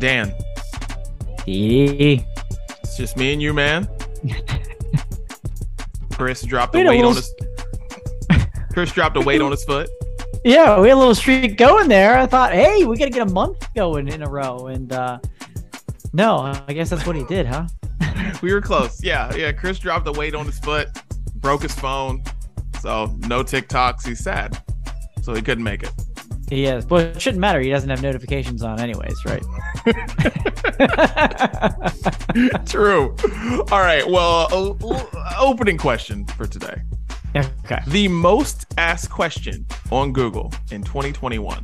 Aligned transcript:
Dan, 0.00 0.34
E. 1.46 2.24
it's 2.82 2.96
just 2.96 3.18
me 3.18 3.34
and 3.34 3.42
you, 3.42 3.52
man. 3.52 3.86
Chris 6.12 6.40
dropped 6.42 6.74
a 6.74 6.82
weight 6.82 7.04
on 7.04 7.14
his. 7.14 7.34
Chris 8.72 8.92
dropped 8.92 9.18
a 9.18 9.20
weight 9.20 9.42
on 9.42 9.50
his 9.50 9.62
foot. 9.62 9.90
Yeah, 10.42 10.80
we 10.80 10.88
had 10.88 10.94
a 10.94 10.98
little 10.98 11.14
streak 11.14 11.58
going 11.58 11.88
there. 11.88 12.18
I 12.18 12.24
thought, 12.24 12.52
hey, 12.52 12.84
we 12.84 12.96
gotta 12.96 13.10
get 13.10 13.28
a 13.28 13.30
month 13.30 13.72
going 13.74 14.08
in 14.08 14.22
a 14.22 14.28
row, 14.28 14.68
and 14.68 14.90
uh 14.90 15.18
no, 16.14 16.50
I 16.66 16.72
guess 16.72 16.88
that's 16.88 17.06
what 17.06 17.14
he 17.14 17.24
did, 17.24 17.46
huh? 17.46 17.66
We 18.42 18.54
were 18.54 18.62
close. 18.62 19.04
Yeah, 19.04 19.34
yeah. 19.34 19.52
Chris 19.52 19.78
dropped 19.78 20.08
a 20.08 20.12
weight 20.12 20.34
on 20.34 20.46
his 20.46 20.58
foot, 20.58 20.88
broke 21.36 21.60
his 21.60 21.74
phone, 21.74 22.24
so 22.80 23.14
no 23.28 23.42
TikToks. 23.42 24.06
He's 24.06 24.20
sad, 24.20 24.62
so 25.20 25.34
he 25.34 25.42
couldn't 25.42 25.64
make 25.64 25.82
it. 25.82 25.92
He 26.50 26.64
is, 26.66 26.84
but 26.84 27.06
it 27.16 27.22
shouldn't 27.22 27.40
matter. 27.40 27.60
He 27.60 27.70
doesn't 27.70 27.88
have 27.88 28.02
notifications 28.02 28.62
on, 28.64 28.80
anyways, 28.80 29.24
right? 29.24 29.42
True. 32.66 33.14
All 33.70 33.80
right. 33.80 34.06
Well, 34.08 34.48
o- 34.50 34.76
o- 34.82 35.08
opening 35.38 35.78
question 35.78 36.24
for 36.26 36.46
today. 36.46 36.82
okay. 37.36 37.80
The 37.86 38.08
most 38.08 38.66
asked 38.78 39.10
question 39.10 39.64
on 39.92 40.12
Google 40.12 40.52
in 40.72 40.82
2021 40.82 41.62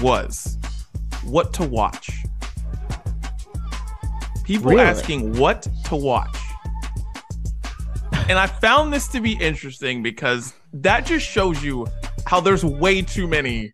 was 0.00 0.56
what 1.24 1.52
to 1.54 1.64
watch. 1.64 2.10
People 4.44 4.70
Really? 4.70 4.82
asking 4.82 5.36
what 5.38 5.66
to 5.84 5.96
watch. 5.96 6.36
And 8.28 8.38
I 8.38 8.46
found 8.46 8.92
this 8.92 9.08
to 9.08 9.20
be 9.20 9.32
interesting 9.34 10.02
because 10.02 10.54
that 10.72 11.04
just 11.04 11.26
shows 11.26 11.62
you 11.62 11.86
how 12.26 12.40
there's 12.40 12.64
way 12.64 13.02
too 13.02 13.26
many 13.26 13.72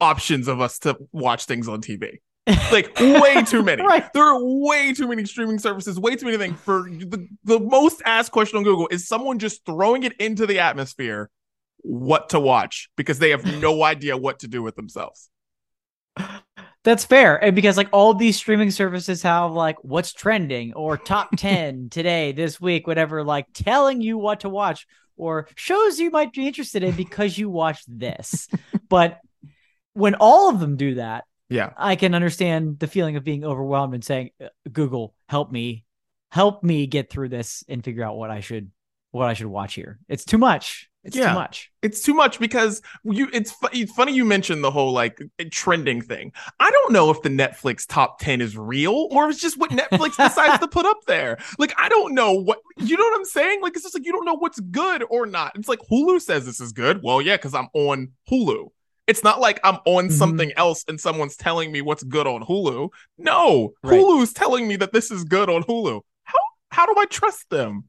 options 0.00 0.48
of 0.48 0.60
us 0.60 0.78
to 0.80 0.96
watch 1.12 1.46
things 1.46 1.68
on 1.68 1.80
TV. 1.80 2.18
Like 2.72 2.98
way 2.98 3.42
too 3.42 3.62
many. 3.62 3.82
Right. 3.82 4.10
There 4.14 4.24
are 4.24 4.42
way 4.42 4.94
too 4.94 5.06
many 5.06 5.26
streaming 5.26 5.58
services, 5.58 6.00
way 6.00 6.16
too 6.16 6.24
many 6.24 6.38
things. 6.38 6.58
For 6.60 6.88
the, 6.88 7.28
the 7.44 7.60
most 7.60 8.00
asked 8.06 8.32
question 8.32 8.56
on 8.56 8.64
Google 8.64 8.88
is 8.90 9.06
someone 9.06 9.38
just 9.38 9.66
throwing 9.66 10.02
it 10.02 10.14
into 10.18 10.46
the 10.46 10.60
atmosphere 10.60 11.28
what 11.82 12.30
to 12.30 12.40
watch 12.40 12.88
because 12.96 13.18
they 13.18 13.30
have 13.30 13.44
no 13.60 13.82
idea 13.84 14.16
what 14.16 14.38
to 14.40 14.48
do 14.48 14.62
with 14.62 14.76
themselves. 14.76 15.28
That's 16.84 17.04
fair. 17.04 17.42
And 17.42 17.54
because 17.54 17.76
like 17.76 17.88
all 17.92 18.14
these 18.14 18.36
streaming 18.36 18.70
services 18.70 19.22
have 19.22 19.52
like 19.52 19.76
what's 19.82 20.12
trending 20.12 20.72
or 20.72 20.96
top 20.96 21.30
10 21.36 21.90
today, 21.90 22.32
this 22.32 22.60
week, 22.60 22.86
whatever, 22.86 23.24
like 23.24 23.46
telling 23.52 24.00
you 24.00 24.16
what 24.16 24.40
to 24.40 24.48
watch 24.48 24.86
or 25.16 25.48
shows 25.56 25.98
you 25.98 26.10
might 26.10 26.32
be 26.32 26.46
interested 26.46 26.82
in 26.82 26.94
because 26.94 27.36
you 27.36 27.50
watched 27.50 27.84
this. 27.88 28.48
but 28.88 29.18
when 29.98 30.14
all 30.20 30.48
of 30.50 30.60
them 30.60 30.76
do 30.76 30.94
that, 30.94 31.24
Yeah. 31.50 31.70
I 31.76 31.96
can 31.96 32.14
understand 32.14 32.78
the 32.78 32.86
feeling 32.86 33.16
of 33.16 33.24
being 33.24 33.44
overwhelmed 33.44 33.94
and 33.94 34.04
saying, 34.04 34.30
"Uh, 34.42 34.48
Google, 34.72 35.14
help 35.28 35.50
me, 35.50 35.84
help 36.30 36.62
me 36.62 36.86
get 36.86 37.10
through 37.10 37.30
this 37.30 37.64
and 37.68 37.82
figure 37.84 38.04
out 38.04 38.16
what 38.16 38.30
I 38.30 38.40
should, 38.40 38.70
what 39.12 39.28
I 39.28 39.34
should 39.34 39.46
watch 39.46 39.74
here. 39.74 39.98
It's 40.08 40.24
too 40.24 40.38
much. 40.38 40.88
It's 41.04 41.16
Yeah. 41.16 41.28
too 41.28 41.34
much. 41.34 41.70
It's 41.80 42.02
too 42.02 42.12
much 42.12 42.38
because 42.38 42.82
you 43.04 43.30
it's, 43.32 43.50
fu- 43.52 43.68
it's 43.72 43.92
funny 43.92 44.12
you 44.12 44.26
mentioned 44.26 44.62
the 44.62 44.70
whole 44.70 44.92
like 44.92 45.18
trending 45.50 46.02
thing. 46.02 46.32
I 46.60 46.70
don't 46.70 46.92
know 46.92 47.08
if 47.10 47.22
the 47.22 47.30
Netflix 47.30 47.86
top 47.88 48.18
10 48.20 48.42
is 48.42 48.58
real 48.58 49.08
or 49.12 49.30
it's 49.30 49.40
just 49.40 49.56
what 49.58 49.70
Netflix 49.70 50.16
decides 50.16 50.58
to 50.58 50.68
put 50.68 50.84
up 50.84 50.98
there. 51.06 51.38
Like 51.58 51.72
I 51.78 51.88
don't 51.88 52.14
know 52.14 52.32
what 52.34 52.58
you 52.76 52.96
know 52.98 53.04
what 53.04 53.16
I'm 53.18 53.24
saying? 53.24 53.62
Like 53.62 53.74
it's 53.74 53.84
just 53.84 53.94
like 53.94 54.04
you 54.04 54.12
don't 54.12 54.26
know 54.26 54.34
what's 54.36 54.60
good 54.60 55.02
or 55.08 55.24
not. 55.24 55.52
It's 55.54 55.68
like 55.68 55.78
Hulu 55.90 56.20
says 56.20 56.44
this 56.44 56.60
is 56.60 56.72
good. 56.72 57.00
Well, 57.02 57.22
yeah, 57.22 57.38
cuz 57.38 57.54
I'm 57.54 57.68
on 57.72 58.10
Hulu. 58.30 58.68
It's 59.08 59.24
not 59.24 59.40
like 59.40 59.58
I'm 59.64 59.78
on 59.86 60.08
Mhm. 60.08 60.12
something 60.12 60.52
else 60.56 60.84
and 60.86 61.00
someone's 61.00 61.36
telling 61.36 61.72
me 61.72 61.80
what's 61.80 62.04
good 62.04 62.26
on 62.28 62.42
Hulu. 62.44 62.90
No, 63.16 63.72
Right. 63.82 63.98
Hulu's 64.00 64.32
telling 64.32 64.68
me 64.68 64.76
that 64.76 64.92
this 64.92 65.10
is 65.10 65.24
good 65.24 65.48
on 65.50 65.62
Hulu. 65.64 66.02
How 66.24 66.38
how 66.70 66.86
do 66.86 66.94
I 67.00 67.06
trust 67.06 67.48
them? 67.50 67.84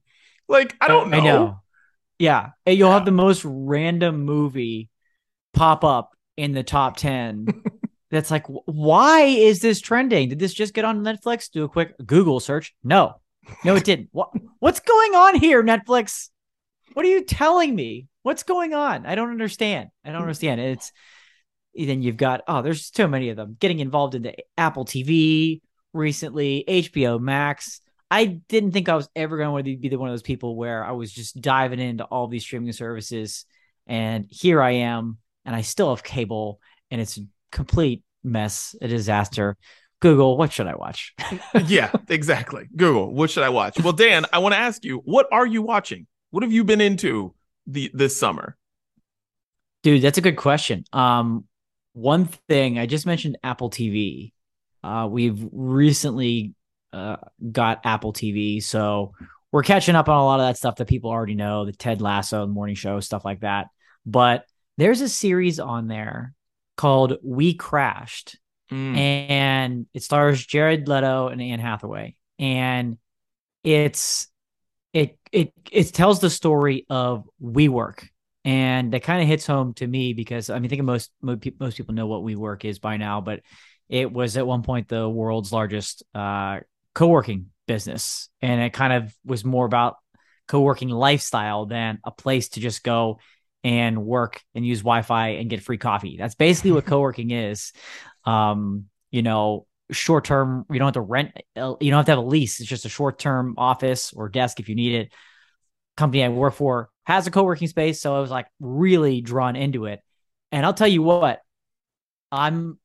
Like 0.47 0.75
I 0.81 0.87
don't 0.87 1.09
know. 1.11 1.17
I 1.17 1.19
know. 1.19 1.59
Yeah. 2.17 2.49
And 2.65 2.77
you'll 2.77 2.89
Yeah. 2.89 2.95
have 2.95 3.05
the 3.05 3.11
most 3.11 3.43
random 3.45 4.23
movie 4.23 4.89
pop 5.53 5.83
up 5.83 6.11
in 6.37 6.53
the 6.53 6.63
top 6.63 6.97
10. 6.97 7.47
That's 8.11 8.31
like, 8.31 8.45
why 8.65 9.21
is 9.21 9.59
this 9.59 9.79
trending? 9.79 10.29
Did 10.29 10.39
this 10.39 10.53
just 10.53 10.73
get 10.73 10.83
on 10.85 11.03
Netflix? 11.03 11.51
Do 11.51 11.63
a 11.65 11.69
quick 11.69 11.93
Google 12.05 12.39
search. 12.39 12.73
No, 12.83 13.21
no, 13.63 13.75
it 13.75 13.83
didn't. 13.83 14.09
What, 14.11 14.31
what's 14.59 14.79
going 14.79 15.13
on 15.15 15.35
here, 15.35 15.61
Netflix? 15.63 16.29
What 16.93 17.05
are 17.05 17.09
you 17.09 17.23
telling 17.23 17.75
me? 17.75 18.07
What's 18.23 18.43
going 18.43 18.73
on? 18.73 19.05
I 19.05 19.15
don't 19.15 19.31
understand. 19.31 19.89
I 20.03 20.09
don't 20.09 20.15
mm-hmm. 20.15 20.23
understand. 20.23 20.61
It's 20.61 20.91
then 21.75 22.01
you've 22.01 22.17
got, 22.17 22.41
oh, 22.47 22.61
there's 22.61 22.91
so 22.93 23.07
many 23.07 23.29
of 23.29 23.37
them 23.37 23.55
getting 23.59 23.79
involved 23.79 24.15
into 24.15 24.33
Apple 24.57 24.85
TV 24.85 25.61
recently, 25.93 26.63
HBO 26.67 27.19
Max. 27.19 27.81
I 28.11 28.25
didn't 28.25 28.71
think 28.71 28.89
I 28.89 28.95
was 28.95 29.07
ever 29.15 29.37
going 29.37 29.63
to 29.63 29.77
be 29.77 29.89
the 29.89 29.97
one 29.97 30.09
of 30.09 30.13
those 30.13 30.23
people 30.23 30.55
where 30.55 30.83
I 30.83 30.91
was 30.91 31.11
just 31.11 31.39
diving 31.39 31.79
into 31.79 32.05
all 32.05 32.27
these 32.27 32.43
streaming 32.43 32.73
services. 32.73 33.45
And 33.87 34.25
here 34.29 34.61
I 34.61 34.71
am, 34.71 35.17
and 35.45 35.55
I 35.55 35.61
still 35.61 35.95
have 35.95 36.03
cable, 36.03 36.59
and 36.91 36.99
it's 36.99 37.17
a 37.17 37.21
complete 37.51 38.03
mess, 38.23 38.75
a 38.81 38.87
disaster. 38.87 39.57
Google, 39.99 40.37
what 40.37 40.51
should 40.51 40.67
I 40.67 40.75
watch? 40.75 41.13
yeah, 41.67 41.91
exactly. 42.07 42.67
Google, 42.75 43.13
what 43.13 43.29
should 43.29 43.43
I 43.43 43.49
watch? 43.49 43.79
Well, 43.81 43.93
Dan, 43.93 44.25
I 44.31 44.39
want 44.39 44.53
to 44.53 44.59
ask 44.59 44.83
you, 44.85 45.01
what 45.05 45.27
are 45.31 45.45
you 45.45 45.61
watching? 45.61 46.07
What 46.31 46.43
have 46.43 46.51
you 46.51 46.63
been 46.63 46.81
into 46.81 47.33
the 47.71 47.91
this 47.93 48.17
summer? 48.17 48.57
Dude, 49.83 50.01
that's 50.01 50.17
a 50.17 50.21
good 50.21 50.35
question. 50.37 50.83
Um, 50.91 51.45
one 51.93 52.25
thing 52.25 52.77
I 52.77 52.85
just 52.85 53.05
mentioned 53.05 53.37
Apple 53.43 53.69
TV. 53.69 54.33
Uh, 54.83 55.07
we've 55.09 55.45
recently 55.51 56.53
uh, 56.93 57.17
got 57.51 57.81
Apple 57.85 58.13
TV, 58.13 58.61
so 58.63 59.13
we're 59.51 59.63
catching 59.63 59.95
up 59.95 60.09
on 60.09 60.17
a 60.17 60.25
lot 60.25 60.39
of 60.39 60.47
that 60.47 60.57
stuff 60.57 60.75
that 60.77 60.87
people 60.87 61.09
already 61.11 61.35
know, 61.35 61.65
the 61.65 61.71
Ted 61.73 62.01
Lasso, 62.01 62.45
morning 62.47 62.75
show, 62.75 62.99
stuff 62.99 63.25
like 63.25 63.41
that. 63.41 63.67
But 64.05 64.45
there's 64.77 65.01
a 65.01 65.09
series 65.09 65.59
on 65.59 65.87
there 65.87 66.33
called 66.77 67.17
We 67.23 67.53
Crashed, 67.53 68.37
Mm. 68.71 68.95
and 68.97 69.85
it 69.95 70.03
stars 70.03 70.45
Jared 70.45 70.87
Leto 70.87 71.27
and 71.29 71.41
Anne 71.41 71.59
Hathaway, 71.59 72.15
and 72.37 72.97
it's 73.63 74.28
it 74.93 75.17
it 75.31 75.53
it 75.71 75.93
tells 75.93 76.19
the 76.19 76.29
story 76.29 76.85
of 76.89 77.27
WeWork, 77.41 78.07
and 78.43 78.93
that 78.93 79.03
kind 79.03 79.21
of 79.21 79.27
hits 79.27 79.45
home 79.45 79.73
to 79.75 79.87
me 79.87 80.13
because 80.13 80.49
I 80.49 80.55
mean, 80.55 80.65
I 80.65 80.69
think 80.69 80.83
most 80.83 81.11
most 81.21 81.77
people 81.77 81.93
know 81.93 82.07
what 82.07 82.23
WeWork 82.23 82.65
is 82.65 82.79
by 82.79 82.97
now, 82.97 83.21
but 83.21 83.41
it 83.87 84.11
was 84.11 84.37
at 84.37 84.47
one 84.47 84.63
point 84.63 84.87
the 84.87 85.07
world's 85.07 85.51
largest 85.51 86.03
uh, 86.13 86.59
co-working 86.95 87.47
business, 87.67 88.29
and 88.41 88.61
it 88.61 88.73
kind 88.73 88.93
of 88.93 89.13
was 89.25 89.45
more 89.45 89.65
about 89.65 89.97
co-working 90.47 90.89
lifestyle 90.89 91.65
than 91.65 91.99
a 92.03 92.11
place 92.11 92.49
to 92.49 92.59
just 92.59 92.83
go 92.83 93.19
and 93.63 94.03
work 94.03 94.41
and 94.55 94.65
use 94.65 94.79
Wi-Fi 94.79 95.29
and 95.29 95.49
get 95.49 95.61
free 95.61 95.77
coffee. 95.77 96.17
That's 96.17 96.35
basically 96.35 96.71
what 96.71 96.85
co-working 96.87 97.31
is. 97.31 97.71
Um, 98.25 98.85
you 99.11 99.21
know, 99.21 99.65
short 99.91 100.25
term, 100.25 100.65
you 100.69 100.79
don't 100.79 100.87
have 100.87 100.93
to 100.93 101.01
rent, 101.01 101.31
uh, 101.55 101.75
you 101.79 101.91
don't 101.91 101.97
have 101.99 102.05
to 102.05 102.11
have 102.11 102.19
a 102.19 102.23
lease. 102.27 102.59
It's 102.59 102.69
just 102.69 102.85
a 102.85 102.89
short 102.89 103.19
term 103.19 103.55
office 103.57 104.13
or 104.13 104.29
desk 104.29 104.59
if 104.59 104.69
you 104.69 104.75
need 104.75 104.95
it. 104.95 105.13
Company 105.97 106.23
I 106.23 106.29
work 106.29 106.53
for 106.53 106.89
has 107.05 107.27
a 107.27 107.31
co-working 107.31 107.67
space, 107.67 107.99
so 107.99 108.15
I 108.15 108.19
was 108.19 108.31
like 108.31 108.47
really 108.59 109.21
drawn 109.21 109.55
into 109.55 109.85
it. 109.85 110.01
And 110.51 110.65
I'll 110.65 110.73
tell 110.73 110.87
you 110.87 111.01
what, 111.01 111.41
I'm 112.31 112.79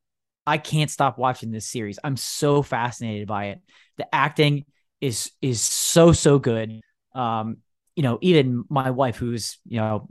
I 0.46 0.58
can't 0.58 0.90
stop 0.90 1.18
watching 1.18 1.50
this 1.50 1.66
series. 1.68 1.98
I'm 2.02 2.16
so 2.16 2.62
fascinated 2.62 3.28
by 3.28 3.46
it. 3.46 3.60
The 3.96 4.12
acting 4.14 4.64
is 5.00 5.30
is 5.40 5.60
so 5.60 6.12
so 6.12 6.38
good. 6.38 6.80
Um, 7.14 7.58
you 7.96 8.02
know, 8.02 8.18
even 8.20 8.64
my 8.68 8.90
wife, 8.90 9.16
who's 9.16 9.58
you 9.66 9.78
know 9.78 10.08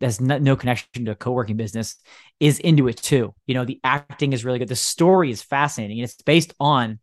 has 0.00 0.20
no, 0.20 0.38
no 0.38 0.56
connection 0.56 1.04
to 1.04 1.10
a 1.12 1.14
co-working 1.16 1.56
business, 1.56 1.96
is 2.40 2.58
into 2.60 2.88
it 2.88 2.96
too. 2.96 3.34
You 3.46 3.54
know, 3.54 3.64
the 3.64 3.80
acting 3.84 4.32
is 4.32 4.44
really 4.44 4.58
good. 4.58 4.68
The 4.68 4.76
story 4.76 5.30
is 5.30 5.42
fascinating, 5.42 5.98
and 5.98 6.04
it's 6.04 6.20
based 6.22 6.54
on 6.60 6.98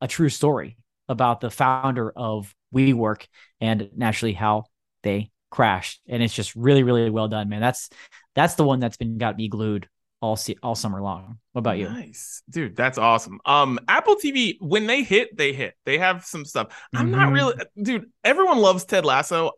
a 0.00 0.08
true 0.08 0.28
story 0.28 0.76
about 1.08 1.40
the 1.40 1.50
founder 1.50 2.10
of 2.14 2.54
WeWork 2.74 3.26
and 3.60 3.90
naturally 3.96 4.32
how 4.34 4.64
they 5.02 5.30
crashed. 5.50 6.00
And 6.08 6.22
it's 6.22 6.34
just 6.34 6.54
really, 6.54 6.82
really 6.82 7.10
well 7.10 7.28
done, 7.28 7.48
man. 7.48 7.60
That's 7.60 7.88
that's 8.34 8.54
the 8.54 8.64
one 8.64 8.80
that's 8.80 8.96
been 8.96 9.18
got 9.18 9.36
me 9.36 9.48
glued 9.48 9.88
all 10.20 10.36
se- 10.36 10.56
all 10.62 10.74
summer 10.74 11.00
long. 11.00 11.38
What 11.52 11.60
about 11.60 11.78
you? 11.78 11.88
Nice, 11.88 12.42
dude. 12.50 12.76
That's 12.76 12.98
awesome. 12.98 13.40
Um, 13.46 13.78
Apple 13.88 14.16
TV 14.16 14.56
when 14.60 14.86
they 14.86 15.02
hit, 15.02 15.36
they 15.36 15.52
hit. 15.52 15.74
They 15.84 15.98
have 15.98 16.24
some 16.24 16.44
stuff. 16.44 16.68
I'm 16.94 17.10
not 17.10 17.28
Mhm. 17.28 17.34
really, 17.34 17.54
dude. 17.80 18.10
Everyone 18.24 18.58
loves 18.58 18.84
Ted 18.84 19.04
Lasso. 19.04 19.52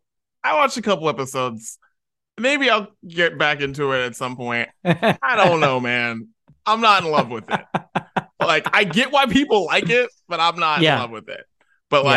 I 0.45 0.55
watched 0.55 0.77
a 0.77 0.83
couple 0.83 1.09
episodes. 1.09 1.79
Maybe 2.41 2.71
I'll 2.71 2.89
get 3.07 3.39
back 3.39 3.61
into 3.61 3.93
it 3.93 4.05
at 4.07 4.17
some 4.17 4.37
point. 4.37 4.69
I 4.85 5.19
don't 5.37 5.61
know, 5.61 5.79
man. 5.81 6.29
I'm 6.67 6.81
not 6.81 7.05
in 7.05 7.11
love 7.11 7.31
with 7.31 7.45
it. 7.51 7.61
Like, 8.43 8.67
I 8.75 8.85
get 8.85 9.13
why 9.13 9.27
people 9.27 9.67
like 9.67 9.91
it, 9.91 10.09
but 10.27 10.41
I'm 10.41 10.59
not 10.59 10.81
Yeah. 10.81 10.95
in 10.95 11.01
love 11.03 11.11
with 11.11 11.29
it. 11.29 11.45
But 11.91 12.05
Yeah. 12.07 12.11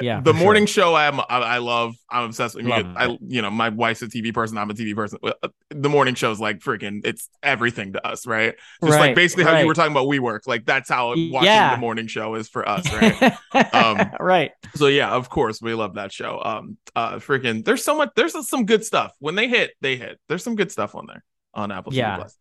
Yeah, 0.00 0.20
the 0.20 0.32
morning 0.32 0.66
sure. 0.66 0.84
show 0.84 0.94
I'm, 0.94 1.20
I, 1.20 1.24
I 1.28 1.58
love. 1.58 1.94
I'm 2.08 2.24
obsessed 2.24 2.54
with. 2.54 2.64
Love 2.66 2.86
I, 2.96 3.18
you 3.26 3.42
know, 3.42 3.50
my 3.50 3.68
wife's 3.68 4.00
a 4.02 4.06
TV 4.06 4.32
person. 4.32 4.56
I'm 4.56 4.70
a 4.70 4.74
TV 4.74 4.94
person. 4.94 5.18
Uh, 5.22 5.48
The 5.70 5.88
morning 5.88 6.14
show's 6.14 6.40
like 6.40 6.60
freaking. 6.60 7.00
It's 7.04 7.28
everything 7.42 7.92
to 7.94 8.06
us, 8.06 8.26
right? 8.26 8.54
Just 8.82 8.98
like 8.98 9.14
basically 9.14 9.44
how 9.44 9.58
you 9.58 9.66
were 9.66 9.74
talking 9.74 9.92
about 9.92 10.06
WeWork. 10.06 10.46
Like 10.46 10.64
that's 10.64 10.88
how 10.88 11.08
watching 11.08 11.44
Yeah. 11.44 11.74
the 11.74 11.80
morning 11.80 12.06
show 12.06 12.34
is 12.36 12.48
for 12.48 12.68
us, 12.68 12.90
right? 13.52 13.74
Um, 13.74 14.10
right. 14.20 14.52
so 14.74 14.86
yeah, 14.86 15.10
of 15.10 15.28
course 15.28 15.60
we 15.60 15.74
love 15.74 15.94
that 15.94 16.12
show. 16.12 16.40
Um, 16.44 16.76
uh, 16.94 17.16
freaking. 17.16 17.64
There's 17.64 17.84
so 17.84 17.96
much. 17.96 18.10
There's 18.16 18.48
some 18.48 18.64
good 18.66 18.84
stuff. 18.84 19.12
When 19.18 19.34
they 19.34 19.48
hit, 19.48 19.72
they 19.80 19.96
hit. 19.96 20.18
There's 20.28 20.44
some 20.44 20.54
good 20.56 20.70
stuff 20.70 20.94
on 20.94 21.06
there 21.06 21.24
on 21.54 21.70
Apple 21.72 21.92
Yeah. 21.92 22.16
TV 22.16 22.18
Plus. 22.20 22.36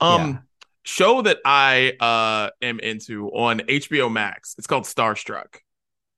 Um. 0.00 0.30
Yeah. 0.30 0.38
Show 0.86 1.22
that 1.22 1.38
I 1.46 1.92
uh 1.98 2.50
am 2.60 2.78
into 2.78 3.28
on 3.30 3.60
HBO 3.60 4.12
Max. 4.12 4.54
It's 4.58 4.66
called 4.66 4.84
Starstruck. 4.84 5.56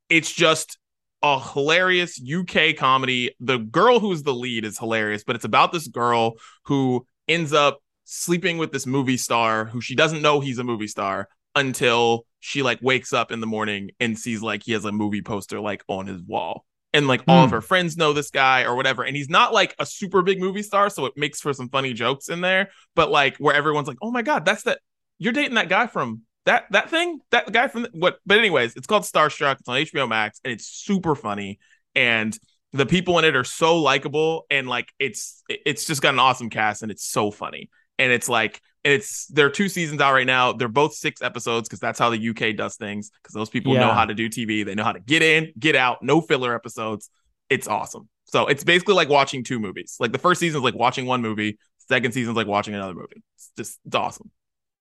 It's 0.08 0.32
just 0.32 0.79
a 1.23 1.41
hilarious 1.41 2.20
UK 2.20 2.75
comedy. 2.75 3.32
The 3.41 3.58
girl 3.58 3.99
who's 4.00 4.23
the 4.23 4.35
lead 4.35 4.64
is 4.64 4.79
hilarious, 4.79 5.25
but 5.25 5.37
it's 5.37 5.44
about 5.44 5.73
this 5.73 5.88
girl 5.88 6.35
who 6.64 7.06
ends 7.29 7.53
up 7.53 7.81
sleeping 8.05 8.58
with 8.58 8.70
this 8.73 8.87
movie 8.87 9.17
star 9.17 9.64
who 9.64 9.81
she 9.81 9.97
doesn't 9.97 10.23
know 10.23 10.41
he's 10.41 10.58
a 10.58 10.64
movie 10.64 10.87
star 10.87 11.29
until 11.56 12.25
she 12.41 12.62
like 12.62 12.79
wakes 12.82 13.12
up 13.12 13.32
in 13.32 13.41
the 13.41 13.47
morning 13.47 13.91
and 13.99 14.19
sees 14.19 14.43
like 14.43 14.62
he 14.64 14.73
has 14.73 14.85
a 14.85 14.93
movie 14.93 15.23
poster 15.23 15.58
like 15.61 15.82
on 15.88 16.06
his 16.06 16.23
wall. 16.23 16.64
And 16.93 17.08
like 17.08 17.23
all 17.29 17.44
of 17.44 17.50
Hmm. 17.50 17.56
her 17.56 17.61
friends 17.61 17.97
know 17.97 18.12
this 18.12 18.31
guy 18.31 18.62
or 18.64 18.75
whatever. 18.76 19.03
And 19.03 19.17
he's 19.17 19.29
not 19.29 19.53
like 19.53 19.75
a 19.79 19.85
super 19.85 20.23
big 20.23 20.38
movie 20.41 20.62
star, 20.62 20.88
so 20.88 21.05
it 21.06 21.12
makes 21.17 21.41
for 21.41 21.53
some 21.53 21.69
funny 21.69 21.93
jokes 21.93 22.29
in 22.29 22.41
there. 22.41 22.70
But 22.94 23.11
like 23.11 23.37
where 23.38 23.55
everyone's 23.55 23.88
like, 23.88 23.99
"Oh 24.00 24.11
my 24.11 24.23
god, 24.23 24.44
that's 24.47 24.62
that 24.62 24.79
you're 25.19 25.32
dating 25.32 25.55
that 25.56 25.69
guy 25.69 25.88
from 25.88 26.23
that 26.46 26.64
that 26.70 26.90
thing 26.90 27.20
that 27.31 27.52
guy 27.52 27.69
from 27.69 27.87
what 27.93 28.19
but 28.25 28.38
anyways 28.38 28.75
it's 28.76 28.87
called 28.87 29.02
starstruck. 29.02 29.58
It's 29.60 29.69
on 29.69 29.76
hbo 29.76 30.08
max 30.08 30.40
and 30.44 30.52
it's 30.52 30.66
super 30.66 31.14
funny 31.14 31.58
and 31.94 32.37
the 32.72 32.87
people 32.87 33.19
in 33.19 33.25
it 33.25 33.37
are 33.37 33.44
so 33.44 33.81
likable 33.81 34.46
and 34.50 34.69
like 34.69 34.93
it's 34.98 35.43
it's 35.48 35.84
just 35.87 36.02
got 36.02 36.14
an 36.14 36.20
awesome 36.20 36.50
cast 36.50 36.82
and 36.82 36.90
it's 36.90 37.04
so 37.04 37.31
funny. 37.31 37.70
And 37.98 38.12
it's 38.12 38.28
like 38.28 38.60
and 38.84 38.93
it's 38.93 39.26
there 39.28 39.46
are 39.46 39.50
two 39.50 39.69
seasons 39.69 40.00
out 40.00 40.12
right 40.12 40.26
now. 40.26 40.52
They're 40.52 40.69
both 40.69 40.94
six 40.94 41.22
episodes 41.22 41.69
because 41.69 41.81
that's 41.81 41.98
how 41.98 42.10
the 42.10 42.28
uk 42.28 42.56
does 42.56 42.76
things 42.76 43.10
because 43.22 43.34
those 43.34 43.48
people 43.48 43.75
know 43.75 43.93
how 43.93 44.04
to 44.04 44.14
do 44.14 44.28
tv 44.28 44.64
they 44.64 44.75
know 44.75 44.84
how 44.84 44.93
to 44.93 45.00
get 45.00 45.22
in 45.22 45.52
get 45.58 45.75
out 45.75 46.02
no 46.02 46.20
filler 46.20 46.54
episodes. 46.54 47.10
It's 47.48 47.66
awesome. 47.66 48.08
So 48.25 48.46
it's 48.46 48.64
basically 48.64 48.94
like 48.94 49.08
watching 49.08 49.44
two 49.44 49.60
movies. 49.60 49.96
Like 50.00 50.12
the 50.12 50.19
first 50.19 50.40
season 50.40 50.58
is 50.58 50.64
like 50.64 50.75
watching 50.75 51.06
one 51.06 51.22
movie 51.22 51.58
second 51.88 52.12
season 52.12 52.32
is 52.32 52.37
like 52.37 52.48
watching 52.48 52.75
another 52.75 52.94
movie. 52.94 53.22
It's 53.37 53.52
just 53.56 53.78
it's 53.87 53.94
awesome 53.94 54.31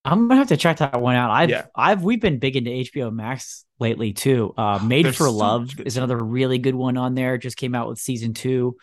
I'm 0.06 0.28
gonna 0.28 0.38
have 0.40 0.50
to 0.50 0.58
check 0.58 0.78
that 0.78 1.02
one 1.02 1.16
out. 1.16 1.32
I've 1.32 1.50
Yeah. 1.50 1.66
I've 1.76 2.04
we've 2.04 2.22
been 2.22 2.40
big 2.40 2.56
into 2.56 2.70
HBO 2.72 3.12
Max 3.14 3.66
lately 3.80 4.14
too. 4.14 4.54
Uh, 4.58 4.80
Made 4.84 5.06
There's 5.06 5.16
for 5.18 5.26
so 5.26 5.32
Love 5.32 5.70
is 5.86 5.98
another 5.98 6.18
really 6.18 6.60
good 6.60 6.76
one 6.76 6.96
on 6.98 7.16
there. 7.16 7.38
Just 7.38 7.58
came 7.58 7.74
out 7.76 7.88
with 7.90 7.98
season 8.00 8.34
two. 8.34 8.78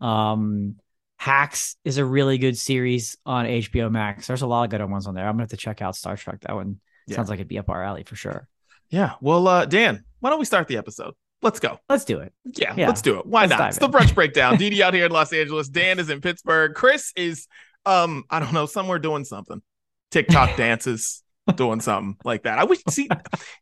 Um, 0.00 0.76
Hacks 1.16 1.76
is 1.84 1.98
a 1.98 2.04
really 2.04 2.38
good 2.38 2.56
series 2.56 3.16
on 3.26 3.46
HBO 3.46 3.90
Max. 3.90 4.28
There's 4.28 4.42
a 4.42 4.46
lot 4.46 4.64
of 4.64 4.70
good 4.70 4.88
ones 4.88 5.06
on 5.08 5.14
there. 5.14 5.26
I'm 5.26 5.32
gonna 5.32 5.42
have 5.44 5.50
to 5.50 5.56
check 5.56 5.82
out 5.82 5.94
Starstruck. 5.94 6.42
That 6.42 6.54
one 6.54 6.80
Yeah. 7.06 7.16
sounds 7.16 7.28
like 7.30 7.38
it'd 7.38 7.48
be 7.48 7.58
up 7.58 7.70
our 7.70 7.82
alley 7.82 8.04
for 8.04 8.14
sure. 8.14 8.46
Yeah. 8.90 9.14
Well, 9.20 9.48
uh, 9.48 9.64
Dan, 9.64 10.04
why 10.20 10.30
don't 10.30 10.38
we 10.38 10.44
start 10.44 10.68
the 10.68 10.76
episode? 10.76 11.14
Let's 11.42 11.60
go. 11.60 11.78
Let's 11.88 12.04
do 12.04 12.18
it. 12.20 12.32
Yeah, 12.44 12.74
Yeah. 12.76 12.86
let's 12.88 13.02
do 13.02 13.18
it. 13.18 13.26
Why 13.26 13.42
Let's 13.46 13.58
not? 13.58 13.68
It's 13.70 13.78
the 13.78 13.88
brunch 13.88 14.14
breakdown. 14.14 14.56
Didi 14.58 14.82
out 14.82 14.92
here 14.94 15.06
in 15.06 15.12
Los 15.12 15.32
Angeles. 15.32 15.68
Dan 15.68 15.98
is 15.98 16.10
in 16.10 16.20
Pittsburgh. 16.20 16.74
Chris 16.74 17.12
is, 17.16 17.46
um, 17.86 18.24
I 18.30 18.40
don't 18.40 18.52
know, 18.52 18.66
somewhere 18.66 18.98
doing 18.98 19.24
something. 19.24 19.62
TikTok 20.10 20.56
dances, 20.56 21.22
doing 21.56 21.80
something 21.80 22.16
like 22.24 22.42
that. 22.44 22.58
I 22.58 22.64
wish 22.64 22.80
see. 22.90 23.08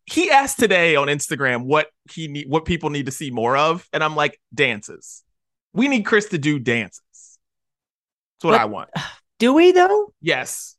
He 0.05 0.31
asked 0.31 0.59
today 0.59 0.97
on 0.97 1.09
Instagram 1.09 1.65
what 1.65 1.89
he 2.11 2.29
need, 2.29 2.49
what 2.49 2.65
people 2.65 2.91
need 2.91 3.07
to 3.07 3.13
see 3.13 3.31
more 3.31 3.57
of, 3.57 3.87
and 3.93 4.03
I'm 4.03 4.17
like, 4.17 4.41
dances. 4.55 5.23
We 5.73 5.89
need 5.89 6.05
Chris 6.05 6.27
to 6.31 6.39
do 6.39 6.59
dances. 6.59 7.01
That's 7.13 8.45
what 8.45 8.53
But- 8.53 8.61
I 8.61 8.65
want. 8.67 8.91
Do 9.39 9.53
we 9.53 9.71
though? 9.73 10.15
Yes. 10.23 10.77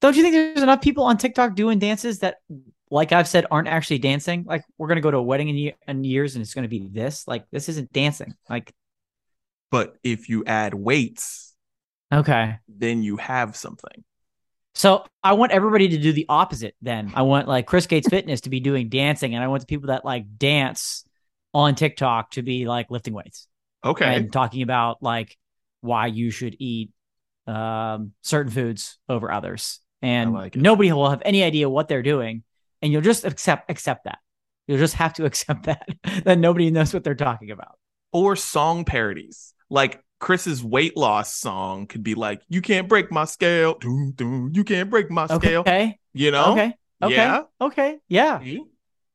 Don't 0.00 0.16
you 0.16 0.22
think 0.22 0.34
there's 0.34 0.62
enough 0.62 0.80
people 0.82 1.04
on 1.04 1.16
TikTok 1.16 1.54
doing 1.54 1.78
dances 1.78 2.18
that, 2.18 2.38
like 2.90 3.12
I've 3.12 3.28
said, 3.28 3.46
aren't 3.52 3.68
actually 3.68 3.98
dancing? 3.98 4.42
Like 4.44 4.64
we're 4.78 4.88
gonna 4.88 5.00
go 5.00 5.12
to 5.12 5.18
a 5.18 5.22
wedding 5.22 5.48
in, 5.48 5.72
in 5.86 6.02
years 6.02 6.34
and 6.34 6.42
it's 6.42 6.54
gonna 6.54 6.66
be 6.66 6.88
this. 6.90 7.28
Like 7.28 7.44
this 7.52 7.68
isn't 7.68 7.92
dancing. 7.92 8.34
Like 8.50 8.72
But 9.70 9.94
if 10.02 10.28
you 10.28 10.44
add 10.44 10.74
weights, 10.74 11.54
okay. 12.12 12.58
then 12.68 13.04
you 13.04 13.16
have 13.18 13.54
something. 13.54 14.02
So 14.74 15.04
I 15.22 15.34
want 15.34 15.52
everybody 15.52 15.88
to 15.88 15.98
do 15.98 16.12
the 16.12 16.26
opposite. 16.28 16.74
Then 16.82 17.12
I 17.14 17.22
want 17.22 17.46
like 17.48 17.66
Chris 17.66 17.86
Gates 17.86 18.08
Fitness 18.10 18.42
to 18.42 18.50
be 18.50 18.60
doing 18.60 18.88
dancing, 18.88 19.34
and 19.34 19.42
I 19.44 19.48
want 19.48 19.60
the 19.60 19.66
people 19.66 19.88
that 19.88 20.04
like 20.04 20.36
dance 20.36 21.04
on 21.52 21.74
TikTok 21.74 22.32
to 22.32 22.42
be 22.42 22.66
like 22.66 22.90
lifting 22.90 23.14
weights 23.14 23.46
Okay. 23.84 24.04
and 24.16 24.32
talking 24.32 24.62
about 24.62 25.02
like 25.02 25.36
why 25.80 26.06
you 26.08 26.30
should 26.30 26.56
eat 26.58 26.90
um, 27.46 28.12
certain 28.22 28.50
foods 28.50 28.98
over 29.08 29.30
others. 29.30 29.80
And 30.02 30.32
like 30.32 30.56
nobody 30.56 30.92
will 30.92 31.08
have 31.08 31.22
any 31.24 31.42
idea 31.42 31.68
what 31.70 31.88
they're 31.88 32.02
doing, 32.02 32.42
and 32.82 32.92
you'll 32.92 33.00
just 33.02 33.24
accept 33.24 33.70
accept 33.70 34.04
that. 34.04 34.18
You'll 34.66 34.78
just 34.78 34.94
have 34.94 35.14
to 35.14 35.24
accept 35.30 35.64
that 35.66 35.88
that 36.24 36.38
nobody 36.38 36.70
knows 36.70 36.92
what 36.92 37.04
they're 37.04 37.14
talking 37.14 37.50
about. 37.50 37.78
or 38.12 38.36
song 38.36 38.84
parodies. 38.84 39.54
Like 39.70 40.03
Chris's 40.24 40.64
weight 40.64 40.96
loss 40.96 41.34
song 41.34 41.86
could 41.86 42.02
be 42.02 42.14
like, 42.14 42.40
"You 42.48 42.62
can't 42.62 42.88
break 42.88 43.12
my 43.12 43.26
scale, 43.26 43.74
Doom, 43.78 44.12
doom, 44.12 44.50
you 44.54 44.64
can't 44.64 44.88
break 44.88 45.10
my 45.10 45.26
scale." 45.26 45.60
Okay. 45.60 45.98
You 46.14 46.30
know? 46.30 46.52
Okay. 46.52 46.72
Okay. 47.02 47.14
Yeah. 47.14 47.42
Okay. 47.60 47.98
Yeah. 48.08 48.40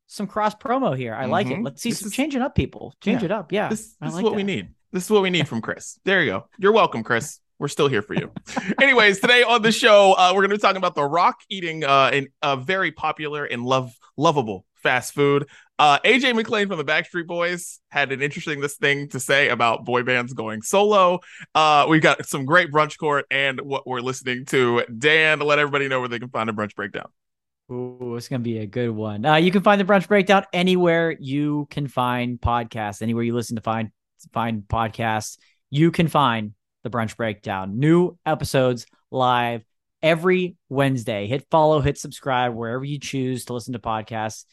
Some 0.05 0.27
cross 0.27 0.53
promo 0.53 0.95
here. 0.95 1.15
I 1.15 1.25
like 1.25 1.47
it. 1.47 1.57
Mhm. 1.57 1.65
Let's 1.65 1.81
see 1.81 1.89
This 1.89 1.99
some 1.99 2.07
is- 2.07 2.13
changing 2.13 2.41
up, 2.43 2.53
people. 2.53 2.93
Change 3.01 3.21
Yeah. 3.21 3.25
it 3.25 3.31
up. 3.31 3.51
Yeah, 3.51 3.69
This, 3.69 3.95
this 3.99 4.09
is 4.09 4.15
like 4.15 4.23
what 4.23 4.35
we 4.35 4.43
need. 4.43 4.69
This 4.91 5.05
is 5.05 5.09
what 5.09 5.23
we 5.23 5.31
need 5.31 5.47
from 5.47 5.61
Chris. 5.61 5.99
There 6.05 6.21
you 6.23 6.29
go. 6.31 6.47
You're 6.59 6.71
welcome, 6.73 7.03
Chris. 7.03 7.39
We're 7.57 7.67
still 7.69 7.87
here 7.87 8.01
for 8.03 8.13
you. 8.13 8.31
Anyways, 8.81 9.19
today 9.19 9.41
on 9.43 9.61
the 9.63 9.71
show, 9.71 10.13
uh, 10.13 10.29
we're 10.33 10.41
going 10.41 10.51
to 10.51 10.55
be 10.57 10.61
talking 10.61 10.77
about 10.77 10.93
The 10.95 11.03
Rock 11.03 11.39
eating 11.49 11.83
uh, 11.83 12.11
an, 12.13 12.27
a 12.41 12.55
very 12.55 12.91
popular 12.91 13.45
and 13.45 13.63
love 13.65 13.91
lovable 14.15 14.65
fast 14.81 15.13
food. 15.13 15.47
Uh, 15.77 15.97
AJ 16.03 16.35
McLean 16.35 16.67
from 16.67 16.77
the 16.77 16.83
Backstreet 16.83 17.25
Boys 17.25 17.79
had 17.89 18.11
an 18.11 18.21
interesting 18.21 18.59
this 18.59 18.75
thing 18.75 19.07
to 19.09 19.19
say 19.19 19.47
about 19.47 19.85
boy 19.85 20.03
bands 20.03 20.33
going 20.33 20.61
solo. 20.61 21.19
Uh, 21.55 21.85
we've 21.89 22.01
got 22.01 22.25
some 22.25 22.45
great 22.45 22.69
brunch 22.69 22.97
court 22.97 23.25
and 23.31 23.61
what 23.61 23.87
we're 23.87 24.01
listening 24.01 24.45
to. 24.47 24.83
Dan, 24.85 25.39
let 25.39 25.57
everybody 25.57 25.87
know 25.87 25.99
where 25.99 26.09
they 26.09 26.19
can 26.19 26.29
find 26.29 26.49
a 26.49 26.53
brunch 26.53 26.75
breakdown. 26.75 27.07
Ooh, 27.71 28.15
it's 28.17 28.27
gonna 28.27 28.39
be 28.39 28.57
a 28.57 28.65
good 28.65 28.89
one. 28.89 29.25
Uh, 29.25 29.35
you 29.35 29.51
can 29.51 29.61
find 29.61 29.79
the 29.79 29.85
brunch 29.85 30.07
breakdown 30.07 30.43
anywhere 30.51 31.15
you 31.19 31.67
can 31.69 31.87
find 31.87 32.41
podcasts. 32.41 33.01
Anywhere 33.01 33.23
you 33.23 33.33
listen 33.33 33.55
to 33.55 33.61
find 33.61 33.91
find 34.33 34.63
podcasts, 34.63 35.37
you 35.69 35.91
can 35.91 36.07
find 36.07 36.53
the 36.83 36.89
brunch 36.89 37.15
breakdown. 37.15 37.79
New 37.79 38.17
episodes 38.25 38.85
live 39.11 39.63
every 40.01 40.55
Wednesday. 40.67 41.27
Hit 41.27 41.45
follow, 41.51 41.79
hit 41.81 41.97
subscribe 41.97 42.53
wherever 42.53 42.83
you 42.83 42.99
choose 42.99 43.45
to 43.45 43.53
listen 43.53 43.73
to 43.73 43.79
podcasts. 43.79 44.45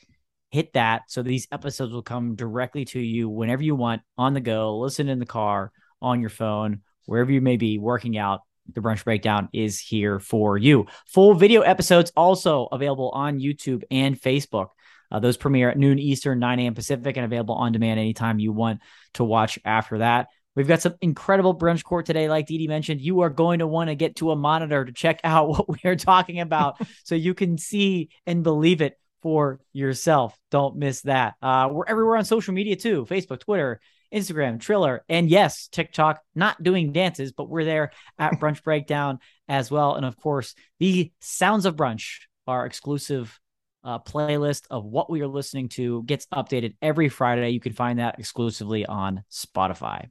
Hit 0.56 0.72
that 0.72 1.02
so 1.08 1.22
these 1.22 1.46
episodes 1.52 1.92
will 1.92 2.00
come 2.00 2.34
directly 2.34 2.86
to 2.86 2.98
you 2.98 3.28
whenever 3.28 3.62
you 3.62 3.74
want 3.74 4.00
on 4.16 4.32
the 4.32 4.40
go. 4.40 4.78
Listen 4.78 5.10
in 5.10 5.18
the 5.18 5.26
car, 5.26 5.70
on 6.00 6.22
your 6.22 6.30
phone, 6.30 6.80
wherever 7.04 7.30
you 7.30 7.42
may 7.42 7.58
be 7.58 7.76
working 7.76 8.16
out. 8.16 8.40
The 8.72 8.80
brunch 8.80 9.04
breakdown 9.04 9.50
is 9.52 9.78
here 9.78 10.18
for 10.18 10.56
you. 10.56 10.86
Full 11.08 11.34
video 11.34 11.60
episodes 11.60 12.10
also 12.16 12.68
available 12.72 13.10
on 13.10 13.38
YouTube 13.38 13.82
and 13.90 14.18
Facebook. 14.18 14.68
Uh, 15.12 15.20
those 15.20 15.36
premiere 15.36 15.68
at 15.68 15.76
noon 15.76 15.98
Eastern, 15.98 16.38
9 16.38 16.58
a.m. 16.60 16.72
Pacific, 16.72 17.18
and 17.18 17.26
available 17.26 17.56
on 17.56 17.72
demand 17.72 18.00
anytime 18.00 18.38
you 18.38 18.50
want 18.50 18.80
to 19.12 19.24
watch 19.24 19.58
after 19.62 19.98
that. 19.98 20.28
We've 20.54 20.66
got 20.66 20.80
some 20.80 20.94
incredible 21.02 21.54
brunch 21.54 21.84
court 21.84 22.06
today, 22.06 22.30
like 22.30 22.46
Dee 22.46 22.66
mentioned. 22.66 23.02
You 23.02 23.20
are 23.20 23.28
going 23.28 23.58
to 23.58 23.66
want 23.66 23.90
to 23.90 23.94
get 23.94 24.16
to 24.16 24.30
a 24.30 24.36
monitor 24.36 24.86
to 24.86 24.92
check 24.92 25.20
out 25.22 25.48
what 25.50 25.68
we 25.68 25.80
are 25.84 25.96
talking 25.96 26.40
about 26.40 26.80
so 27.04 27.14
you 27.14 27.34
can 27.34 27.58
see 27.58 28.08
and 28.26 28.42
believe 28.42 28.80
it 28.80 28.98
for 29.26 29.58
yourself. 29.72 30.38
Don't 30.52 30.76
miss 30.76 31.00
that. 31.00 31.34
Uh, 31.42 31.68
we're 31.72 31.84
everywhere 31.88 32.16
on 32.16 32.24
social 32.24 32.54
media 32.54 32.76
too 32.76 33.04
Facebook, 33.06 33.40
Twitter, 33.40 33.80
Instagram, 34.14 34.60
Triller, 34.60 35.04
and 35.08 35.28
yes, 35.28 35.66
TikTok. 35.66 36.20
Not 36.36 36.62
doing 36.62 36.92
dances, 36.92 37.32
but 37.32 37.48
we're 37.48 37.64
there 37.64 37.90
at 38.20 38.34
Brunch 38.40 38.62
Breakdown 38.62 39.18
as 39.48 39.68
well. 39.68 39.96
And 39.96 40.06
of 40.06 40.16
course, 40.16 40.54
the 40.78 41.10
Sounds 41.20 41.66
of 41.66 41.74
Brunch, 41.74 42.18
our 42.46 42.66
exclusive 42.66 43.36
uh, 43.82 43.98
playlist 43.98 44.66
of 44.70 44.84
what 44.84 45.10
we 45.10 45.22
are 45.22 45.26
listening 45.26 45.70
to, 45.70 46.04
gets 46.04 46.26
updated 46.26 46.76
every 46.80 47.08
Friday. 47.08 47.50
You 47.50 47.58
can 47.58 47.72
find 47.72 47.98
that 47.98 48.20
exclusively 48.20 48.86
on 48.86 49.24
Spotify. 49.28 50.06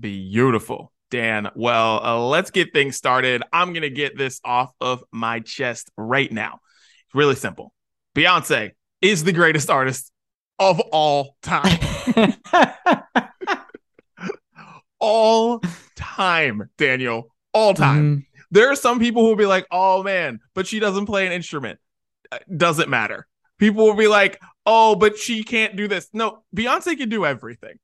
Beautiful. 0.00 0.94
Dan, 1.10 1.50
well, 1.56 2.00
uh, 2.02 2.24
let's 2.24 2.50
get 2.50 2.72
things 2.72 2.96
started. 2.96 3.42
I'm 3.52 3.74
going 3.74 3.82
to 3.82 3.90
get 3.90 4.16
this 4.16 4.40
off 4.42 4.72
of 4.80 5.04
my 5.12 5.40
chest 5.40 5.90
right 5.98 6.32
now. 6.32 6.60
It's 7.04 7.14
really 7.14 7.34
simple. 7.34 7.74
Beyonce 8.16 8.70
is 9.02 9.24
the 9.24 9.32
greatest 9.32 9.68
artist 9.70 10.10
of 10.58 10.80
all 10.80 11.36
time. 11.42 11.78
all 14.98 15.60
time, 15.96 16.70
Daniel. 16.78 17.28
All 17.52 17.74
time. 17.74 18.16
Mhm. 18.16 18.26
There 18.50 18.70
are 18.70 18.76
some 18.76 18.98
people 18.98 19.22
who 19.22 19.28
will 19.28 19.36
be 19.36 19.46
like, 19.46 19.66
oh 19.70 20.02
man, 20.02 20.40
but 20.54 20.66
she 20.66 20.78
doesn't 20.80 21.06
play 21.06 21.26
an 21.26 21.32
instrument. 21.32 21.78
Uh, 22.32 22.38
Doesn't 22.56 22.88
matter. 22.88 23.26
People 23.58 23.86
will 23.86 23.94
be 23.96 24.08
like, 24.08 24.40
oh, 24.64 24.96
but 24.96 25.16
she 25.18 25.42
can't 25.44 25.76
do 25.76 25.88
this. 25.88 26.08
No, 26.12 26.42
Beyonce 26.54 26.96
can 26.96 27.08
do 27.08 27.24
everything. 27.24 27.76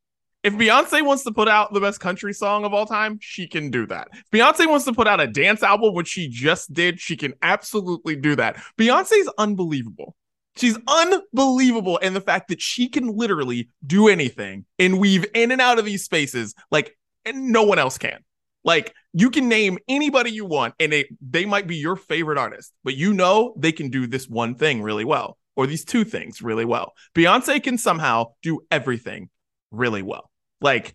If 0.43 0.55
Beyonce 0.55 1.05
wants 1.05 1.23
to 1.25 1.33
put 1.33 1.47
out 1.49 1.73
the 1.73 1.81
best 1.81 2.01
country 2.01 2.33
song 2.33 2.65
of 2.65 2.75
all 2.75 2.85
time, 2.87 3.19
she 3.21 3.47
can 3.47 3.71
do 3.71 3.87
that. 3.87 4.09
If 4.13 4.25
Beyonce 4.33 4.69
wants 4.69 4.85
to 4.87 4.93
put 4.93 5.07
out 5.07 5.21
a 5.21 5.27
dance 5.29 5.63
album, 5.63 5.95
which 5.95 6.09
she 6.09 6.29
just 6.29 6.73
did, 6.73 6.99
she 7.01 7.17
can 7.17 7.35
absolutely 7.43 8.17
do 8.17 8.35
that. 8.37 8.57
Beyonce's 8.77 9.31
unbelievable. 9.39 10.17
She's 10.57 10.79
unbelievable. 10.87 11.99
And 12.03 12.15
the 12.15 12.21
fact 12.21 12.49
that 12.49 12.61
she 12.61 12.89
can 12.89 13.09
literally 13.17 13.69
do 13.87 14.09
anything 14.09 14.67
and 14.79 14.99
weave 14.99 15.25
in 15.35 15.51
and 15.51 15.61
out 15.61 15.79
of 15.79 15.85
these 15.85 16.05
spaces 16.05 16.55
like 16.71 16.97
no 17.33 17.63
one 17.63 17.79
else 17.79 17.99
can. 17.99 18.19
Like 18.65 18.95
you 19.13 19.31
can 19.31 19.49
name 19.49 19.79
anybody 19.89 20.31
you 20.31 20.45
want 20.45 20.75
and 20.79 20.93
they, 20.93 21.09
they 21.21 21.47
might 21.47 21.67
be 21.67 21.77
your 21.77 21.97
favorite 21.97 22.39
artist, 22.39 22.73
but 22.85 22.95
you 22.95 23.13
know 23.13 23.55
they 23.57 23.73
can 23.73 23.91
do 23.91 24.07
this 24.07 24.29
one 24.29 24.55
thing 24.55 24.83
really 24.83 25.05
well 25.05 25.39
or 25.57 25.67
these 25.67 25.85
two 25.85 26.05
things 26.05 26.43
really 26.43 26.65
well. 26.65 26.93
Beyonce 27.15 27.63
can 27.63 27.77
somehow 27.77 28.27
do 28.43 28.61
everything 28.71 29.31
really 29.71 30.03
well. 30.03 30.31
Like 30.61 30.95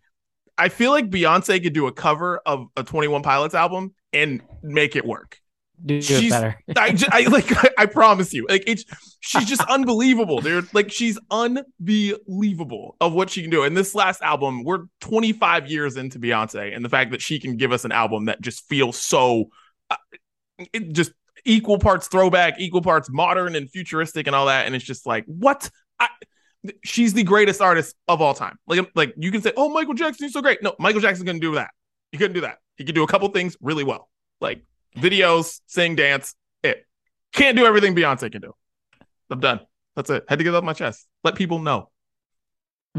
I 0.58 0.70
feel 0.70 0.92
like 0.92 1.10
Beyonce 1.10 1.62
could 1.62 1.74
do 1.74 1.88
a 1.88 1.92
cover 1.92 2.40
of 2.46 2.68
a 2.76 2.84
21 2.84 3.22
Pilots 3.22 3.54
album 3.54 3.94
and 4.14 4.42
make 4.64 4.96
it 4.96 5.06
work. 5.06 5.40
Do 5.86 6.02
she's, 6.02 6.32
better. 6.32 6.60
I, 6.78 6.92
just, 6.92 7.12
I 7.12 7.22
like 7.28 7.52
I, 7.52 7.70
I 7.84 7.86
promise 7.86 8.34
you. 8.34 8.46
Like 8.50 8.64
it's 8.68 8.84
she's 9.20 9.46
just 9.46 9.62
unbelievable, 9.70 10.42
dude. 10.42 10.74
Like 10.74 10.92
she's 10.92 11.20
unbelievable 11.30 12.96
of 13.00 13.14
what 13.14 13.30
she 13.30 13.42
can 13.42 13.52
do. 13.52 13.64
And 13.64 13.78
this 13.78 13.94
last 13.94 14.22
album, 14.22 14.64
we're 14.64 14.86
25 15.02 15.70
years 15.70 15.98
into 15.98 16.20
Beyonce, 16.20 16.76
and 16.76 16.84
the 16.84 16.90
fact 16.90 17.12
that 17.12 17.22
she 17.22 17.40
can 17.40 17.58
give 17.58 17.72
us 17.72 17.86
an 17.86 17.92
album 17.92 18.26
that 18.26 18.42
just 18.42 18.68
feels 18.68 18.98
so 18.98 19.46
uh, 19.90 19.96
it 20.74 20.94
just 20.94 21.12
equal 21.46 21.80
parts 21.80 22.08
throwback, 22.08 22.60
equal 22.60 22.82
parts 22.82 23.10
modern 23.10 23.56
and 23.56 23.70
futuristic 23.70 24.28
and 24.28 24.36
all 24.36 24.48
that. 24.48 24.66
And 24.66 24.76
it's 24.76 24.86
just 24.86 25.06
like, 25.06 25.26
what? 25.26 25.70
I, 26.00 26.10
she's 26.84 27.14
the 27.14 27.24
greatest 27.24 27.62
artist 27.62 27.96
of 28.08 28.22
all 28.22 28.34
time. 28.34 28.58
Like, 28.68 28.90
like 28.96 29.14
you 29.18 29.32
can 29.32 29.42
say, 29.42 29.54
oh, 29.56 29.70
Michael 29.70 29.94
Jackson's 29.94 30.34
so 30.34 30.42
great. 30.42 30.62
No, 30.62 30.76
Michael 30.80 31.02
Jackson 31.02 31.26
couldn't 31.26 31.42
do 31.42 31.56
that. 31.56 31.70
He 32.12 32.18
couldn't 32.18 32.34
do 32.34 32.42
that. 32.42 32.58
He 32.76 32.84
could 32.84 32.96
do 32.96 33.04
a 33.04 33.08
couple 33.08 33.28
things 33.30 33.58
really 33.62 33.84
well, 33.84 34.10
like 34.40 34.62
videos, 34.98 35.62
sing, 35.68 35.96
dance. 35.96 36.36
It 36.64 36.86
can't 37.34 37.58
do 37.58 37.66
everything 37.66 37.96
Beyonce 37.96 38.32
can 38.32 38.42
do. 38.42 38.54
I'm 39.30 39.40
done. 39.40 39.62
That's 39.96 40.10
it. 40.10 40.26
Had 40.28 40.40
to 40.40 40.44
get 40.44 40.54
off 40.54 40.64
my 40.64 40.74
chest. 40.74 41.08
Let 41.24 41.36
people 41.36 41.60
know. 41.60 41.90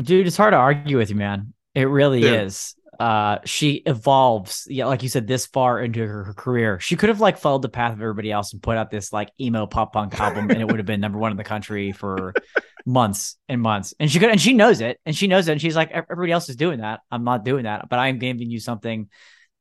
Dude, 0.00 0.26
it's 0.26 0.36
hard 0.36 0.52
to 0.52 0.58
argue 0.58 0.98
with 0.98 1.10
you, 1.10 1.16
man. 1.16 1.54
It 1.74 1.84
really 1.84 2.20
Dude. 2.20 2.46
is 2.46 2.74
uh 2.98 3.38
she 3.44 3.74
evolves 3.86 4.66
yeah 4.68 4.86
like 4.86 5.04
you 5.04 5.08
said 5.08 5.26
this 5.26 5.46
far 5.46 5.80
into 5.80 6.04
her, 6.04 6.24
her, 6.24 6.34
career 6.34 6.80
she 6.80 6.96
could 6.96 7.08
have 7.08 7.20
like 7.20 7.38
followed 7.38 7.62
the 7.62 7.68
path 7.68 7.92
of 7.92 8.00
everybody 8.00 8.32
else 8.32 8.52
and 8.52 8.60
put 8.60 8.76
out 8.76 8.90
this 8.90 9.12
like 9.12 9.30
emo 9.40 9.66
pop 9.66 9.92
punk 9.92 10.18
album 10.18 10.50
and 10.50 10.60
it 10.60 10.64
would 10.64 10.78
have 10.78 10.86
been 10.86 11.00
number 11.00 11.16
one 11.16 11.30
in 11.30 11.36
the 11.36 11.44
country 11.44 11.92
for 11.92 12.34
months 12.86 13.36
and 13.48 13.62
months 13.62 13.94
and 14.00 14.10
she 14.10 14.18
could 14.18 14.30
and 14.30 14.40
she 14.40 14.52
knows 14.52 14.80
it 14.80 14.98
and 15.06 15.14
she 15.14 15.28
knows 15.28 15.46
it 15.46 15.52
and 15.52 15.60
she's 15.60 15.76
like 15.76 15.92
everybody 15.92 16.32
else 16.32 16.48
is 16.48 16.56
doing 16.56 16.80
that 16.80 17.00
i'm 17.10 17.22
not 17.22 17.44
doing 17.44 17.64
that 17.64 17.88
but 17.88 18.00
i'm 18.00 18.18
giving 18.18 18.50
you 18.50 18.58
something 18.58 19.08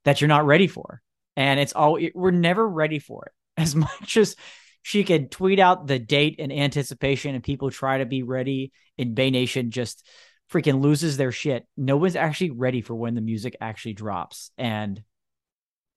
that 0.04 0.20
you're 0.20 0.28
not 0.28 0.46
ready 0.46 0.66
for 0.66 1.02
and 1.38 1.60
it's 1.60 1.72
all 1.72 1.98
we're 2.14 2.32
never 2.32 2.68
ready 2.68 3.00
for 3.00 3.26
it 3.28 3.32
as 3.62 3.74
much 3.74 4.18
as 4.18 4.36
she 4.82 5.06
can 5.06 5.30
tweet 5.30 5.60
out 5.60 5.88
the 5.88 6.00
date 6.00 6.36
in 6.40 6.52
anticipation 6.52 7.36
and 7.36 7.44
people 7.44 7.72
try 7.72 8.00
to 8.00 8.06
be 8.06 8.24
ready 8.24 8.74
in 8.98 9.14
bay 9.14 9.30
nation 9.30 9.72
just 9.72 10.06
freaking 10.52 10.82
loses 10.82 11.18
their 11.18 11.32
shit. 11.32 11.66
No 11.76 11.98
one's 11.98 12.16
actually 12.16 12.52
ready 12.52 12.82
for 12.82 12.96
when 12.96 13.16
the 13.16 13.22
music 13.22 13.56
actually 13.60 13.94
drops. 13.94 14.52
And 14.58 15.02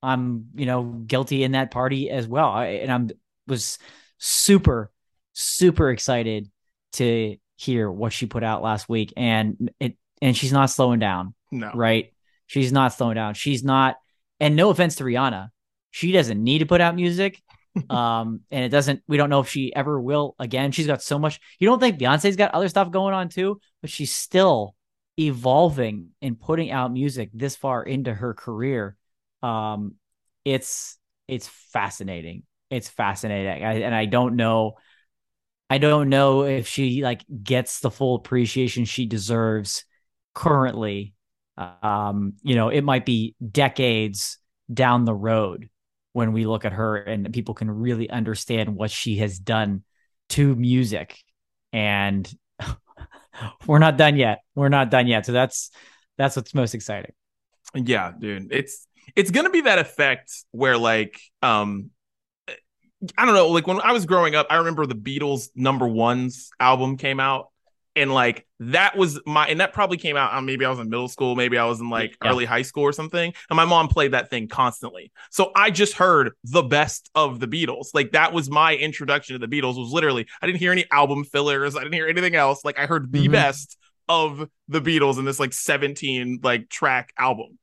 I'm, 0.03 0.47
you 0.55 0.67
know, 0.67 0.83
guilty 0.83 1.45
in 1.45 1.53
that 1.53 1.71
party 1.71 2.11
as 2.11 2.27
well. 2.27 2.49
I, 2.49 2.67
and 2.67 2.91
I'm 2.91 3.11
was 3.47 3.79
super, 4.19 4.91
super 5.33 5.91
excited 5.91 6.51
to 6.95 7.37
hear 7.57 7.91
what 7.91 8.13
she 8.13 8.27
put 8.27 8.43
out 8.43 8.63
last 8.63 8.89
week. 8.89 9.13
And 9.17 9.71
it 9.79 9.97
and 10.21 10.37
she's 10.37 10.53
not 10.53 10.71
slowing 10.71 10.99
down. 10.99 11.35
No. 11.51 11.71
Right. 11.75 12.13
She's 12.47 12.73
not 12.73 12.93
slowing 12.93 13.15
down. 13.15 13.35
She's 13.35 13.63
not, 13.63 13.97
and 14.41 14.57
no 14.57 14.71
offense 14.71 14.97
to 14.97 15.05
Rihanna, 15.05 15.51
she 15.91 16.13
doesn't 16.13 16.43
need 16.43 16.59
to 16.59 16.67
put 16.67 16.81
out 16.81 16.97
music. 16.97 17.41
um, 17.91 18.41
and 18.51 18.65
it 18.65 18.71
doesn't, 18.71 19.03
we 19.07 19.17
don't 19.17 19.31
know 19.31 19.41
if 19.41 19.49
she 19.49 19.75
ever 19.75 20.01
will 20.01 20.35
again. 20.39 20.73
She's 20.73 20.87
got 20.87 21.03
so 21.03 21.19
much. 21.19 21.39
You 21.59 21.69
don't 21.69 21.79
think 21.79 21.99
Beyonce's 21.99 22.37
got 22.37 22.53
other 22.53 22.69
stuff 22.69 22.91
going 22.91 23.15
on 23.15 23.29
too, 23.29 23.61
but 23.81 23.91
she's 23.91 24.13
still 24.13 24.75
evolving 25.19 26.09
and 26.21 26.41
putting 26.41 26.71
out 26.71 26.93
music 26.93 27.31
this 27.33 27.55
far 27.55 27.83
into 27.83 28.13
her 28.13 28.35
career. 28.35 28.97
Um, 29.43 29.95
it's, 30.45 30.99
it's 31.29 31.47
fascinating. 31.47 32.43
It's 32.71 32.89
fascinating. 32.89 33.65
I, 33.65 33.75
and 33.81 33.95
I 33.95 34.07
don't 34.07 34.37
know, 34.37 34.75
I 35.69 35.79
don't 35.79 36.09
know 36.09 36.43
if 36.43 36.67
she 36.67 37.03
like 37.03 37.25
gets 37.43 37.81
the 37.81 37.91
full 37.91 38.17
appreciation 38.17 38.85
she 38.85 39.07
deserves 39.07 39.85
currently. 40.35 41.15
Um, 41.61 42.35
you 42.43 42.55
know, 42.55 42.69
it 42.69 42.83
might 42.83 43.05
be 43.05 43.35
decades 43.51 44.39
down 44.73 45.05
the 45.05 45.15
road 45.15 45.69
when 46.13 46.33
we 46.33 46.47
look 46.47 46.65
at 46.65 46.73
her 46.73 46.97
and 46.97 47.33
people 47.33 47.55
can 47.55 47.71
really 47.71 48.09
understand 48.09 48.75
what 48.75 48.91
she 48.91 49.17
has 49.19 49.39
done 49.39 49.85
to 50.31 50.55
music. 50.57 51.19
And 51.73 52.33
we're 53.67 53.79
not 53.79 53.97
done 53.97 54.17
yet. 54.17 54.41
We're 54.55 54.69
not 54.69 54.91
done 54.91 55.07
yet. 55.07 55.27
So 55.27 55.33
that's 55.33 55.71
that's 56.17 56.37
what's 56.37 56.55
most 56.55 56.75
exciting. 56.75 57.13
Yeah, 57.75 58.13
dude. 58.19 58.53
It's 58.53 58.87
it's 59.15 59.31
gonna 59.31 59.51
be 59.51 59.63
that 59.63 59.79
effect 59.79 60.33
where 60.51 60.79
like 60.79 61.21
um 61.43 61.91
I 63.17 63.25
don't 63.25 63.35
know, 63.35 63.49
like 63.49 63.67
when 63.67 63.81
I 63.81 63.93
was 63.93 64.05
growing 64.05 64.35
up, 64.35 64.49
I 64.51 64.57
remember 64.57 64.85
the 64.85 64.95
Beatles 64.95 65.49
number 65.55 65.89
ones 65.89 66.51
album 66.61 66.97
came 66.97 67.19
out 67.19 67.49
and 67.97 68.13
like 68.13 68.47
that 68.61 68.97
was 68.97 69.21
my 69.27 69.47
and 69.49 69.61
that 69.61 69.73
probably 69.73 69.97
came 69.97 70.17
out 70.17 70.33
on 70.33 70.45
maybe 70.45 70.65
I 70.65 70.71
was 70.71 70.79
in 70.79 70.89
middle 70.89 71.09
school, 71.09 71.35
maybe 71.35 71.59
I 71.59 71.65
was 71.65 71.81
in 71.81 71.91
like 71.91 72.17
yeah. 72.23 72.31
early 72.31 72.45
high 72.45 72.63
school 72.63 72.85
or 72.85 72.93
something. 72.93 73.33
And 73.49 73.57
my 73.57 73.65
mom 73.65 73.89
played 73.89 74.13
that 74.13 74.31
thing 74.31 74.49
constantly. 74.49 75.13
So 75.31 75.51
I 75.55 75.71
just 75.71 75.95
heard 75.95 76.33
the 76.45 76.63
best 76.63 77.11
of 77.15 77.41
the 77.41 77.47
Beatles. 77.49 77.89
Like 77.95 78.13
that 78.13 78.33
was 78.33 78.51
my 78.51 78.77
introduction 78.77 79.39
to 79.39 79.47
the 79.47 79.55
Beatles 79.55 79.79
was 79.79 79.91
literally 79.91 80.27
I 80.41 80.47
didn't 80.47 80.59
hear 80.59 80.73
any 80.73 80.87
album 80.91 81.25
fillers, 81.25 81.77
I 81.77 81.81
didn't 81.81 81.95
hear 81.95 82.07
anything 82.07 82.35
else. 82.35 82.65
Like 82.65 82.79
I 82.79 82.87
heard 82.87 83.13
the 83.13 83.25
mm-hmm. 83.25 83.33
best 83.33 83.77
of 84.09 84.49
the 84.69 84.81
Beatles 84.81 85.19
in 85.19 85.25
this 85.25 85.41
like 85.41 85.53
17 85.53 86.41
like 86.43 86.69
track 86.69 87.13
album. 87.19 87.59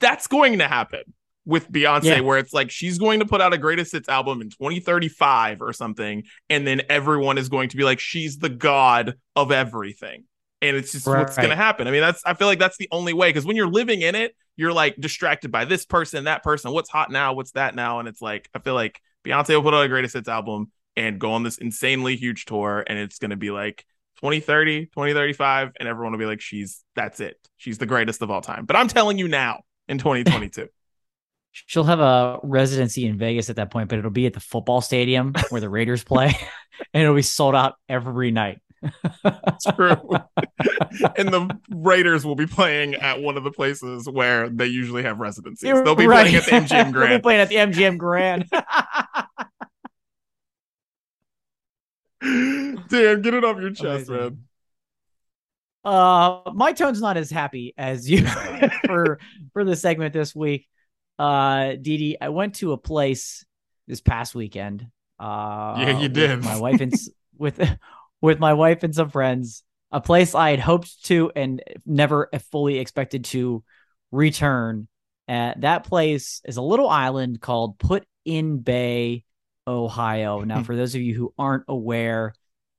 That's 0.00 0.26
going 0.26 0.58
to 0.58 0.68
happen 0.68 1.02
with 1.48 1.72
Beyonce, 1.72 2.04
yeah. 2.04 2.20
where 2.20 2.36
it's 2.36 2.52
like 2.52 2.70
she's 2.70 2.98
going 2.98 3.20
to 3.20 3.26
put 3.26 3.40
out 3.40 3.54
a 3.54 3.58
greatest 3.58 3.92
hits 3.92 4.06
album 4.06 4.42
in 4.42 4.50
2035 4.50 5.62
or 5.62 5.72
something, 5.72 6.24
and 6.50 6.66
then 6.66 6.82
everyone 6.90 7.38
is 7.38 7.48
going 7.48 7.70
to 7.70 7.76
be 7.78 7.84
like, 7.84 7.98
she's 7.98 8.36
the 8.36 8.50
god 8.50 9.14
of 9.34 9.50
everything. 9.50 10.24
And 10.60 10.76
it's 10.76 10.92
just 10.92 11.06
right. 11.06 11.20
what's 11.20 11.36
going 11.36 11.48
to 11.48 11.56
happen. 11.56 11.88
I 11.88 11.90
mean, 11.90 12.02
that's 12.02 12.20
I 12.26 12.34
feel 12.34 12.48
like 12.48 12.58
that's 12.58 12.76
the 12.76 12.88
only 12.92 13.14
way 13.14 13.30
because 13.30 13.46
when 13.46 13.56
you're 13.56 13.66
living 13.66 14.02
in 14.02 14.14
it, 14.14 14.36
you're 14.56 14.74
like 14.74 14.96
distracted 15.00 15.50
by 15.50 15.64
this 15.64 15.86
person, 15.86 16.24
that 16.24 16.42
person, 16.42 16.70
what's 16.70 16.90
hot 16.90 17.10
now, 17.10 17.32
what's 17.32 17.52
that 17.52 17.74
now, 17.74 17.98
and 17.98 18.08
it's 18.08 18.20
like 18.20 18.50
I 18.54 18.58
feel 18.58 18.74
like 18.74 19.00
Beyonce 19.24 19.54
will 19.54 19.62
put 19.62 19.72
out 19.72 19.84
a 19.86 19.88
greatest 19.88 20.14
hits 20.14 20.28
album 20.28 20.70
and 20.96 21.18
go 21.18 21.32
on 21.32 21.44
this 21.44 21.56
insanely 21.56 22.16
huge 22.16 22.44
tour, 22.44 22.84
and 22.86 22.98
it's 22.98 23.18
going 23.18 23.30
to 23.30 23.36
be 23.36 23.50
like 23.50 23.86
2030, 24.16 24.86
2035, 24.86 25.72
and 25.80 25.88
everyone 25.88 26.12
will 26.12 26.18
be 26.18 26.26
like, 26.26 26.42
she's 26.42 26.84
that's 26.94 27.20
it, 27.20 27.38
she's 27.56 27.78
the 27.78 27.86
greatest 27.86 28.20
of 28.20 28.30
all 28.30 28.42
time. 28.42 28.66
But 28.66 28.76
I'm 28.76 28.88
telling 28.88 29.16
you 29.16 29.28
now, 29.28 29.62
in 29.88 29.96
2022. 29.96 30.68
She'll 31.52 31.84
have 31.84 32.00
a 32.00 32.38
residency 32.42 33.06
in 33.06 33.18
Vegas 33.18 33.50
at 33.50 33.56
that 33.56 33.70
point, 33.70 33.88
but 33.88 33.98
it'll 33.98 34.10
be 34.10 34.26
at 34.26 34.34
the 34.34 34.40
football 34.40 34.80
stadium 34.80 35.34
where 35.50 35.60
the 35.60 35.68
Raiders 35.68 36.04
play, 36.04 36.36
and 36.94 37.02
it'll 37.02 37.14
be 37.14 37.22
sold 37.22 37.54
out 37.54 37.74
every 37.88 38.30
night. 38.30 38.60
True. 39.74 39.96
and 41.16 41.28
the 41.28 41.58
Raiders 41.70 42.24
will 42.24 42.36
be 42.36 42.46
playing 42.46 42.94
at 42.94 43.20
one 43.20 43.36
of 43.36 43.44
the 43.44 43.50
places 43.50 44.08
where 44.08 44.48
they 44.48 44.66
usually 44.66 45.02
have 45.02 45.18
residencies. 45.18 45.72
They'll 45.82 45.94
be 45.94 46.06
right. 46.06 46.28
playing 46.28 46.36
at 46.36 46.44
the 46.44 46.50
MGM 46.52 46.92
Grand. 46.92 47.10
They'll 47.10 47.18
be 47.18 47.22
playing 47.22 47.40
at 47.40 47.48
the 47.48 47.56
MGM 47.56 47.98
Grand. 47.98 48.44
Damn, 52.88 53.22
get 53.22 53.34
it 53.34 53.44
off 53.44 53.60
your 53.60 53.70
chest, 53.70 54.08
Amazing. 54.08 54.16
man. 54.16 54.44
Uh, 55.84 56.40
my 56.52 56.72
tone's 56.72 57.00
not 57.00 57.16
as 57.16 57.30
happy 57.30 57.72
as 57.78 58.10
you 58.10 58.26
for 58.84 59.18
for 59.52 59.64
the 59.64 59.76
segment 59.76 60.12
this 60.12 60.34
week. 60.34 60.66
Uh, 61.18 61.74
Didi, 61.80 62.20
I 62.20 62.28
went 62.28 62.56
to 62.56 62.72
a 62.72 62.78
place 62.78 63.44
this 63.86 64.00
past 64.00 64.34
weekend. 64.34 64.86
Uh, 65.18 65.74
yeah, 65.78 65.98
you 65.98 66.08
did. 66.08 66.44
My 66.44 66.56
wife 66.60 66.80
and 66.80 66.92
with 67.36 67.60
with 68.20 68.38
my 68.38 68.54
wife 68.54 68.82
and 68.82 68.94
some 68.94 69.10
friends. 69.10 69.62
A 69.90 70.00
place 70.02 70.34
I 70.34 70.50
had 70.50 70.60
hoped 70.60 71.06
to 71.06 71.32
and 71.34 71.62
never 71.86 72.28
fully 72.50 72.78
expected 72.78 73.24
to 73.26 73.64
return. 74.12 74.86
Uh, 75.26 75.54
that 75.58 75.84
place 75.84 76.42
is 76.44 76.58
a 76.58 76.62
little 76.62 76.88
island 76.88 77.40
called 77.40 77.78
Put 77.78 78.06
in 78.24 78.58
Bay, 78.58 79.24
Ohio. 79.66 80.40
Now, 80.44 80.62
for 80.62 80.76
those 80.76 80.94
of 80.94 81.00
you 81.00 81.14
who 81.14 81.32
aren't 81.38 81.64
aware, 81.68 82.34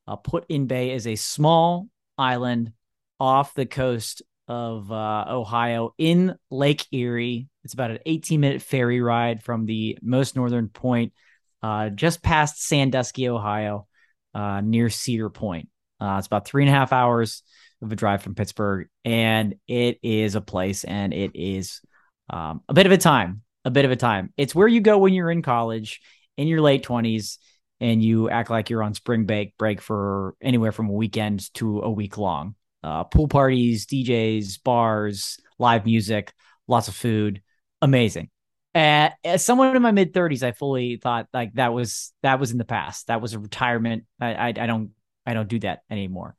uh, 0.08 0.18
Put 0.18 0.46
in 0.50 0.68
Bay 0.68 0.92
is 0.92 1.08
a 1.08 1.16
small 1.16 1.88
island 2.18 2.74
off 3.20 3.54
the 3.56 3.66
coast 3.66 4.22
of 4.50 4.92
uh, 4.92 5.26
Ohio 5.30 5.94
in 5.98 6.36
Lake 6.50 6.86
Erie. 6.92 7.48
It's 7.64 7.76
about 7.76 7.92
an 7.92 8.00
18 8.06 8.40
minute 8.40 8.62
ferry 8.64 9.00
ride 9.00 9.44
from 9.44 9.66
the 9.66 9.98
most 10.02 10.36
northern 10.36 10.68
point, 10.68 11.14
uh, 11.62 11.90
just 11.90 12.24
past 12.24 12.66
Sandusky, 12.66 13.30
Ohio, 13.30 13.88
uh, 14.34 14.62
near 14.62 14.90
Cedar 14.90 15.30
Point. 15.30 15.70
Uh, 16.02 16.16
it's 16.18 16.28
about 16.28 16.46
three 16.46 16.64
and 16.64 16.70
a 16.70 16.74
half 16.74 16.92
hours 16.92 17.44
of 17.82 17.92
a 17.92 17.96
drive 17.96 18.24
from 18.24 18.36
Pittsburgh, 18.36 18.88
and 19.06 19.56
it 19.68 20.00
is 20.02 20.36
a 20.36 20.42
place, 20.42 20.84
and 20.84 21.14
it 21.14 21.32
is 21.36 21.82
um, 22.30 22.62
a 22.68 22.74
bit 22.74 22.88
of 22.88 22.92
a 22.92 22.98
time, 22.98 23.44
a 23.64 23.72
bit 23.72 23.86
of 23.86 23.92
a 23.92 23.96
time. 23.96 24.34
It's 24.36 24.56
where 24.56 24.68
you 24.68 24.82
go 24.82 24.98
when 24.98 25.14
you're 25.14 25.32
in 25.32 25.44
college, 25.44 26.02
in 26.38 26.48
your 26.48 26.62
late 26.62 26.84
twenties, 26.84 27.38
and 27.80 28.04
you 28.04 28.30
act 28.30 28.50
like 28.50 28.70
you're 28.70 28.84
on 28.84 28.96
spring 28.96 29.26
break 29.26 29.56
break 29.58 29.80
for 29.82 30.36
anywhere 30.42 30.72
from 30.72 30.90
a 30.90 30.94
weekend 30.94 31.54
to 31.56 31.82
a 31.82 31.90
week 31.92 32.18
long. 32.18 32.56
Uh, 32.84 33.04
pool 33.04 33.28
parties, 33.28 33.86
DJs, 33.86 34.64
bars, 34.64 35.40
live 35.58 35.86
music, 35.86 36.34
lots 36.68 36.88
of 36.88 36.96
food, 36.96 37.42
amazing. 37.82 38.30
Uh, 38.74 39.10
as 39.24 39.44
someone 39.44 39.76
in 39.76 39.82
my 39.82 39.92
mid 39.92 40.14
30s, 40.14 40.44
I 40.44 40.52
fully 40.52 40.98
thought 40.98 41.28
like 41.34 41.54
that 41.56 41.74
was 41.74 42.14
that 42.22 42.40
was 42.40 42.52
in 42.52 42.58
the 42.58 42.66
past. 42.66 43.08
That 43.08 43.22
was 43.22 43.34
a 43.34 43.40
retirement. 43.40 44.06
I, 44.22 44.34
I, 44.34 44.48
I 44.48 44.52
don't 44.68 44.92
I 45.26 45.34
don't 45.34 45.50
do 45.50 45.60
that 45.60 45.82
anymore. 45.90 46.36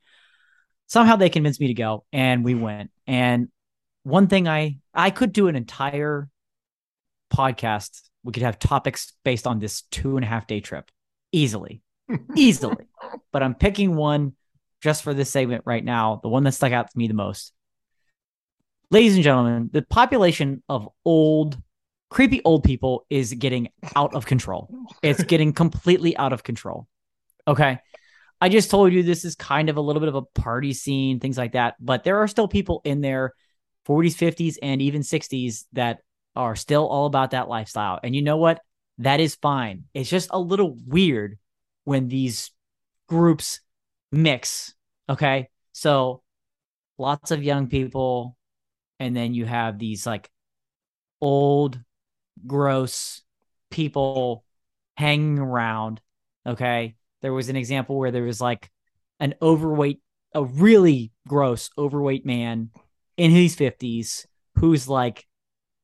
Somehow 0.87 1.15
they 1.15 1.29
convinced 1.29 1.61
me 1.61 1.67
to 1.67 1.73
go, 1.73 2.05
and 2.11 2.43
we 2.43 2.55
went. 2.55 2.91
And 3.05 3.49
one 4.03 4.27
thing 4.27 4.47
I 4.47 4.79
I 4.93 5.09
could 5.09 5.33
do 5.33 5.47
an 5.47 5.55
entire 5.55 6.29
podcast. 7.33 8.01
We 8.23 8.31
could 8.31 8.43
have 8.43 8.59
topics 8.59 9.13
based 9.23 9.47
on 9.47 9.59
this 9.59 9.81
two 9.91 10.15
and 10.15 10.23
a 10.23 10.27
half 10.27 10.47
day 10.47 10.59
trip 10.59 10.89
easily, 11.31 11.81
easily. 12.35 12.85
But 13.31 13.43
I'm 13.43 13.55
picking 13.55 13.95
one 13.95 14.33
just 14.81 15.03
for 15.03 15.13
this 15.13 15.29
segment 15.29 15.63
right 15.65 15.83
now, 15.83 16.19
the 16.21 16.29
one 16.29 16.43
that 16.43 16.53
stuck 16.53 16.71
out 16.71 16.89
to 16.89 16.97
me 16.97 17.07
the 17.07 17.13
most. 17.13 17.53
Ladies 18.89 19.15
and 19.15 19.23
gentlemen, 19.23 19.69
the 19.71 19.83
population 19.83 20.63
of 20.67 20.89
old, 21.05 21.57
creepy 22.09 22.41
old 22.43 22.63
people 22.63 23.05
is 23.09 23.33
getting 23.33 23.69
out 23.95 24.13
of 24.15 24.25
control. 24.25 24.69
It's 25.01 25.23
getting 25.23 25.53
completely 25.63 26.17
out 26.17 26.33
of 26.33 26.43
control. 26.43 26.87
Okay. 27.47 27.79
I 28.41 28.49
just 28.49 28.71
told 28.71 28.91
you 28.91 29.03
this 29.03 29.23
is 29.23 29.35
kind 29.35 29.69
of 29.69 29.77
a 29.77 29.81
little 29.81 29.99
bit 29.99 30.09
of 30.09 30.15
a 30.15 30.23
party 30.23 30.73
scene, 30.73 31.19
things 31.19 31.37
like 31.37 31.53
that. 31.53 31.75
But 31.79 32.03
there 32.03 32.17
are 32.17 32.27
still 32.27 32.47
people 32.47 32.81
in 32.83 32.99
their 33.01 33.33
40s, 33.87 34.15
50s, 34.15 34.57
and 34.61 34.81
even 34.81 35.03
60s 35.03 35.65
that 35.73 35.99
are 36.35 36.55
still 36.55 36.87
all 36.87 37.05
about 37.05 37.31
that 37.31 37.47
lifestyle. 37.47 37.99
And 38.03 38.15
you 38.15 38.23
know 38.23 38.37
what? 38.37 38.61
That 38.97 39.19
is 39.19 39.35
fine. 39.35 39.85
It's 39.93 40.09
just 40.09 40.29
a 40.31 40.39
little 40.39 40.75
weird 40.87 41.37
when 41.83 42.07
these 42.07 42.51
groups 43.07 43.61
mix. 44.11 44.73
Okay. 45.09 45.49
So 45.73 46.21
lots 46.97 47.31
of 47.31 47.43
young 47.43 47.67
people, 47.67 48.37
and 48.99 49.15
then 49.15 49.33
you 49.33 49.45
have 49.45 49.79
these 49.79 50.05
like 50.05 50.29
old, 51.21 51.79
gross 52.45 53.21
people 53.69 54.43
hanging 54.97 55.39
around. 55.39 56.01
Okay. 56.45 56.95
There 57.21 57.33
was 57.33 57.49
an 57.49 57.55
example 57.55 57.97
where 57.97 58.11
there 58.11 58.23
was 58.23 58.41
like 58.41 58.69
an 59.19 59.35
overweight, 59.41 60.01
a 60.33 60.43
really 60.43 61.11
gross 61.27 61.69
overweight 61.77 62.25
man 62.25 62.71
in 63.17 63.31
his 63.31 63.55
50s 63.55 64.25
who's 64.55 64.87
like 64.87 65.25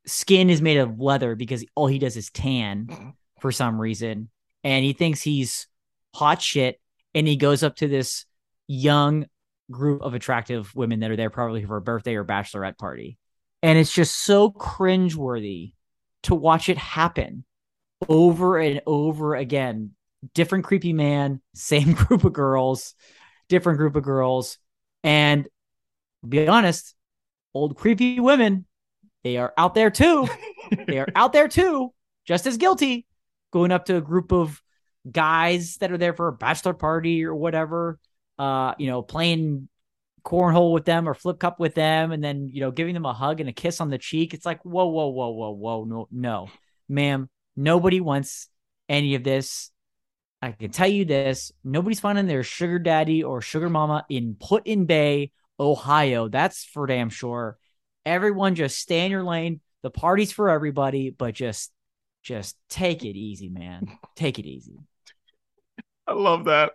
skin 0.05 0.49
is 0.49 0.61
made 0.61 0.77
of 0.77 0.99
leather 0.99 1.35
because 1.35 1.65
all 1.75 1.87
he 1.87 1.99
does 1.99 2.17
is 2.17 2.29
tan 2.29 3.13
for 3.39 3.51
some 3.51 3.79
reason. 3.79 4.29
And 4.63 4.83
he 4.83 4.93
thinks 4.93 5.21
he's 5.21 5.67
hot 6.15 6.41
shit. 6.41 6.79
And 7.17 7.27
he 7.27 7.35
goes 7.35 7.63
up 7.63 7.77
to 7.77 7.87
this 7.87 8.25
young 8.67 9.25
group 9.71 10.03
of 10.03 10.13
attractive 10.13 10.75
women 10.75 10.99
that 10.99 11.09
are 11.09 11.15
there 11.15 11.31
probably 11.31 11.65
for 11.65 11.77
a 11.77 11.81
birthday 11.81 12.13
or 12.13 12.23
bachelorette 12.23 12.77
party. 12.77 13.17
And 13.63 13.79
it's 13.79 13.91
just 13.91 14.23
so 14.23 14.51
cringeworthy 14.51 15.73
to 16.23 16.35
watch 16.35 16.69
it 16.69 16.77
happen 16.77 17.43
over 18.07 18.59
and 18.59 18.83
over 18.85 19.33
again. 19.33 19.95
Different 20.35 20.65
creepy 20.65 20.93
man, 20.93 21.41
same 21.55 21.93
group 21.93 22.23
of 22.23 22.33
girls, 22.33 22.93
different 23.49 23.79
group 23.79 23.95
of 23.95 24.03
girls. 24.03 24.59
And 25.03 25.47
be 26.27 26.47
honest, 26.47 26.93
old 27.51 27.77
creepy 27.77 28.19
women, 28.19 28.65
they 29.23 29.37
are 29.37 29.55
out 29.57 29.73
there 29.73 29.89
too. 29.89 30.27
they 30.85 30.99
are 30.99 31.09
out 31.15 31.33
there 31.33 31.47
too, 31.47 31.95
just 32.27 32.45
as 32.45 32.57
guilty, 32.57 33.07
going 33.51 33.71
up 33.71 33.85
to 33.85 33.97
a 33.97 34.01
group 34.01 34.31
of 34.31 34.61
guys 35.11 35.77
that 35.77 35.91
are 35.91 35.97
there 35.97 36.13
for 36.13 36.27
a 36.27 36.33
bachelor 36.33 36.73
party 36.73 37.25
or 37.25 37.35
whatever 37.35 37.99
uh, 38.39 38.73
you 38.77 38.87
know, 38.87 39.01
playing 39.01 39.67
cornhole 40.23 40.73
with 40.73 40.85
them 40.85 41.07
or 41.07 41.13
flip 41.13 41.39
cup 41.39 41.59
with 41.59 41.75
them 41.75 42.11
and 42.11 42.23
then, 42.23 42.49
you 42.51 42.61
know, 42.61 42.71
giving 42.71 42.93
them 42.93 43.05
a 43.05 43.13
hug 43.13 43.39
and 43.39 43.49
a 43.49 43.53
kiss 43.53 43.81
on 43.81 43.89
the 43.89 43.97
cheek. 43.97 44.33
It's 44.33 44.45
like, 44.45 44.61
whoa, 44.63 44.85
whoa, 44.85 45.07
whoa, 45.07 45.29
whoa, 45.29 45.51
whoa. 45.51 45.83
No, 45.85 46.07
no, 46.11 46.49
ma'am, 46.89 47.29
nobody 47.55 47.99
wants 47.99 48.49
any 48.89 49.15
of 49.15 49.23
this. 49.23 49.71
I 50.41 50.51
can 50.51 50.69
tell 50.69 50.87
you 50.87 51.03
this 51.03 51.51
nobody's 51.63 51.99
finding 51.99 52.27
their 52.27 52.43
sugar 52.43 52.77
daddy 52.77 53.23
or 53.23 53.41
sugar 53.41 53.69
mama 53.69 54.05
in 54.07 54.35
Put-in-Bay, 54.39 55.31
Ohio. 55.59 56.27
That's 56.27 56.63
for 56.63 56.85
damn 56.85 57.09
sure. 57.09 57.57
Everyone 58.05 58.53
just 58.53 58.77
stay 58.77 59.05
in 59.05 59.11
your 59.11 59.23
lane. 59.23 59.61
The 59.81 59.89
party's 59.89 60.31
for 60.31 60.49
everybody, 60.49 61.09
but 61.09 61.33
just 61.33 61.71
just 62.21 62.55
take 62.69 63.03
it 63.03 63.17
easy, 63.17 63.49
man. 63.49 63.87
Take 64.15 64.37
it 64.37 64.45
easy. 64.45 64.77
I 66.07 66.13
love 66.13 66.45
that 66.45 66.71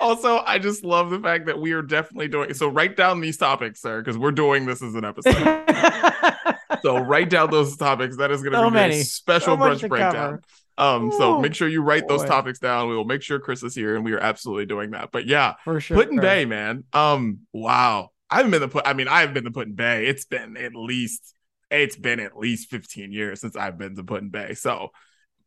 also, 0.00 0.38
I 0.38 0.58
just 0.58 0.84
love 0.84 1.10
the 1.10 1.20
fact 1.20 1.46
that 1.46 1.60
we 1.60 1.72
are 1.72 1.82
definitely 1.82 2.28
doing 2.28 2.54
so. 2.54 2.68
Write 2.68 2.96
down 2.96 3.20
these 3.20 3.36
topics, 3.36 3.80
sir, 3.80 4.00
because 4.00 4.16
we're 4.16 4.32
doing 4.32 4.66
this 4.66 4.82
as 4.82 4.94
an 4.94 5.04
episode. 5.04 5.34
so 6.82 6.98
write 6.98 7.30
down 7.30 7.50
those 7.50 7.76
topics. 7.76 8.16
That 8.16 8.30
is 8.30 8.42
going 8.42 8.52
to 8.52 8.58
so 8.58 8.70
be 8.70 8.74
many. 8.74 9.00
a 9.00 9.04
special 9.04 9.56
so 9.56 9.62
brunch 9.62 9.88
breakdown. 9.88 10.40
Um, 10.78 11.08
Ooh, 11.08 11.18
so 11.18 11.40
make 11.40 11.54
sure 11.54 11.68
you 11.68 11.82
write 11.82 12.06
boy. 12.06 12.16
those 12.16 12.26
topics 12.26 12.58
down. 12.58 12.88
We 12.88 12.96
will 12.96 13.04
make 13.04 13.22
sure 13.22 13.38
Chris 13.38 13.62
is 13.62 13.74
here, 13.74 13.96
and 13.96 14.04
we 14.04 14.12
are 14.12 14.20
absolutely 14.20 14.66
doing 14.66 14.92
that. 14.92 15.10
But 15.12 15.26
yeah, 15.26 15.54
for 15.64 15.80
sure. 15.80 15.96
Put-in-Bay, 15.96 16.44
man. 16.44 16.84
Um, 16.92 17.40
wow. 17.52 18.10
I 18.30 18.36
haven't 18.36 18.52
been 18.52 18.60
the 18.60 18.68
put. 18.68 18.86
I 18.86 18.92
mean, 18.92 19.08
I've 19.08 19.34
been 19.34 19.44
to 19.44 19.50
Put-in-Bay. 19.50 20.06
It's 20.06 20.24
been 20.24 20.56
at 20.56 20.74
least 20.74 21.34
it's 21.70 21.96
been 21.96 22.20
at 22.20 22.36
least 22.36 22.70
15 22.70 23.12
years 23.12 23.40
since 23.42 23.54
I've 23.54 23.76
been 23.76 23.96
to 23.96 24.04
Put-in-Bay. 24.04 24.54
So 24.54 24.90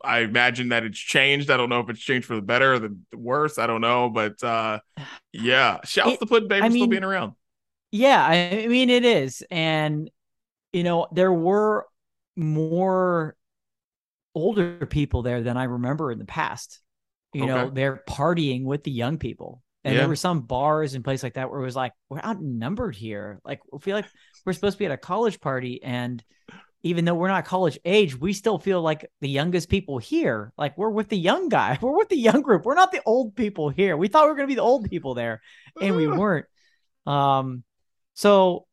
I 0.03 0.19
imagine 0.19 0.69
that 0.69 0.83
it's 0.83 0.99
changed. 0.99 1.49
I 1.49 1.57
don't 1.57 1.69
know 1.69 1.79
if 1.79 1.89
it's 1.89 1.99
changed 1.99 2.27
for 2.27 2.35
the 2.35 2.41
better 2.41 2.73
or 2.73 2.79
the 2.79 2.97
worse. 3.13 3.57
I 3.57 3.67
don't 3.67 3.81
know, 3.81 4.09
but 4.09 4.41
uh, 4.43 4.79
yeah, 5.33 5.79
shouts 5.83 6.17
to 6.17 6.25
Put-in-Bay 6.25 6.59
for 6.59 6.69
still 6.71 6.87
being 6.87 7.03
around. 7.03 7.33
Yeah, 7.91 8.23
I 8.23 8.67
mean 8.67 8.89
it 8.89 9.05
is, 9.05 9.43
and 9.51 10.09
you 10.73 10.83
know 10.83 11.07
there 11.11 11.33
were 11.33 11.85
more 12.35 13.35
older 14.33 14.85
people 14.85 15.21
there 15.21 15.41
than 15.41 15.57
I 15.57 15.65
remember 15.65 16.11
in 16.11 16.19
the 16.19 16.25
past. 16.25 16.79
You 17.33 17.43
okay. 17.43 17.51
know, 17.51 17.69
they're 17.69 18.03
partying 18.09 18.63
with 18.63 18.83
the 18.83 18.91
young 18.91 19.17
people. 19.17 19.61
And 19.83 19.95
yeah. 19.95 20.01
there 20.01 20.09
were 20.09 20.15
some 20.15 20.41
bars 20.41 20.93
and 20.93 21.03
places 21.03 21.23
like 21.23 21.33
that 21.33 21.49
where 21.49 21.59
it 21.59 21.63
was 21.63 21.75
like, 21.75 21.93
we're 22.07 22.19
outnumbered 22.19 22.95
here. 22.95 23.39
Like, 23.43 23.61
we 23.71 23.79
feel 23.79 23.95
like 23.95 24.05
we're 24.45 24.53
supposed 24.53 24.75
to 24.75 24.79
be 24.79 24.85
at 24.85 24.91
a 24.91 24.97
college 24.97 25.41
party 25.41 25.81
and 25.81 26.23
even 26.83 27.05
though 27.05 27.13
we're 27.13 27.27
not 27.27 27.45
college 27.45 27.77
age, 27.85 28.19
we 28.19 28.33
still 28.33 28.57
feel 28.57 28.81
like 28.81 29.09
the 29.21 29.29
youngest 29.29 29.69
people 29.69 29.99
here. 29.99 30.51
Like 30.57 30.77
we're 30.77 30.89
with 30.89 31.09
the 31.09 31.17
young 31.17 31.49
guy, 31.49 31.77
we're 31.81 31.95
with 31.95 32.09
the 32.09 32.17
young 32.17 32.41
group. 32.41 32.65
We're 32.65 32.75
not 32.75 32.91
the 32.91 33.01
old 33.05 33.35
people 33.35 33.69
here. 33.69 33.95
We 33.95 34.07
thought 34.07 34.25
we 34.25 34.29
were 34.29 34.35
going 34.35 34.47
to 34.47 34.51
be 34.51 34.55
the 34.55 34.61
old 34.61 34.89
people 34.89 35.13
there, 35.13 35.41
and 35.79 35.95
we 35.95 36.07
weren't. 36.07 36.45
Um, 37.05 37.63
so 38.13 38.67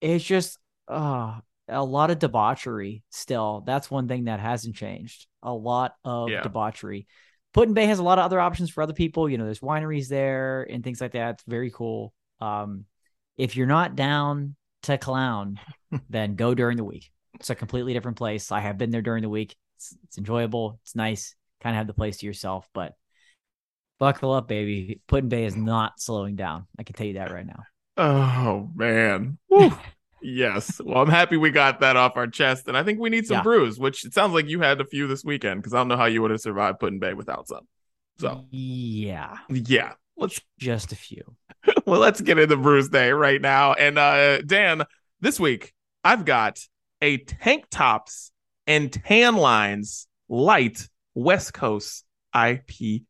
it's 0.00 0.24
just 0.24 0.58
uh, 0.88 1.38
a 1.68 1.84
lot 1.84 2.10
of 2.10 2.18
debauchery 2.18 3.02
still. 3.10 3.62
That's 3.66 3.90
one 3.90 4.08
thing 4.08 4.24
that 4.24 4.40
hasn't 4.40 4.76
changed. 4.76 5.26
A 5.42 5.52
lot 5.52 5.94
of 6.04 6.30
yeah. 6.30 6.42
debauchery. 6.42 7.06
Put-in-Bay 7.52 7.86
has 7.86 7.98
a 7.98 8.04
lot 8.04 8.18
of 8.18 8.24
other 8.24 8.38
options 8.38 8.70
for 8.70 8.82
other 8.82 8.92
people. 8.92 9.28
You 9.28 9.36
know, 9.36 9.44
there's 9.44 9.60
wineries 9.60 10.08
there 10.08 10.62
and 10.70 10.84
things 10.84 11.00
like 11.00 11.12
that. 11.12 11.34
It's 11.34 11.44
very 11.46 11.70
cool. 11.70 12.12
Um, 12.40 12.84
if 13.36 13.56
you're 13.56 13.66
not 13.66 13.96
down 13.96 14.54
to 14.84 14.98
clown, 14.98 15.58
then 16.10 16.36
go 16.36 16.54
during 16.54 16.76
the 16.76 16.84
week. 16.84 17.10
It's 17.40 17.50
a 17.50 17.54
completely 17.54 17.94
different 17.94 18.18
place. 18.18 18.52
I 18.52 18.60
have 18.60 18.78
been 18.78 18.90
there 18.90 19.02
during 19.02 19.22
the 19.22 19.28
week. 19.28 19.56
It's, 19.76 19.96
it's 20.04 20.18
enjoyable. 20.18 20.78
It's 20.82 20.94
nice. 20.94 21.34
Kind 21.62 21.74
of 21.74 21.78
have 21.78 21.86
the 21.86 21.94
place 21.94 22.18
to 22.18 22.26
yourself, 22.26 22.68
but 22.74 22.94
buckle 23.98 24.32
up, 24.32 24.46
baby. 24.46 25.00
Put-in-Bay 25.06 25.44
is 25.44 25.56
not 25.56 26.00
slowing 26.00 26.36
down. 26.36 26.66
I 26.78 26.82
can 26.82 26.94
tell 26.94 27.06
you 27.06 27.14
that 27.14 27.32
right 27.32 27.46
now. 27.46 27.62
Oh 27.96 28.70
man. 28.74 29.38
yes. 30.22 30.80
Well, 30.84 31.02
I'm 31.02 31.08
happy 31.08 31.36
we 31.36 31.50
got 31.50 31.80
that 31.80 31.96
off 31.96 32.16
our 32.16 32.26
chest, 32.26 32.68
and 32.68 32.76
I 32.76 32.82
think 32.82 33.00
we 33.00 33.10
need 33.10 33.26
some 33.26 33.38
yeah. 33.38 33.42
brews. 33.42 33.78
Which 33.78 34.04
it 34.04 34.14
sounds 34.14 34.32
like 34.32 34.48
you 34.48 34.60
had 34.60 34.80
a 34.80 34.86
few 34.86 35.06
this 35.06 35.24
weekend 35.24 35.60
because 35.62 35.74
I 35.74 35.78
don't 35.78 35.88
know 35.88 35.96
how 35.96 36.06
you 36.06 36.22
would 36.22 36.30
have 36.30 36.40
survived 36.40 36.78
Put-in-Bay 36.80 37.14
without 37.14 37.48
some. 37.48 37.66
So 38.18 38.44
yeah, 38.50 39.38
yeah. 39.48 39.92
Let's 40.16 40.40
just 40.58 40.92
a 40.92 40.96
few. 40.96 41.36
well, 41.86 42.00
let's 42.00 42.20
get 42.20 42.38
into 42.38 42.56
brews 42.56 42.90
day 42.90 43.12
right 43.12 43.40
now. 43.40 43.72
And 43.72 43.98
uh 43.98 44.42
Dan, 44.42 44.84
this 45.20 45.40
week 45.40 45.72
I've 46.04 46.24
got 46.26 46.60
a 47.02 47.18
tank 47.18 47.66
tops 47.70 48.32
and 48.66 48.92
tan 48.92 49.36
lines 49.36 50.06
light 50.28 50.88
West 51.14 51.52
Coast 51.54 52.04
IPA. 52.34 53.02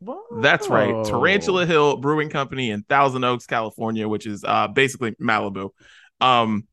Whoa. 0.00 0.22
That's 0.40 0.68
right. 0.68 1.04
Tarantula 1.04 1.66
Hill 1.66 1.96
Brewing 1.98 2.30
Company 2.30 2.70
in 2.70 2.82
Thousand 2.82 3.24
Oaks, 3.24 3.46
California, 3.46 4.08
which 4.08 4.26
is 4.26 4.44
uh, 4.44 4.68
basically 4.68 5.12
Malibu. 5.12 5.70
Um, 6.20 6.64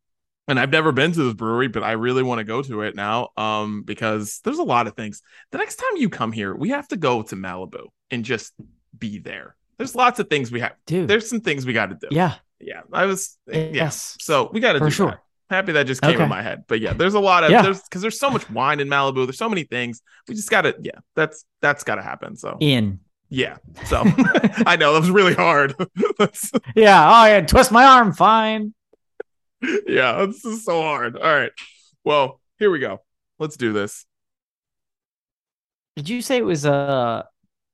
and 0.48 0.60
I've 0.60 0.72
never 0.72 0.92
been 0.92 1.12
to 1.14 1.24
this 1.24 1.34
brewery, 1.34 1.70
but 1.70 1.84
I 1.84 1.94
really 1.94 2.22
want 2.22 2.40
to 2.40 2.44
go 2.44 2.62
to 2.62 2.82
it 2.82 2.96
now 2.96 3.30
um, 3.38 3.84
because 3.84 4.42
there's 4.44 4.58
a 4.60 4.64
lot 4.64 4.88
of 4.88 4.96
things. 4.96 5.22
The 5.52 5.58
next 5.58 5.76
time 5.78 5.98
you 5.98 6.10
come 6.10 6.32
here, 6.32 6.54
we 6.56 6.70
have 6.70 6.88
to 6.90 6.98
go 6.98 7.22
to 7.24 7.36
Malibu 7.36 7.86
and 8.12 8.26
just 8.26 8.54
be 8.98 9.20
there 9.20 9.56
There's 9.78 9.96
lots 9.96 10.20
of 10.20 10.30
things 10.30 10.52
we 10.52 10.60
have. 10.60 10.74
dude. 10.86 11.08
There's 11.08 11.30
some 11.30 11.42
things 11.42 11.66
we 11.66 11.74
got 11.74 11.88
to 11.88 11.96
do. 11.96 12.08
yeah, 12.12 12.36
Yeah. 12.60 12.82
I 12.92 13.06
was. 13.06 13.38
Yeah. 13.48 13.70
yes, 13.72 14.18
So 14.20 14.50
we 14.54 14.60
got 14.60 14.74
to 14.74 14.80
for 14.80 14.86
do 14.86 14.92
sure. 14.92 15.10
that. 15.12 15.23
Happy 15.54 15.72
that 15.74 15.86
just 15.88 16.02
came 16.02 16.16
Okay. 16.16 16.24
in 16.24 16.30
my 16.30 16.42
head. 16.42 16.64
But 16.68 16.80
yeah, 16.82 16.94
there's 16.94 17.14
a 17.14 17.20
lot 17.20 17.44
of 17.44 17.52
Yeah. 17.52 17.62
there's 17.62 17.82
because 17.84 18.02
there's 18.02 18.20
so 18.20 18.30
much 18.30 18.50
wine 18.50 18.80
in 18.80 18.88
Malibu. 18.88 19.26
There's 19.26 19.38
so 19.38 19.48
many 19.50 19.64
things. 19.64 20.02
We 20.28 20.36
just 20.36 20.50
gotta. 20.50 20.76
Yeah. 20.82 21.00
That's 21.16 21.46
that's 21.62 21.84
gotta 21.84 22.02
happen. 22.02 22.36
So 22.36 22.58
in. 22.60 23.00
yeah. 23.30 23.58
So 23.86 24.04
I 24.66 24.76
know 24.76 24.94
that 24.94 25.00
was 25.02 25.12
really 25.12 25.34
hard. 25.36 25.76
Yeah. 26.76 27.22
Oh, 27.22 27.26
yeah. 27.28 27.42
Twist 27.42 27.72
my 27.72 27.86
arm. 27.86 28.14
Fine. 28.14 28.74
yeah. 29.88 30.26
This 30.26 30.44
is 30.44 30.66
so 30.66 30.82
hard. 30.82 31.16
All 31.18 31.24
right. 31.24 31.52
Well, 32.04 32.42
here 32.60 32.72
we 32.72 32.80
go. 32.80 33.02
Let's 33.40 33.56
do 33.58 33.74
this. 33.74 34.06
Did 35.96 36.10
you 36.10 36.22
say 36.22 36.38
it 36.38 36.46
was 36.46 36.66
a 36.66 37.28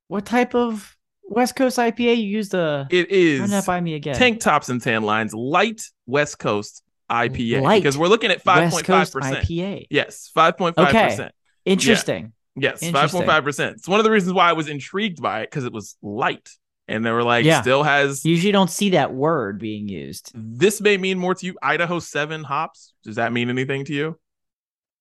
what 0.07 0.25
type 0.25 0.53
of 0.55 0.95
West 1.23 1.55
Coast 1.55 1.77
IPA 1.77 2.17
you 2.17 2.23
used? 2.23 2.53
A 2.53 2.87
it 2.89 3.09
is 3.11 3.39
run 3.39 3.45
is 3.45 3.51
that 3.51 3.65
by 3.65 3.79
me 3.79 3.93
again. 3.95 4.15
tank 4.15 4.39
tops 4.41 4.69
and 4.69 4.81
tan 4.81 5.03
lines, 5.03 5.33
light 5.33 5.81
West 6.05 6.39
Coast 6.39 6.83
IPA 7.09 7.61
Light 7.61 7.81
because 7.81 7.97
we're 7.97 8.07
looking 8.07 8.31
at 8.31 8.41
five 8.41 8.63
West 8.63 8.73
point 8.75 8.85
five 8.85 8.99
Coast 9.01 9.13
percent. 9.13 9.47
IPA. 9.47 9.87
Yes, 9.89 10.29
five 10.33 10.57
point 10.57 10.75
five 10.75 10.93
percent. 10.93 11.19
Okay. 11.19 11.31
Interesting. 11.65 12.33
Yes, 12.55 12.83
Interesting. 12.83 13.19
point 13.19 13.29
five 13.29 13.43
percent. 13.43 13.77
It's 13.77 13.87
one 13.87 13.99
of 13.99 14.03
the 14.03 14.11
reasons 14.11 14.33
why 14.33 14.49
I 14.49 14.53
was 14.53 14.67
intrigued 14.67 15.21
by 15.21 15.41
it 15.41 15.49
because 15.49 15.65
it 15.65 15.73
was 15.73 15.95
light, 16.01 16.49
and 16.87 17.05
they 17.05 17.11
were 17.11 17.23
like, 17.23 17.45
Yeah. 17.45 17.61
still 17.61 17.83
has. 17.83 18.25
You 18.25 18.31
usually 18.31 18.51
don't 18.51 18.69
see 18.69 18.91
that 18.91 19.13
word 19.13 19.59
being 19.59 19.87
used. 19.87 20.31
This 20.35 20.81
may 20.81 20.97
mean 20.97 21.17
more 21.17 21.35
to 21.35 21.45
you. 21.45 21.57
Idaho 21.61 21.99
seven 21.99 22.43
hops. 22.43 22.93
Does 23.03 23.15
that 23.15 23.31
mean 23.31 23.49
anything 23.49 23.85
to 23.85 23.93
you? 23.93 24.19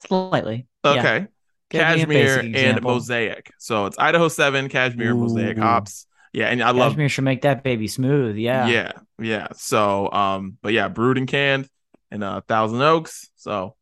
Slightly. 0.06 0.66
Okay. 0.84 1.16
A 1.16 1.28
Cashmere 1.70 2.40
and 2.54 2.82
mosaic. 2.82 3.50
So 3.58 3.86
it's 3.86 3.98
Idaho 3.98 4.28
seven, 4.28 4.68
cashmere, 4.68 5.10
and 5.10 5.20
mosaic 5.20 5.58
hops. 5.58 6.06
Yeah, 6.32 6.46
and 6.46 6.62
I 6.62 6.70
love 6.70 6.92
Cashmere 6.92 7.08
should 7.08 7.24
make 7.24 7.42
that 7.42 7.62
baby 7.62 7.88
smooth. 7.88 8.36
Yeah. 8.36 8.66
yeah 8.68 8.92
yeah 9.20 9.48
so 9.56 10.10
um 10.12 10.56
but 10.62 10.72
yeah 10.72 10.86
brewed 10.86 11.18
and 11.18 11.26
canned 11.26 11.68
in 12.10 12.22
uh 12.22 12.40
thousand 12.48 12.80
oaks 12.82 13.28
so 13.36 13.74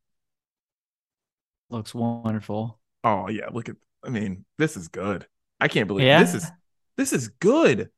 Looks 1.69 1.95
wonderful. 1.95 2.79
oh 3.05 3.29
yeah 3.29 3.49
look 3.53 3.69
at 3.69 3.77
i 4.05 4.09
mean 4.09 4.45
this 4.59 4.77
is 4.77 4.89
good 4.89 5.27
i 5.61 5.69
can't 5.69 5.89
believe 5.89 6.07
Yeah. 6.07 6.21
this 6.23 6.35
is 6.35 6.51
this 6.97 7.13
is 7.13 7.29
good 7.29 7.91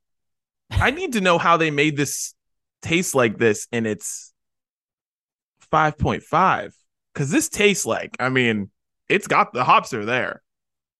i 0.70 0.90
need 0.90 1.12
to 1.14 1.20
know 1.20 1.38
how 1.38 1.56
they 1.56 1.70
made 1.70 1.96
this 1.96 2.34
taste 2.82 3.14
like 3.14 3.36
this 3.38 3.66
and 3.72 3.86
it's 3.86 4.32
5.5 5.72 6.72
because 7.12 7.30
this 7.30 7.48
tastes 7.48 7.84
like 7.84 8.16
i 8.20 8.28
mean 8.28 8.70
it's 9.08 9.26
got 9.26 9.52
the 9.52 9.64
hops 9.64 9.92
are 9.92 10.04
there 10.04 10.42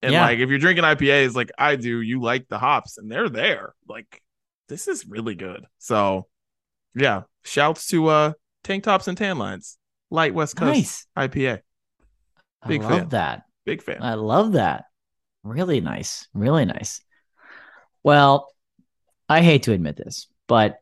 and 0.02 0.12
Yeah. 0.12 0.22
like 0.26 0.38
if 0.38 0.50
you're 0.50 0.58
drinking 0.58 0.84
ipas 0.84 1.34
like 1.34 1.50
i 1.58 1.76
do 1.76 2.00
you 2.00 2.20
like 2.20 2.48
the 2.48 2.58
hops 2.58 2.98
and 2.98 3.10
they're 3.10 3.28
there 3.30 3.74
like 3.88 4.22
this 4.68 4.88
is 4.88 5.06
really 5.06 5.34
good 5.34 5.64
so 5.78 6.26
yeah 6.94 7.22
shouts 7.44 7.86
to 7.88 8.08
uh 8.08 8.32
tank 8.64 8.84
tops 8.84 9.08
and 9.08 9.16
tan 9.18 9.38
lines 9.38 9.78
light 10.10 10.34
west 10.34 10.56
coast 10.56 10.74
Nice. 10.74 11.06
ipa 11.16 11.60
Big 12.66 12.82
I 12.82 12.88
love 12.88 12.98
fan. 12.98 13.08
that. 13.10 13.42
big 13.64 13.82
fan 13.82 14.02
I 14.02 14.14
love 14.14 14.52
that. 14.52 14.84
Really 15.44 15.80
nice. 15.80 16.26
Really 16.34 16.64
nice. 16.64 17.00
Well, 18.02 18.52
I 19.28 19.42
hate 19.42 19.62
to 19.64 19.72
admit 19.72 19.96
this, 19.96 20.26
but 20.48 20.78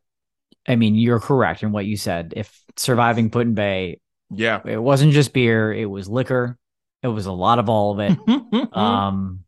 I 0.66 0.76
mean, 0.76 0.94
you're 0.94 1.20
correct 1.20 1.62
in 1.62 1.72
what 1.72 1.84
you 1.86 1.96
said. 1.96 2.32
If 2.36 2.58
surviving 2.76 3.30
Put 3.30 3.46
in 3.46 3.54
Bay, 3.54 4.00
yeah 4.30 4.60
it 4.64 4.78
wasn't 4.82 5.12
just 5.12 5.32
beer, 5.32 5.72
it 5.72 5.86
was 5.86 6.08
liquor. 6.08 6.58
It 7.02 7.08
was 7.08 7.26
a 7.26 7.32
lot 7.32 7.58
of 7.58 7.68
all 7.68 7.92
of 7.92 8.00
it. 8.00 8.72
Um 8.76 9.44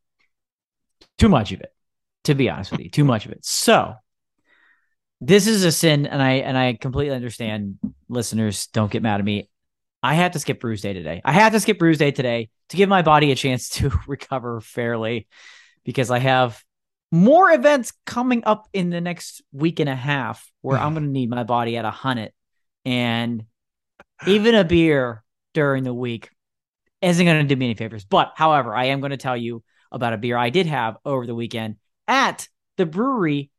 too 1.19 1.29
much 1.29 1.53
of 1.53 1.61
it 1.61 1.73
to 2.25 2.35
be 2.35 2.49
honest 2.51 2.71
with 2.71 2.81
you 2.81 2.91
too 2.91 3.05
much 3.05 3.27
of 3.27 3.33
it 3.33 3.45
so 3.45 3.95
this 5.21 5.47
is 5.47 5.65
a 5.65 5.73
sin 5.73 6.07
and 6.07 6.23
i 6.23 6.33
and 6.33 6.57
i 6.57 6.75
completely 6.75 7.15
understand 7.15 7.79
listeners 8.09 8.69
don't 8.69 8.91
get 8.91 9.03
mad 9.03 9.21
at 9.21 9.25
me 9.25 9.49
i 10.03 10.15
had 10.15 10.33
to 10.33 10.39
skip 10.39 10.61
brews 10.61 10.81
day 10.81 10.93
today 10.93 11.21
i 11.25 11.33
had 11.33 11.53
to 11.53 11.61
skip 11.61 11.79
brews 11.79 11.99
day 11.99 12.11
today 12.11 12.49
to 12.69 12.77
give 12.77 12.89
my 12.89 13.03
body 13.03 13.33
a 13.33 13.37
chance 13.37 13.69
to 13.69 13.91
recover 14.07 14.61
fairly 14.61 15.27
because 15.85 16.11
i 16.11 16.19
have 16.19 16.63
more 17.11 17.51
events 17.51 17.93
coming 18.05 18.43
up 18.45 18.69
in 18.73 18.91
the 18.91 19.01
next 19.01 19.43
week 19.53 19.81
and 19.81 19.89
a 19.89 19.97
half 19.97 20.51
where 20.61 20.79
i'm 20.79 20.93
going 20.95 21.05
to 21.05 21.11
need 21.11 21.31
my 21.31 21.45
body 21.45 21.77
at 21.77 21.85
a 21.85 21.91
hundred 21.91 22.33
and 22.85 23.45
even 24.27 24.55
a 24.55 24.65
beer 24.65 25.23
during 25.55 25.85
the 25.85 25.95
week 25.95 26.31
isn't 27.01 27.25
going 27.25 27.47
to 27.47 27.55
do 27.55 27.59
me 27.59 27.67
any 27.67 27.75
favors. 27.75 28.05
But 28.05 28.33
however, 28.35 28.75
I 28.75 28.87
am 28.87 29.01
going 29.01 29.11
to 29.11 29.17
tell 29.17 29.37
you 29.37 29.63
about 29.93 30.13
a 30.13 30.19
beer 30.19 30.37
I 30.37 30.51
did 30.51 30.67
have 30.67 30.97
over 31.05 31.27
the 31.27 31.35
weekend 31.35 31.77
at 32.07 32.49
the 32.77 32.87
brewery 32.87 33.51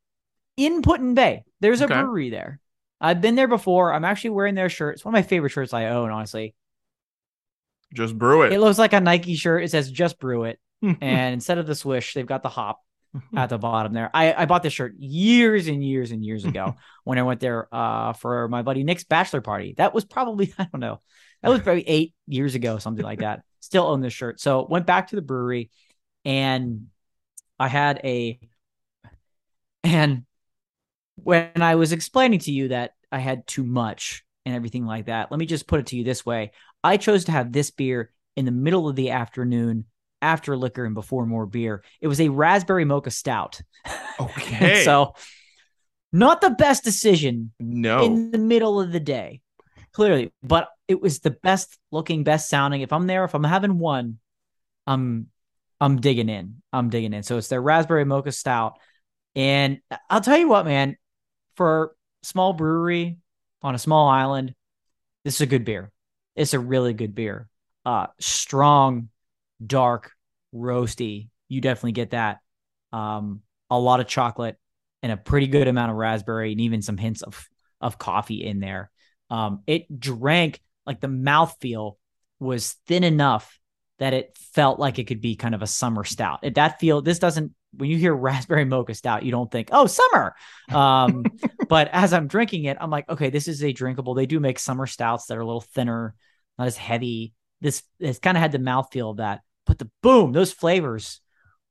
in 0.65 0.82
Put-in 0.82 1.13
Bay. 1.13 1.43
There's 1.62 1.82
a 1.82 1.86
Okay. 1.86 1.93
brewery 2.02 2.30
there. 2.30 2.60
I've 3.02 3.22
been 3.22 3.36
there 3.36 3.48
before. 3.48 3.93
I'm 3.93 4.04
actually 4.06 4.32
wearing 4.32 4.56
their 4.56 4.69
shirt. 4.69 4.95
It's 4.95 5.06
one 5.06 5.13
of 5.13 5.17
my 5.17 5.22
favorite 5.28 5.52
shirts 5.52 5.74
I 5.74 5.86
own, 5.88 6.12
honestly. 6.12 6.54
just 7.93 8.17
brew 8.17 8.43
it 8.43 8.54
It 8.54 8.60
looks 8.60 8.78
like 8.78 8.93
a 8.93 9.00
Nike 9.00 9.36
shirt. 9.36 9.63
It 9.63 9.72
says 9.72 9.89
just 9.91 10.19
brew 10.19 10.43
it. 10.43 10.60
And 10.82 11.34
instead 11.34 11.58
of 11.58 11.65
the 11.67 11.76
swish, 11.76 12.13
they've 12.13 12.26
got 12.26 12.43
the 12.43 12.50
hop 12.50 12.80
at 13.36 13.50
the 13.50 13.58
bottom 13.58 13.91
there. 13.93 14.10
I, 14.13 14.34
I 14.34 14.45
bought 14.45 14.63
this 14.63 14.74
shirt 14.74 14.93
years 15.00 15.67
and 15.67 15.84
years 15.84 16.12
and 16.12 16.24
years 16.24 16.45
ago 16.52 16.76
when 17.04 17.17
I 17.17 17.24
went 17.24 17.39
there 17.39 17.67
uh, 17.74 18.13
for 18.13 18.48
my 18.48 18.62
buddy 18.62 18.84
Nick's 18.84 19.04
bachelor 19.04 19.41
party. 19.41 19.74
That 19.78 19.93
was 19.93 20.06
probably, 20.06 20.54
I 20.60 20.65
don't 20.65 20.80
know, 20.82 21.00
that 21.41 21.50
was 21.50 21.62
probably 21.62 21.88
eight 21.88 22.13
years 22.28 22.56
ago, 22.56 22.78
something 22.78 23.04
like 23.04 23.19
that. 23.19 23.41
Still 23.62 23.88
own 23.88 24.02
this 24.02 24.13
shirt. 24.13 24.39
So 24.39 24.65
went 24.69 24.86
back 24.86 25.08
to 25.10 25.15
the 25.15 25.22
brewery 25.22 25.69
and 26.26 26.88
I 27.58 27.67
had 27.69 28.00
a, 28.04 28.39
and 29.84 30.24
when 31.23 31.62
I 31.62 31.75
was 31.75 31.91
explaining 31.91 32.39
to 32.39 32.51
you 32.51 32.69
that 32.69 32.91
I 33.12 33.19
had 33.19 33.47
too 33.47 33.63
much 33.63 34.23
and 34.45 34.55
everything 34.55 34.86
like 34.86 35.05
that, 35.05 35.32
let 35.32 35.39
me 35.39 35.45
just 35.45 35.67
put 35.67 35.79
it 35.79 35.88
to 35.88 35.95
you 35.95 36.03
this 36.03 36.25
way. 36.25 36.51
I 36.84 36.97
chose 36.97 37.25
to 37.25 37.32
have 37.32 37.51
this 37.51 37.71
beer 37.71 38.12
in 38.36 38.45
the 38.45 38.51
middle 38.51 38.88
of 38.88 38.95
the 38.95 39.12
afternoon 39.12 39.86
after 40.21 40.58
liquor 40.58 40.86
and 40.86 40.95
before 40.95 41.25
more 41.25 41.45
beer. 41.45 41.84
It 42.01 42.08
was 42.08 42.19
a 42.21 42.29
raspberry 42.29 42.86
mocha 42.86 43.12
stout. 43.12 43.62
okay 44.19 44.84
so 44.84 45.13
not 46.12 46.41
the 46.41 46.49
best 46.49 46.84
decision 46.84 47.51
no 47.60 48.03
in 48.03 48.32
the 48.32 48.38
middle 48.38 48.79
of 48.82 48.91
the 48.91 48.99
day, 48.99 49.41
clearly, 49.93 50.34
but 50.41 50.69
it 50.88 50.99
was 50.99 51.19
the 51.19 51.29
best 51.32 51.77
looking, 51.91 52.23
best 52.23 52.49
sounding. 52.49 52.82
If 52.82 52.91
I'm 52.91 53.08
there, 53.08 53.23
if 53.25 53.36
I'm 53.36 53.43
having 53.43 53.77
one, 53.77 54.19
I'm 54.88 55.27
I'm 55.79 56.01
digging 56.01 56.29
in. 56.29 56.62
I'm 56.73 56.89
digging 56.89 57.13
in. 57.13 57.23
So 57.23 57.38
it's 57.38 57.47
their 57.47 57.62
raspberry 57.62 58.05
mocha 58.05 58.32
stout. 58.32 58.79
And 59.36 59.79
I'll 60.10 60.21
tell 60.21 60.38
you 60.38 60.49
what, 60.49 60.65
man, 60.65 60.97
for 61.60 61.93
small 62.24 62.54
brewery 62.54 63.17
on 63.62 63.76
a 63.76 63.78
small 63.78 64.08
island, 64.08 64.56
this 65.26 65.36
is 65.36 65.41
a 65.41 65.45
good 65.45 65.65
beer. 65.65 65.91
It's 66.38 66.54
a 66.54 66.60
really 66.60 66.93
good 66.93 67.13
beer. 67.13 67.50
Uh 67.86 68.08
strong, 68.17 69.10
dark, 69.65 70.13
roasty. 70.56 71.28
You 71.50 71.60
definitely 71.60 71.91
get 71.91 72.12
that. 72.12 72.39
Um, 72.93 73.41
a 73.69 73.78
lot 73.78 74.00
of 74.00 74.08
chocolate 74.08 74.56
and 75.04 75.12
a 75.12 75.17
pretty 75.17 75.48
good 75.48 75.67
amount 75.67 75.91
of 75.91 75.98
raspberry 75.98 76.54
and 76.54 76.62
even 76.62 76.82
some 76.82 76.95
hints 76.95 77.24
of 77.24 77.45
of 77.82 77.98
coffee 77.98 78.45
in 78.45 78.62
there. 78.62 78.89
Um, 79.30 79.62
it 79.67 80.00
drank 80.00 80.62
like 80.86 81.02
the 81.02 81.08
mouthfeel 81.08 81.98
was 82.39 82.78
thin 82.88 83.04
enough 83.04 83.60
that 83.98 84.13
it 84.13 84.38
felt 84.54 84.80
like 84.80 84.98
it 84.98 85.08
could 85.08 85.19
be 85.19 85.36
kind 85.36 85.54
of 85.54 85.62
a 85.62 85.67
summer 85.67 86.06
stout. 86.06 86.39
It, 86.43 86.56
that 86.56 86.80
feel 86.80 87.02
this 87.02 87.19
doesn't 87.19 87.52
when 87.75 87.89
you 87.89 87.97
hear 87.97 88.13
raspberry 88.13 88.65
mocha 88.65 88.93
stout, 88.93 89.23
you 89.23 89.32
don't 89.32 89.51
think, 89.51 89.69
oh, 89.71 89.86
summer. 89.88 90.36
Um, 90.71 91.23
but 91.69 91.88
as 91.91 92.13
I'm 92.13 92.27
drinking 92.27 92.65
it, 92.65 92.77
I'm 92.79 92.89
like, 92.89 93.08
okay, 93.10 93.29
this 93.29 93.47
is 93.47 93.63
a 93.63 93.71
drinkable. 93.71 94.13
They 94.13 94.25
do 94.25 94.39
make 94.39 94.60
summer 94.60 94.88
stouts 94.88 95.27
that 95.27 95.38
are 95.38 95.41
a 95.41 95.45
little 95.45 95.62
thinner, 95.62 96.15
not 96.58 96.67
as 96.67 96.77
heavy. 96.77 97.34
This 97.62 97.84
has 98.01 98.19
kind 98.19 98.38
of 98.38 98.41
had 98.41 98.51
the 98.51 98.58
mouthfeel 98.60 99.12
of 99.12 99.17
that, 99.17 99.41
but 99.65 99.77
the 99.77 99.89
boom, 100.01 100.32
those 100.32 100.51
flavors 100.51 101.21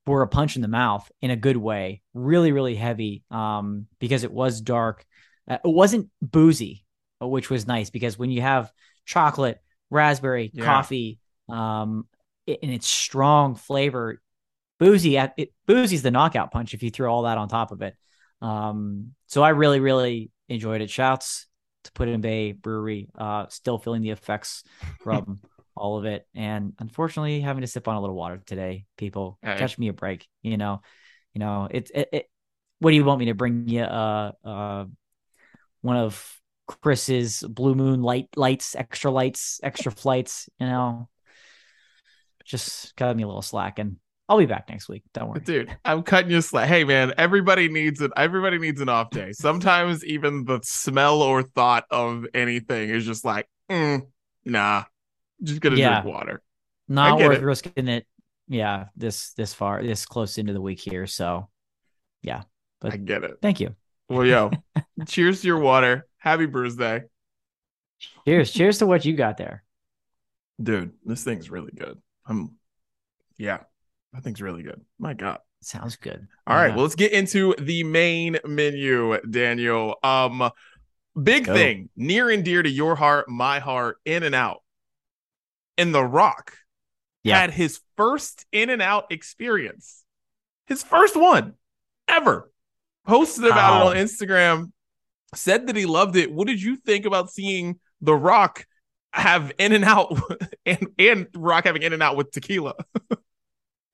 were 0.07 0.23
a 0.23 0.29
punch 0.29 0.57
in 0.57 0.63
the 0.63 0.69
mouth 0.69 1.11
in 1.21 1.31
a 1.31 1.37
good 1.37 1.57
way. 1.57 2.03
Really, 2.15 2.53
really 2.53 2.75
heavy. 2.77 3.25
Um, 3.31 3.87
because 3.99 4.25
it 4.25 4.33
was 4.33 4.61
dark. 4.61 5.05
Uh, 5.51 5.59
it 5.65 5.69
wasn't 5.69 6.09
boozy, 6.23 6.85
which 7.21 7.51
was 7.51 7.67
nice 7.67 7.91
because 7.91 8.19
when 8.19 8.31
you 8.31 8.41
have 8.43 8.71
chocolate, 9.05 9.61
raspberry, 9.91 10.51
Yeah. 10.55 10.65
coffee, 10.65 11.19
um, 11.49 12.07
and 12.47 12.71
it's 12.71 12.89
strong 12.89 13.55
flavor, 13.55 14.21
boozy 14.79 15.19
at 15.19 15.35
it, 15.37 15.53
boozy's 15.67 16.03
the 16.03 16.11
knockout 16.11 16.51
punch 16.51 16.75
if 16.75 16.83
you 16.83 16.91
throw 16.91 17.13
all 17.13 17.23
that 17.23 17.39
on 17.39 17.49
top 17.49 17.73
of 17.73 17.83
it. 17.83 17.95
Um, 18.41 19.15
so 19.27 19.43
I 19.43 19.51
really, 19.51 19.81
really 19.81 20.31
enjoyed 20.49 20.81
it. 20.81 20.91
Shouts 20.91 21.47
to 21.85 21.93
Put 21.93 22.09
in 22.09 22.21
Bay 22.21 22.53
Brewery. 22.53 23.09
Uh, 23.17 23.47
still 23.49 23.79
feeling 23.79 24.03
the 24.03 24.11
effects 24.11 24.65
from 25.03 25.41
all 25.77 25.99
of 25.99 26.05
it, 26.05 26.27
and 26.35 26.73
unfortunately 26.79 27.41
having 27.41 27.61
to 27.61 27.67
sip 27.67 27.89
on 27.89 27.97
a 27.97 28.01
little 28.01 28.17
water 28.17 28.43
today. 28.47 28.85
People, 28.97 29.39
Hey. 29.43 29.57
catch 29.59 29.79
me 29.79 29.89
a 29.89 29.93
break. 29.93 30.27
You 30.43 30.57
know, 30.57 30.83
you 31.35 31.41
know 31.41 31.69
it's 31.71 31.91
it, 31.95 32.09
it. 32.13 32.31
What 32.81 32.91
do 32.91 32.97
you 32.97 33.05
want 33.05 33.19
me 33.21 33.27
to 33.27 33.35
bring 33.35 33.69
you? 33.69 33.83
Uh, 33.83 34.33
uh, 34.45 34.85
one 35.81 35.97
of 35.97 36.41
Chris's 36.67 37.41
Blue 37.43 37.75
Moon 37.75 38.03
light 38.03 38.29
lights, 38.37 38.77
extra 38.77 39.11
lights, 39.11 39.61
extra 39.63 39.91
flights. 39.91 40.49
You 40.61 40.67
know, 40.67 41.09
just 42.45 42.95
cut 42.97 43.17
me 43.17 43.23
a 43.23 43.27
little 43.27 43.43
slacking. 43.43 43.97
I'll 44.29 44.39
be 44.39 44.47
back 44.47 44.69
next 44.69 44.89
week. 44.89 45.05
Don't 45.15 45.29
worry. 45.31 45.41
Dude, 45.41 45.75
I'm 45.85 46.03
cutting 46.03 46.31
you 46.31 46.41
slack. 46.43 46.69
Hey 46.69 46.85
man, 46.85 47.15
everybody 47.17 47.69
needs 47.69 48.01
it. 48.03 48.11
Everybody 48.17 48.59
needs 48.59 48.81
an 48.81 48.89
off 48.89 49.11
day. 49.11 49.33
Sometimes 49.33 50.05
even 50.05 50.45
the 50.45 50.61
smell 50.63 51.23
or 51.23 51.43
thought 51.43 51.85
of 51.91 52.27
anything 52.35 52.91
is 52.91 53.07
just 53.07 53.25
like, 53.25 53.49
mm, 53.71 54.03
nah. 54.45 54.85
Just 55.43 55.61
gonna 55.61 55.77
Yeah. 55.77 56.01
drink 56.03 56.15
water. 56.15 56.43
Not 56.89 57.19
worth 57.19 57.39
it. 57.39 57.45
risking 57.45 57.89
it. 57.89 58.07
Yeah, 58.49 58.87
this 58.97 59.33
this 59.35 59.55
far, 59.55 59.83
this 59.83 60.05
close 60.07 60.37
into 60.39 60.53
the 60.53 60.61
week 60.61 60.81
here. 60.81 61.07
So, 61.07 61.49
yeah. 62.23 62.43
But 62.81 62.93
I 62.95 62.97
get 62.97 63.25
it. 63.25 63.39
thank 63.43 63.61
you. 63.61 63.75
Well, 64.09 64.25
yo, 64.27 64.51
cheers 65.07 65.41
to 65.43 65.47
your 65.47 65.59
water. 65.59 66.07
Happy 66.19 66.47
birthday. 66.47 67.03
Cheers. 68.25 68.53
Cheers 68.53 68.79
to 68.79 68.87
what 68.87 69.05
you 69.05 69.15
got 69.17 69.37
there. 69.37 69.65
Dude, 70.63 70.93
this 71.05 71.25
thing's 71.25 71.51
really 71.51 71.73
good. 71.73 72.01
I'm 72.27 72.57
yeah, 73.37 73.61
that 74.13 74.23
thing's 74.25 74.41
really 74.43 74.63
good. 74.63 74.81
My 74.99 75.15
God. 75.15 75.39
Sounds 75.61 75.97
good. 75.97 76.27
All 76.47 76.57
right, 76.57 76.69
Yeah. 76.69 76.75
well, 76.77 76.85
let's 76.85 76.95
get 76.95 77.13
into 77.13 77.55
the 77.59 77.83
main 77.85 78.39
menu, 78.47 79.21
Daniel. 79.29 79.97
Um, 80.05 80.51
big 81.21 81.47
Go. 81.47 81.55
thing, 81.55 81.89
near 81.97 82.31
and 82.31 82.45
dear 82.45 82.63
to 82.63 82.69
your 82.71 82.95
heart, 82.95 83.29
my 83.29 83.59
heart, 83.59 83.99
In 84.05 84.23
and 84.23 84.35
Out. 84.35 84.63
And 85.77 85.93
The 85.95 86.05
Rock 86.05 86.57
Yeah. 87.25 87.41
had 87.41 87.51
his 87.53 87.81
first 87.97 88.47
In 88.53 88.71
and 88.71 88.81
Out 88.81 89.11
experience, 89.11 90.05
his 90.67 90.83
first 90.85 91.17
one 91.17 91.55
ever. 92.07 92.53
Posted 93.05 93.47
about 93.47 93.85
Wow. 93.87 93.91
it 93.91 93.97
on 93.99 94.05
Instagram, 94.05 94.73
said 95.35 95.67
that 95.67 95.77
he 95.77 95.87
loved 95.87 96.15
it. 96.17 96.31
What 96.31 96.47
did 96.47 96.63
you 96.63 96.77
think 96.77 97.05
about 97.05 97.31
seeing 97.33 97.81
The 98.01 98.15
Rock 98.15 98.65
have 99.13 99.51
In 99.59 99.73
and 99.73 99.85
Out 99.85 100.17
and 100.67 100.87
and 100.99 101.27
Rock 101.35 101.65
having 101.65 101.83
In 101.83 101.93
and 101.93 102.03
Out 102.03 102.17
with 102.17 102.31
tequila? 102.31 102.75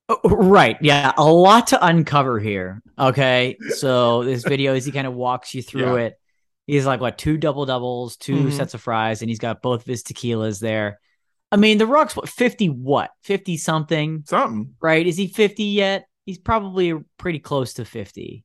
Oh, 0.07 0.19
Right. 0.23 0.77
Yeah. 0.81 1.13
A 1.17 1.23
lot 1.25 1.67
to 1.67 1.83
uncover 1.85 2.39
here. 2.39 2.81
Okay. 2.97 3.57
So 3.77 4.23
this 4.23 4.43
video 4.43 4.75
is 4.75 4.85
he 4.85 4.91
kind 4.91 5.07
of 5.07 5.13
walks 5.13 5.53
you 5.55 5.61
through 5.63 5.95
it. 5.97 6.19
He's 6.67 6.85
like 6.85 6.99
what 7.01 7.17
two 7.17 7.37
double 7.37 7.65
doubles, 7.65 8.17
2 8.17 8.35
Mhm. 8.45 8.51
sets 8.51 8.73
of 8.73 8.81
fries, 8.81 9.21
and 9.21 9.29
he's 9.29 9.39
got 9.39 9.61
both 9.61 9.81
of 9.81 9.87
his 9.87 10.03
tequilas 10.03 10.59
there. 10.59 10.99
I 11.51 11.57
mean, 11.57 11.77
the 11.77 11.85
Rock's 11.87 12.15
what 12.15 12.27
fifty 12.27 12.69
what 12.69 13.11
fifty 13.21 13.55
something, 13.57 14.23
Something. 14.27 14.73
right? 14.81 15.05
Is 15.05 15.15
he 15.15 15.27
fifty 15.27 15.65
yet? 15.65 16.07
He's 16.25 16.39
probably 16.39 16.93
pretty 17.17 17.39
close 17.39 17.75
to 17.75 17.85
fifty. 17.85 18.43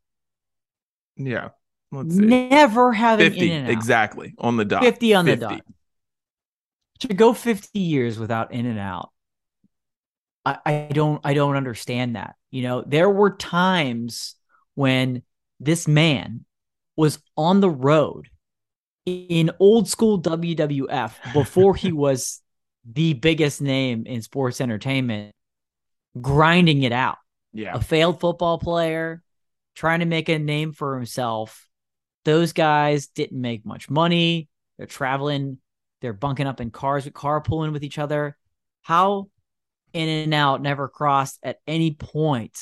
Yeah. 1.16 1.48
Let's 1.92 2.14
see. 2.14 2.24
Never 2.24 2.92
having 2.92 3.30
50 3.30 3.50
in 3.50 3.56
and 3.58 3.66
out. 3.66 3.72
exactly 3.72 4.34
on 4.38 4.56
the 4.56 4.64
dot 4.64 4.82
50 4.84 5.14
on 5.14 5.24
50. 5.26 5.40
the 5.40 5.46
dot. 5.56 5.62
To 7.00 7.14
go 7.14 7.32
50 7.32 7.78
years 7.78 8.18
without 8.18 8.52
in 8.52 8.66
and 8.66 8.78
out. 8.78 9.10
I, 10.44 10.58
I 10.64 10.88
don't 10.92 11.20
I 11.24 11.34
don't 11.34 11.56
understand 11.56 12.16
that. 12.16 12.36
You 12.50 12.62
know, 12.62 12.84
there 12.86 13.10
were 13.10 13.36
times 13.36 14.36
when 14.74 15.22
this 15.58 15.86
man 15.86 16.44
was 16.96 17.18
on 17.36 17.60
the 17.60 17.70
road 17.70 18.28
in 19.06 19.50
old 19.58 19.88
school 19.88 20.20
WWF 20.20 21.14
before 21.32 21.74
he 21.74 21.92
was 21.92 22.40
the 22.90 23.14
biggest 23.14 23.60
name 23.60 24.04
in 24.06 24.22
sports 24.22 24.60
entertainment, 24.60 25.34
grinding 26.20 26.82
it 26.82 26.92
out 26.92 27.18
yeah 27.52 27.74
a 27.74 27.80
failed 27.80 28.20
football 28.20 28.58
player 28.58 29.24
trying 29.74 30.00
to 30.00 30.06
make 30.06 30.28
a 30.28 30.38
name 30.38 30.72
for 30.72 30.94
himself. 30.94 31.68
Those 32.24 32.52
guys 32.52 33.06
didn't 33.08 33.40
make 33.40 33.64
much 33.64 33.88
money. 33.88 34.48
They're 34.76 34.86
traveling, 34.86 35.58
they're 36.00 36.12
bunking 36.12 36.46
up 36.46 36.60
in 36.60 36.70
cars, 36.70 37.06
carpooling 37.06 37.72
with 37.72 37.84
each 37.84 37.98
other. 37.98 38.36
How 38.82 39.28
in 39.92 40.08
and 40.08 40.34
out 40.34 40.62
never 40.62 40.88
crossed 40.88 41.38
at 41.42 41.58
any 41.66 41.92
point. 41.92 42.58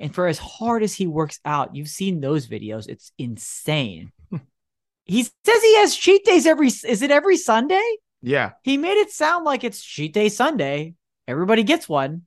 And 0.00 0.14
for 0.14 0.26
as 0.26 0.38
hard 0.38 0.82
as 0.82 0.92
he 0.94 1.06
works 1.06 1.38
out, 1.44 1.76
you've 1.76 1.88
seen 1.88 2.20
those 2.20 2.48
videos. 2.48 2.88
It's 2.88 3.12
insane. 3.18 4.12
he 5.04 5.22
says 5.22 5.62
he 5.62 5.76
has 5.76 5.94
cheat 5.94 6.24
days 6.24 6.46
every 6.46 6.68
is 6.68 7.02
it 7.02 7.10
every 7.10 7.36
Sunday? 7.36 7.96
yeah 8.20 8.52
He 8.62 8.76
made 8.76 8.98
it 8.98 9.10
sound 9.10 9.44
like 9.44 9.64
it's 9.64 9.82
cheat 9.82 10.12
day 10.12 10.28
Sunday. 10.28 10.94
Everybody 11.28 11.62
gets 11.62 11.88
one. 11.88 12.22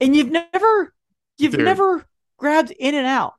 And 0.00 0.14
you've 0.14 0.30
never 0.30 0.94
you've 1.38 1.52
Dude. 1.52 1.64
never 1.64 2.06
grabbed 2.36 2.70
in 2.70 2.94
and 2.94 3.06
out. 3.06 3.34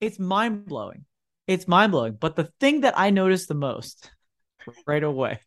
It's 0.00 0.18
mind 0.18 0.66
blowing. 0.66 1.04
It's 1.46 1.68
mind 1.68 1.92
blowing. 1.92 2.14
But 2.14 2.36
the 2.36 2.50
thing 2.60 2.82
that 2.82 2.98
I 2.98 3.10
noticed 3.10 3.48
the 3.48 3.54
most 3.54 4.10
right 4.86 5.02
away. 5.02 5.40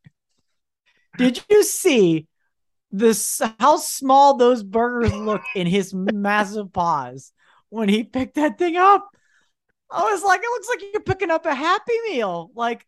Did 1.18 1.42
you 1.50 1.64
see 1.64 2.28
this 2.94 3.42
how 3.60 3.78
small 3.78 4.38
those 4.38 4.64
burgers 4.64 5.14
looked 5.14 5.48
in 5.56 5.68
his 5.68 5.94
massive 5.94 6.72
paws 6.72 7.34
when 7.70 7.90
he 7.90 8.04
picked 8.04 8.36
that 8.36 8.58
thing 8.58 8.78
up? 8.78 9.10
I 9.90 10.04
was 10.04 10.24
like, 10.24 10.42
it 10.42 10.50
looks 10.50 10.70
like 10.70 10.94
you're 10.94 11.02
picking 11.02 11.32
up 11.32 11.46
a 11.46 11.54
happy 11.54 11.94
meal. 12.08 12.52
Like 12.56 12.86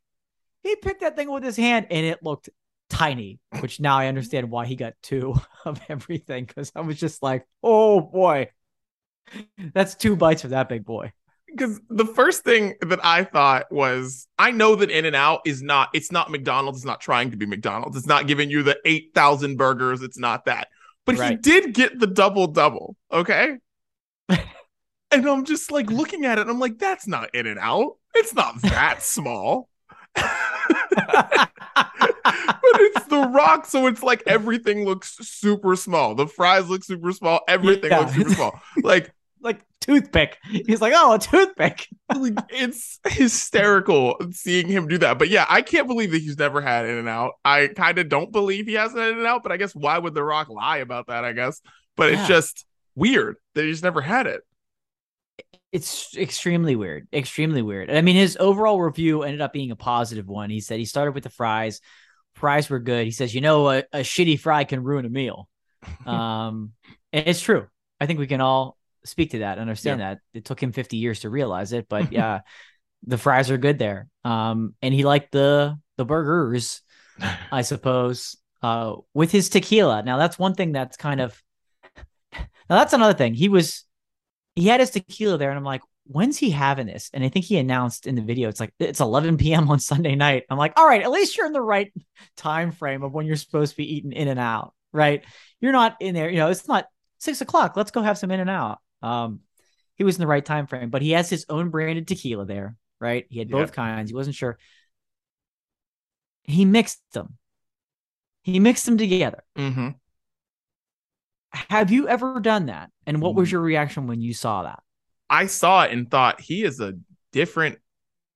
he 0.64 0.76
picked 0.76 1.02
that 1.02 1.16
thing 1.16 1.30
with 1.30 1.44
his 1.44 1.58
hand 1.58 1.88
and 1.90 2.06
it 2.06 2.24
looked 2.24 2.50
tiny, 2.90 3.40
which 3.60 3.80
now 3.80 3.98
I 3.98 4.08
understand 4.08 4.50
why 4.50 4.66
he 4.66 4.76
got 4.76 4.94
two 5.02 5.36
of 5.66 5.82
everything 5.90 6.46
because 6.46 6.72
I 6.76 6.82
was 6.82 7.00
just 7.00 7.22
like, 7.22 7.46
oh 7.64 8.00
boy, 8.00 8.50
that's 9.74 9.96
two 9.96 10.16
bites 10.16 10.44
for 10.44 10.50
that 10.50 10.70
big 10.70 10.86
boy. 10.86 11.12
Because 11.56 11.80
the 11.90 12.06
first 12.06 12.44
thing 12.44 12.76
that 12.82 13.04
i 13.04 13.24
thought 13.24 13.72
was 13.72 14.28
i 14.38 14.52
know 14.52 14.76
that 14.76 14.92
in 14.92 15.06
and 15.06 15.16
out 15.16 15.42
is 15.46 15.62
not 15.62 15.90
it's 15.94 16.12
not 16.12 16.30
mcdonald's 16.30 16.80
it's 16.80 16.86
not 16.86 17.02
trying 17.02 17.32
to 17.32 17.38
be 17.38 17.46
mcdonald's 17.46 17.98
it's 17.98 18.08
not 18.08 18.28
giving 18.28 18.50
you 18.50 18.64
the 18.64 18.78
8000 18.86 19.58
burgers 19.58 20.02
it's 20.02 20.20
not 20.20 20.46
that. 20.46 20.68
But 21.06 21.24
he 21.24 21.36
did 21.36 21.74
get 21.74 22.00
the 22.00 22.08
double 22.08 22.48
double 22.48 22.96
okay? 23.12 23.58
And 25.12 25.26
i'm 25.30 25.46
just 25.46 25.72
like 25.72 25.90
looking 25.90 26.26
at 26.26 26.40
it 26.40 26.42
and 26.42 26.50
i'm 26.50 26.60
like 26.60 26.78
that's 26.80 27.08
not 27.08 27.34
in 27.34 27.48
and 27.48 27.60
out. 27.60 27.94
It's 28.16 28.34
not 28.34 28.62
that 28.64 29.02
small. 29.04 29.70
But 30.16 31.52
it's 32.82 33.06
the 33.06 33.30
rock 33.34 33.66
so 33.66 33.88
it's 33.88 34.04
like 34.04 34.24
everything 34.28 34.86
looks 34.86 35.18
super 35.22 35.76
small. 35.76 36.16
The 36.16 36.28
fries 36.28 36.70
look 36.70 36.84
super 36.84 37.12
small. 37.12 37.42
Everything 37.48 37.92
Yeah. 37.92 38.00
looks 38.00 38.14
super 38.16 38.30
small. 38.34 38.62
Like 38.82 39.14
like 39.46 39.62
toothpick. 39.82 40.38
He's 40.50 40.82
like, 40.82 40.94
oh, 40.96 41.14
a 41.14 41.20
toothpick. 41.20 41.88
like 42.16 42.34
it's 42.50 43.00
hysterical 43.08 44.18
seeing 44.32 44.68
him 44.68 44.88
do 44.88 44.98
that 45.00 45.18
but 45.18 45.28
yeah 45.30 45.46
i 45.50 45.62
can't 45.64 45.88
believe 45.88 46.12
that 46.12 46.22
he's 46.22 46.38
never 46.38 46.62
had 46.62 46.86
in 46.86 46.98
and 46.98 47.10
out 47.10 47.34
i 47.44 47.68
kind 47.68 47.98
of 47.98 48.08
don't 48.10 48.32
believe 48.32 48.68
he 48.68 48.74
has 48.74 48.94
an 48.94 49.00
in 49.00 49.18
and 49.18 49.26
out 49.26 49.42
but 49.42 49.52
i 49.52 49.58
guess 49.58 49.74
why 49.74 49.98
would 49.98 50.14
the 50.14 50.24
rock 50.24 50.48
lie 50.50 50.78
about 50.78 51.08
that 51.08 51.24
i 51.26 51.32
guess 51.34 51.62
but 51.98 52.12
Yeah. 52.12 52.20
it's 52.20 52.28
just 52.28 52.66
weird 52.94 53.38
that 53.56 53.66
he's 53.66 53.82
never 53.82 54.02
had 54.02 54.28
it 54.28 54.42
It's 55.72 56.16
extremely 56.16 56.76
weird. 56.76 57.08
Extremely 57.12 57.62
weird. 57.62 57.90
I 57.92 58.02
mean, 58.02 58.16
his 58.16 58.38
overall 58.40 58.80
review 58.82 59.24
ended 59.24 59.42
up 59.42 59.52
being 59.52 59.72
a 59.72 59.76
positive 59.76 60.28
one. 60.28 60.50
He 60.50 60.62
said 60.62 60.80
he 60.80 60.86
started 60.86 61.14
with 61.14 61.24
the 61.24 61.30
fries. 61.30 61.82
Fries 62.36 62.70
were 62.70 62.80
good. 62.80 63.06
He 63.06 63.12
says, 63.12 63.36
you 63.36 63.42
know, 63.42 63.70
a, 63.70 63.80
a 63.92 64.00
shitty 64.00 64.40
fry 64.40 64.64
can 64.64 64.84
ruin 64.84 65.06
a 65.06 65.10
meal. 65.10 65.48
Um, 66.06 66.72
and 67.14 67.28
it's 67.28 67.42
true. 67.42 67.68
I 68.00 68.06
think 68.08 68.20
we 68.20 68.28
can 68.28 68.42
all 68.42 68.76
speak 69.06 69.32
to 69.32 69.40
that, 69.40 69.54
and 69.54 69.62
understand 69.62 70.02
that. 70.02 70.20
It 70.34 70.46
took 70.46 70.62
him 70.62 70.72
50 70.72 70.98
years 70.98 71.22
to 71.22 71.30
realize 71.30 71.74
it, 71.74 71.88
but 71.90 72.12
yeah, 72.12 72.42
the 73.06 73.18
fries 73.18 73.52
are 73.52 73.58
good 73.58 73.80
there. 73.80 74.08
Um, 74.24 74.76
and 74.82 74.94
he 74.94 75.04
liked 75.04 75.32
the 75.32 75.78
the 75.98 76.06
burgers, 76.06 76.82
I 77.52 77.62
suppose, 77.64 78.38
uh, 78.62 78.96
with 79.14 79.32
his 79.32 79.50
tequila. 79.50 80.04
Now 80.04 80.18
that's 80.18 80.40
one 80.40 80.56
thing 80.56 80.72
that's 80.72 80.98
kind 80.98 81.22
of 81.22 81.42
now 82.34 82.46
that's 82.70 82.94
another 82.94 83.18
thing. 83.18 83.34
He 83.34 83.50
was 83.50 83.86
he 84.56 84.68
had 84.68 84.80
his 84.80 84.92
tequila 84.92 85.38
there, 85.38 85.50
and 85.50 85.58
I'm 85.58 85.66
like, 85.66 85.82
when's 86.06 86.38
he 86.38 86.52
having 86.52 86.88
this? 86.88 87.10
And 87.14 87.24
I 87.24 87.30
think 87.30 87.46
he 87.46 87.58
announced 87.58 88.08
in 88.08 88.16
the 88.16 88.22
video, 88.22 88.50
it's 88.50 88.60
like 88.60 88.74
it's 88.80 89.00
11 89.00 89.38
p.m. 89.38 89.70
on 89.70 89.80
Sunday 89.80 90.16
night. 90.16 90.44
I'm 90.50 90.58
like, 90.58 90.74
all 90.78 90.88
right, 90.88 91.02
at 91.02 91.12
least 91.12 91.38
you're 91.38 91.48
in 91.48 91.54
the 91.54 91.62
right 91.62 91.92
time 92.38 92.72
frame 92.72 93.04
of 93.04 93.14
when 93.14 93.26
you're 93.26 93.36
supposed 93.36 93.72
to 93.72 93.78
be 93.78 93.96
eating 93.96 94.14
in 94.14 94.28
and 94.28 94.40
out, 94.40 94.74
right? 94.92 95.24
You're 95.60 95.72
not 95.72 95.98
in 96.00 96.16
there, 96.16 96.30
you 96.30 96.38
know, 96.38 96.50
it's 96.50 96.68
not 96.68 96.86
six 97.20 97.42
o'clock. 97.42 97.76
Let's 97.76 97.92
go 97.92 98.02
have 98.02 98.18
some 98.18 98.32
in 98.32 98.40
and 98.40 98.50
out. 98.50 98.80
Um, 99.02 99.42
he 99.96 100.04
was 100.04 100.16
in 100.16 100.22
the 100.22 100.28
right 100.28 100.44
time 100.44 100.68
frame, 100.68 100.90
but 100.90 101.02
he 101.02 101.12
has 101.12 101.30
his 101.30 101.46
own 101.50 101.70
branded 101.70 102.08
tequila 102.08 102.46
there, 102.46 102.76
right? 103.00 103.26
He 103.30 103.40
had 103.40 103.50
both 103.50 103.72
kinds. 103.72 104.10
He 104.10 104.16
wasn't 104.16 104.36
sure. 104.36 104.58
He 106.44 106.66
mixed 106.66 107.02
them. 107.14 107.38
He 108.44 108.60
mixed 108.60 108.86
them 108.86 108.98
together. 108.98 109.44
mm-hmm. 109.58 109.90
Have 111.52 111.90
you 111.90 112.08
ever 112.10 112.42
done 112.42 112.66
that? 112.66 112.92
And 113.08 113.22
what 113.22 113.34
was 113.34 113.50
your 113.50 113.62
reaction 113.62 114.08
when 114.08 114.22
you 114.22 114.34
saw 114.34 114.64
that? 114.64 114.84
i 115.30 115.46
saw 115.46 115.84
it 115.84 115.92
and 115.92 116.10
thought 116.10 116.42
he 116.42 116.64
is 116.64 116.80
a 116.80 116.94
different 117.32 117.80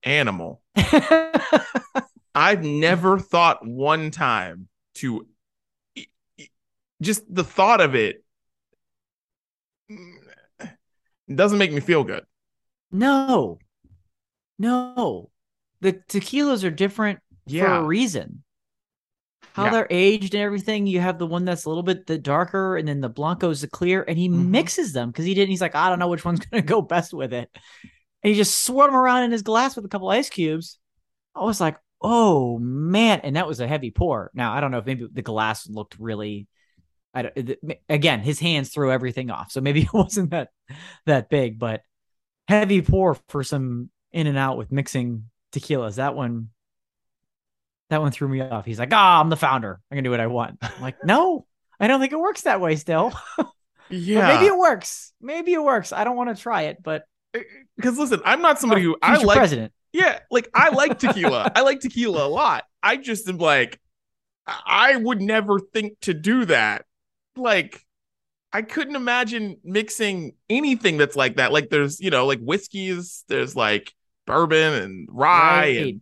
animal 0.04 0.62
i've 2.36 2.64
never 2.64 3.20
thought 3.20 3.66
one 3.66 4.12
time 4.12 4.68
to 4.96 5.28
just 7.02 7.24
the 7.34 7.44
thought 7.44 7.82
of 7.82 7.96
it 7.96 8.24
mm, 11.30 11.36
doesn't 11.36 11.58
make 11.58 11.72
me 11.72 11.80
feel 11.80 12.04
good 12.04 12.26
no, 12.92 13.60
no. 14.58 15.30
The 15.82 15.94
tequilas 15.94 16.64
are 16.64 16.72
different 16.72 17.20
for 17.58 17.74
a 17.74 17.84
reason. 17.84 18.44
how 19.54 19.66
Yeah. 19.66 19.70
they're 19.70 19.88
aged 19.90 20.34
and 20.36 20.44
everything. 20.44 20.86
You 20.88 21.00
have 21.02 21.18
the 21.20 21.26
one 21.28 21.44
that's 21.46 21.66
a 21.66 21.70
little 21.70 21.84
bit 21.84 22.06
the 22.06 22.18
darker, 22.18 22.78
and 22.78 22.88
then 22.88 23.02
the 23.02 23.10
Blanco's 23.10 23.62
the 23.62 23.68
clear, 23.68 24.04
and 24.08 24.18
he 24.18 24.30
Mhm. 24.32 24.48
mixes 24.52 24.94
them 24.94 25.10
because 25.10 25.26
he 25.26 25.34
didn't. 25.34 25.50
He's 25.50 25.62
like, 25.62 25.76
I 25.76 25.90
don't 25.90 26.00
know 26.00 26.08
which 26.08 26.24
one's 26.26 26.40
gonna 26.46 26.62
go 26.62 26.82
best 26.82 27.14
with 27.14 27.34
it, 27.34 27.50
and 28.24 28.32
he 28.32 28.36
just 28.36 28.64
swirled 28.64 28.90
them 28.90 28.98
around 28.98 29.24
in 29.24 29.32
his 29.32 29.44
glass 29.44 29.76
with 29.76 29.86
a 29.86 29.90
couple 29.90 30.10
ice 30.10 30.30
cubes. 30.30 30.80
I 31.36 31.44
was 31.46 31.62
like, 31.62 31.78
oh 32.02 32.60
man, 32.60 33.22
and 33.24 33.36
that 33.38 33.48
was 33.48 33.60
a 33.60 33.68
heavy 33.68 33.92
pour. 33.92 34.32
Now 34.34 34.54
I 34.54 34.62
don't 34.62 34.72
know 34.72 34.80
if 34.80 34.86
maybe 34.86 35.08
the 35.12 35.22
glass 35.24 35.70
looked 35.70 35.98
really. 36.00 36.48
I 37.14 37.24
don't, 37.24 37.52
again, 37.90 38.22
his 38.22 38.40
hands 38.40 38.70
threw 38.70 38.92
everything 38.92 39.32
off, 39.32 39.52
so 39.52 39.62
maybe 39.62 39.82
it 39.84 39.94
wasn't 39.94 40.32
that 40.32 40.50
that 41.06 41.30
big, 41.30 41.60
but 41.60 41.82
heavy 42.48 42.82
pour 42.82 43.16
for 43.30 43.44
some 43.44 43.90
in 44.12 44.28
and 44.28 44.38
out 44.38 44.58
with 44.58 44.72
mixing 44.72 45.30
tequilas. 45.54 45.96
That 45.96 46.16
one, 46.16 46.50
that 47.90 48.02
one 48.02 48.12
threw 48.12 48.28
me 48.28 48.42
off. 48.42 48.66
He's 48.66 48.80
like, 48.80 48.94
"Ah, 48.94 49.20
I'm 49.20 49.30
the 49.30 49.36
founder. 49.38 49.80
I 49.92 49.96
can 49.96 50.04
do 50.04 50.12
what 50.12 50.20
I 50.20 50.28
want." 50.28 50.60
I'm 50.62 50.82
like, 50.82 50.96
no, 51.04 51.46
I 51.80 51.88
don't 51.88 52.00
think 52.00 52.14
it 52.14 52.20
works 52.20 52.42
that 52.42 52.62
way. 52.62 52.76
Still, 52.76 53.14
But 53.38 53.52
Yeah. 53.90 54.28
maybe 54.28 54.46
it 54.46 54.58
works. 54.58 55.14
Maybe 55.20 55.54
it 55.54 55.64
works. 55.64 55.92
I 55.92 56.04
don't 56.04 56.16
want 56.16 56.36
to 56.36 56.42
try 56.42 56.64
it, 56.64 56.82
but 56.84 57.04
because 57.76 57.98
listen, 57.98 58.22
I'm 58.24 58.42
not 58.42 58.60
somebody 58.60 58.84
who 58.84 58.96
I 59.02 59.18
like 59.18 59.38
president. 59.38 59.74
Yeah, 59.92 60.20
like 60.30 60.50
I 60.54 60.70
like 60.70 61.00
tequila. 61.00 61.52
I 61.56 61.62
like 61.62 61.80
tequila 61.80 62.26
a 62.26 62.30
lot. 62.30 62.66
I 62.84 62.98
just 62.98 63.28
am 63.28 63.38
like, 63.40 63.80
I 64.46 64.96
would 64.96 65.22
never 65.22 65.60
think 65.60 66.00
to 66.02 66.14
do 66.14 66.46
that. 66.46 66.86
Like, 67.40 67.86
I 68.52 68.62
couldn't 68.62 68.96
imagine 68.96 69.58
mixing 69.64 70.34
anything 70.50 70.98
that's 70.98 71.16
like 71.16 71.38
that. 71.38 71.52
Like, 71.52 71.70
there's, 71.70 72.00
you 72.00 72.10
know, 72.10 72.26
like 72.26 72.40
whiskeys, 72.40 73.24
there's 73.28 73.56
like 73.56 73.94
bourbon 74.26 74.74
and 74.74 75.08
rye, 75.12 75.60
Right. 75.62 75.78
and 75.78 76.02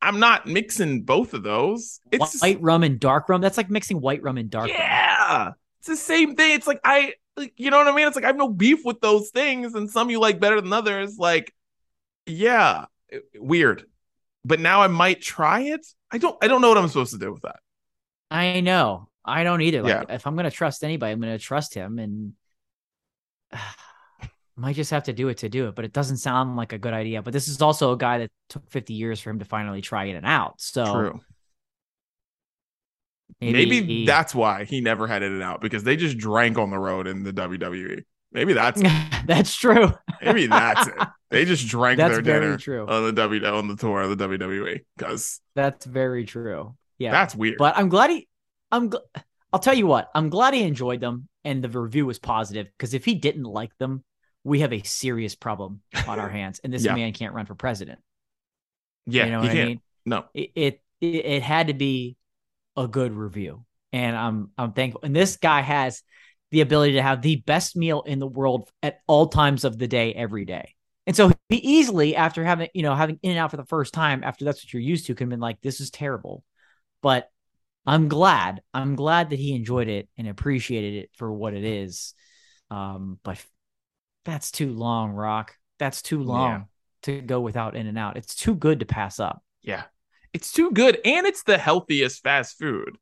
I'm 0.00 0.20
not 0.20 0.46
mixing 0.46 1.02
both 1.02 1.34
of 1.34 1.42
those. 1.42 2.00
It's 2.12 2.32
just- 2.32 2.42
white 2.42 2.60
rum 2.60 2.82
and 2.84 3.00
dark 3.00 3.28
rum. 3.28 3.40
That's 3.40 3.56
like 3.56 3.68
mixing 3.70 4.00
white 4.00 4.22
rum 4.22 4.38
and 4.38 4.48
dark 4.50 4.68
rum. 4.68 4.76
yeah, 4.78 5.50
it's 5.80 5.88
the 5.88 5.96
same 5.96 6.36
thing. 6.36 6.52
It's 6.54 6.66
like 6.68 6.80
I, 6.84 7.14
like, 7.36 7.52
you 7.56 7.70
know 7.70 7.78
what 7.78 7.88
I 7.88 7.94
mean? 7.94 8.06
It's 8.06 8.16
like 8.16 8.24
I 8.24 8.28
have 8.28 8.36
no 8.36 8.48
beef 8.48 8.84
with 8.84 9.00
those 9.00 9.30
things, 9.30 9.74
and 9.74 9.90
some 9.90 10.08
you 10.10 10.20
like 10.20 10.38
better 10.40 10.60
than 10.60 10.72
others. 10.72 11.16
Like, 11.18 11.52
yeah, 12.26 12.84
weird. 13.36 13.84
But 14.44 14.60
now 14.60 14.82
I 14.82 14.86
might 14.86 15.20
try 15.20 15.62
it. 15.62 15.84
I 16.12 16.18
don't. 16.18 16.36
I 16.42 16.46
don't 16.48 16.60
know 16.60 16.68
what 16.68 16.78
I'm 16.78 16.88
supposed 16.88 17.12
to 17.12 17.18
do 17.18 17.32
with 17.32 17.42
that. 17.42 17.58
I 18.30 18.60
know. 18.60 19.07
I 19.28 19.44
don't 19.44 19.60
either. 19.62 19.82
Like, 19.82 20.08
Yeah. 20.08 20.14
if 20.14 20.26
I'm 20.26 20.34
gonna 20.36 20.50
trust 20.50 20.82
anybody, 20.84 21.12
I'm 21.12 21.20
gonna 21.20 21.38
trust 21.38 21.74
him, 21.74 21.98
and 21.98 22.32
might 24.56 24.74
just 24.76 24.90
have 24.90 25.04
to 25.04 25.12
do 25.12 25.28
it 25.28 25.38
to 25.38 25.48
do 25.48 25.68
it. 25.68 25.74
But 25.74 25.84
it 25.84 25.92
doesn't 25.92 26.16
sound 26.18 26.56
like 26.56 26.72
a 26.72 26.78
good 26.78 26.92
idea. 26.94 27.22
But 27.22 27.32
this 27.32 27.48
is 27.48 27.62
also 27.62 27.92
a 27.92 27.96
guy 27.96 28.18
that 28.18 28.30
took 28.48 28.68
50 28.70 28.94
years 28.94 29.20
for 29.20 29.30
him 29.30 29.38
to 29.38 29.44
finally 29.44 29.80
try 29.80 30.06
it 30.06 30.14
and 30.16 30.26
out. 30.26 30.60
So 30.60 30.84
True. 30.84 31.20
maybe, 33.40 33.66
Maybe 33.80 34.06
that's 34.06 34.34
why 34.34 34.64
he 34.64 34.80
never 34.80 35.06
had 35.06 35.22
it 35.22 35.30
and 35.32 35.42
out 35.42 35.60
because 35.60 35.84
they 35.84 35.96
just 35.96 36.18
drank 36.18 36.58
on 36.58 36.70
the 36.70 36.78
road 36.78 37.06
in 37.06 37.22
the 37.22 37.32
WWE. 37.32 38.02
Maybe 38.32 38.52
that's 38.52 38.82
that's 39.26 39.54
true. 39.54 39.92
maybe 40.22 40.46
that's 40.46 40.86
it. 40.88 40.94
They 41.30 41.44
just 41.44 41.68
drank 41.68 41.98
That's 41.98 42.14
their 42.14 42.22
dinner 42.22 42.56
true. 42.56 42.86
on 42.88 43.04
the 43.04 43.12
W 43.12 43.44
on 43.44 43.68
the 43.68 43.76
tour 43.76 44.00
of 44.00 44.16
the 44.16 44.28
WWE 44.28 44.80
because 44.96 45.42
That's 45.54 45.84
very 45.84 46.24
true. 46.24 46.74
Yeah. 46.96 47.10
that's 47.10 47.34
weird. 47.34 47.58
But 47.58 47.76
I'm 47.76 47.90
glad 47.90 48.08
he. 48.08 48.26
I'm. 48.70 48.90
Gl- 48.90 49.02
I'll 49.52 49.60
tell 49.60 49.74
you 49.74 49.86
what. 49.86 50.10
I'm 50.14 50.28
glad 50.28 50.52
he 50.54 50.62
enjoyed 50.62 51.00
them, 51.00 51.28
and 51.44 51.64
the 51.64 51.68
review 51.68 52.04
was 52.06 52.18
positive. 52.18 52.66
Because 52.76 52.94
if 52.94 53.04
he 53.04 53.14
didn't 53.14 53.44
like 53.44 53.76
them, 53.78 54.04
we 54.44 54.60
have 54.60 54.72
a 54.72 54.82
serious 54.82 55.34
problem 55.34 55.80
on 56.06 56.18
our 56.20 56.28
hands, 56.38 56.60
and 56.62 56.72
this 56.72 56.84
Yeah. 56.84 56.94
man 56.94 57.12
can't 57.12 57.34
run 57.34 57.46
for 57.46 57.54
president. 57.54 57.98
yeah, 59.06 59.24
you 59.24 59.30
know 59.32 59.40
what 59.40 59.50
I 59.50 59.54
mean? 59.54 59.80
No, 60.06 60.24
It, 60.34 60.50
it 60.54 60.80
it 61.00 61.24
it 61.24 61.42
had 61.42 61.68
to 61.68 61.74
be 61.74 62.16
a 62.76 62.86
good 62.88 63.12
review, 63.12 63.64
and 63.92 64.16
I'm 64.16 64.50
I'm 64.58 64.72
thankful. 64.72 65.00
And 65.04 65.14
this 65.14 65.36
guy 65.36 65.60
has 65.60 66.02
the 66.50 66.60
ability 66.62 66.94
to 66.94 67.02
have 67.02 67.20
the 67.22 67.36
best 67.36 67.76
meal 67.76 68.02
in 68.02 68.18
the 68.18 68.26
world 68.26 68.70
at 68.82 69.00
all 69.06 69.26
times 69.28 69.64
of 69.64 69.78
the 69.78 69.86
day, 69.88 70.14
every 70.14 70.44
day. 70.44 70.74
And 71.06 71.14
so 71.16 71.30
he 71.48 71.56
easily, 71.56 72.16
after 72.16 72.44
having 72.44 72.68
you 72.74 72.82
know 72.82 72.94
having 72.94 73.18
in 73.22 73.30
and 73.32 73.38
out 73.38 73.50
for 73.50 73.56
the 73.56 73.64
first 73.66 73.94
time, 73.94 74.22
after 74.24 74.44
that's 74.44 74.64
what 74.64 74.72
you're 74.72 74.82
used 74.82 75.06
to, 75.06 75.14
can 75.14 75.28
been 75.28 75.40
like, 75.40 75.60
"This 75.60 75.80
is 75.80 75.90
terrible," 75.90 76.42
but 77.02 77.30
I'm 77.88 78.08
glad. 78.08 78.60
I'm 78.74 78.96
glad 78.96 79.30
that 79.30 79.38
he 79.38 79.54
enjoyed 79.54 79.88
it 79.88 80.08
and 80.16 80.28
appreciated 80.28 80.94
it 81.04 81.10
for 81.16 81.32
what 81.32 81.54
it 81.54 81.64
is. 81.64 82.14
Um, 82.70 83.18
but 83.22 83.42
that's 84.24 84.50
too 84.50 84.72
long, 84.72 85.12
Rock. 85.12 85.54
That's 85.78 86.02
too 86.02 86.22
long 86.22 86.66
to 87.02 87.20
go 87.20 87.40
without 87.40 87.76
in 87.76 87.86
and 87.86 87.98
out. 87.98 88.16
It's 88.16 88.34
too 88.34 88.54
good 88.54 88.80
to 88.80 88.86
pass 88.86 89.18
up. 89.20 89.42
yeah, 89.62 89.84
it's 90.34 90.52
too 90.52 90.70
good, 90.72 90.98
and 91.04 91.26
it's 91.26 91.44
the 91.44 91.56
healthiest 91.58 92.22
fast 92.22 92.58
food. 92.58 92.96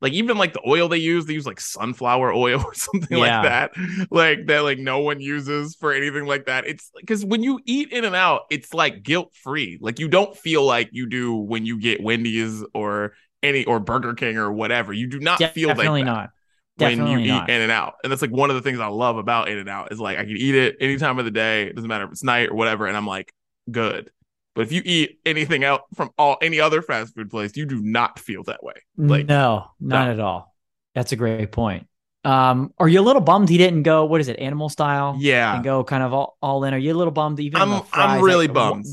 Like 0.00 0.12
even 0.14 0.38
like 0.38 0.52
the 0.54 0.62
oil 0.66 0.88
they 0.88 0.98
use, 0.98 1.26
they 1.26 1.34
use 1.34 1.46
like 1.46 1.60
sunflower 1.60 2.32
oil 2.46 2.62
or 2.64 2.72
something 2.74 3.18
Yeah. 3.18 3.42
like 3.42 3.42
that. 3.42 4.06
Like 4.10 4.46
that, 4.46 4.60
like 4.62 4.78
no 4.78 5.00
one 5.00 5.20
uses 5.20 5.74
for 5.74 5.92
anything 5.92 6.24
like 6.24 6.46
that. 6.46 6.66
It's 6.66 6.90
because 6.96 7.24
when 7.24 7.42
you 7.42 7.60
eat 7.66 7.92
In 7.92 8.04
and 8.04 8.16
Out, 8.16 8.42
it's 8.50 8.72
like 8.72 9.02
guilt 9.02 9.34
free. 9.34 9.78
Like 9.80 9.98
you 9.98 10.08
don't 10.08 10.34
feel 10.36 10.64
like 10.64 10.88
you 10.92 11.06
do 11.06 11.34
when 11.34 11.66
you 11.66 11.78
get 11.80 12.02
Wendy's 12.02 12.64
or 12.72 13.12
any 13.42 13.64
or 13.64 13.80
Burger 13.80 14.14
King 14.14 14.36
or 14.36 14.52
whatever. 14.52 14.92
You 14.92 15.06
do 15.06 15.20
not 15.20 15.38
feel 15.38 15.68
like 15.68 15.76
Definitely 15.78 16.02
that. 16.02 16.06
not. 16.06 16.30
when 16.76 16.90
Definitely 16.90 17.22
you 17.24 17.28
not. 17.32 17.48
eat 17.48 17.52
In 17.54 17.62
and 17.62 17.72
Out. 17.72 17.94
And 18.02 18.10
that's 18.10 18.22
like 18.22 18.30
one 18.30 18.50
of 18.50 18.56
the 18.56 18.62
things 18.62 18.80
I 18.80 18.86
love 18.88 19.16
about 19.16 19.48
In 19.48 19.58
and 19.58 19.68
Out 19.68 19.92
is 19.92 20.00
like 20.00 20.18
I 20.18 20.24
can 20.24 20.36
eat 20.36 20.54
it 20.54 20.76
any 20.80 20.96
time 20.96 21.18
of 21.18 21.24
the 21.24 21.30
day. 21.30 21.64
It 21.64 21.74
doesn't 21.74 21.88
matter 21.88 22.04
if 22.04 22.12
it's 22.12 22.24
night 22.24 22.50
or 22.50 22.54
whatever, 22.54 22.86
and 22.86 22.96
I'm 22.96 23.06
like 23.06 23.32
good. 23.70 24.10
But 24.54 24.62
if 24.62 24.72
you 24.72 24.82
eat 24.84 25.20
anything 25.24 25.64
out 25.64 25.82
from 25.94 26.10
all 26.18 26.36
any 26.42 26.60
other 26.60 26.82
fast 26.82 27.14
food 27.14 27.30
place, 27.30 27.56
you 27.56 27.66
do 27.66 27.80
not 27.80 28.18
feel 28.18 28.42
that 28.44 28.62
way. 28.64 28.74
Like 28.96 29.26
no, 29.26 29.70
not 29.80 30.06
no. 30.06 30.12
at 30.12 30.20
all. 30.20 30.54
That's 30.94 31.12
a 31.12 31.16
great 31.16 31.52
point. 31.52 31.86
Um, 32.24 32.74
are 32.78 32.88
you 32.88 33.00
a 33.00 33.02
little 33.02 33.22
bummed 33.22 33.48
he 33.48 33.56
didn't 33.56 33.84
go? 33.84 34.04
What 34.04 34.20
is 34.20 34.28
it, 34.28 34.38
animal 34.38 34.68
style? 34.68 35.16
yeah, 35.18 35.54
and 35.54 35.64
go 35.64 35.84
kind 35.84 36.02
of 36.02 36.12
all, 36.12 36.36
all 36.42 36.64
in. 36.64 36.74
Are 36.74 36.78
you 36.78 36.92
a 36.92 36.98
little 36.98 37.12
bummed? 37.12 37.40
Even 37.40 37.62
I'm 37.62 37.82
I'm 37.92 38.20
really 38.20 38.46
like, 38.48 38.54
bummed. 38.54 38.86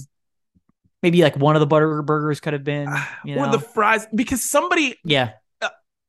Maybe 1.03 1.21
like 1.21 1.37
one 1.37 1.55
of 1.55 1.59
the 1.59 1.67
butter 1.67 2.01
burgers 2.01 2.39
could 2.39 2.53
have 2.53 2.63
been. 2.63 2.91
You 3.23 3.35
know? 3.35 3.45
or 3.45 3.51
the 3.51 3.59
fries 3.59 4.07
because 4.15 4.49
somebody 4.49 4.95
yeah, 5.03 5.33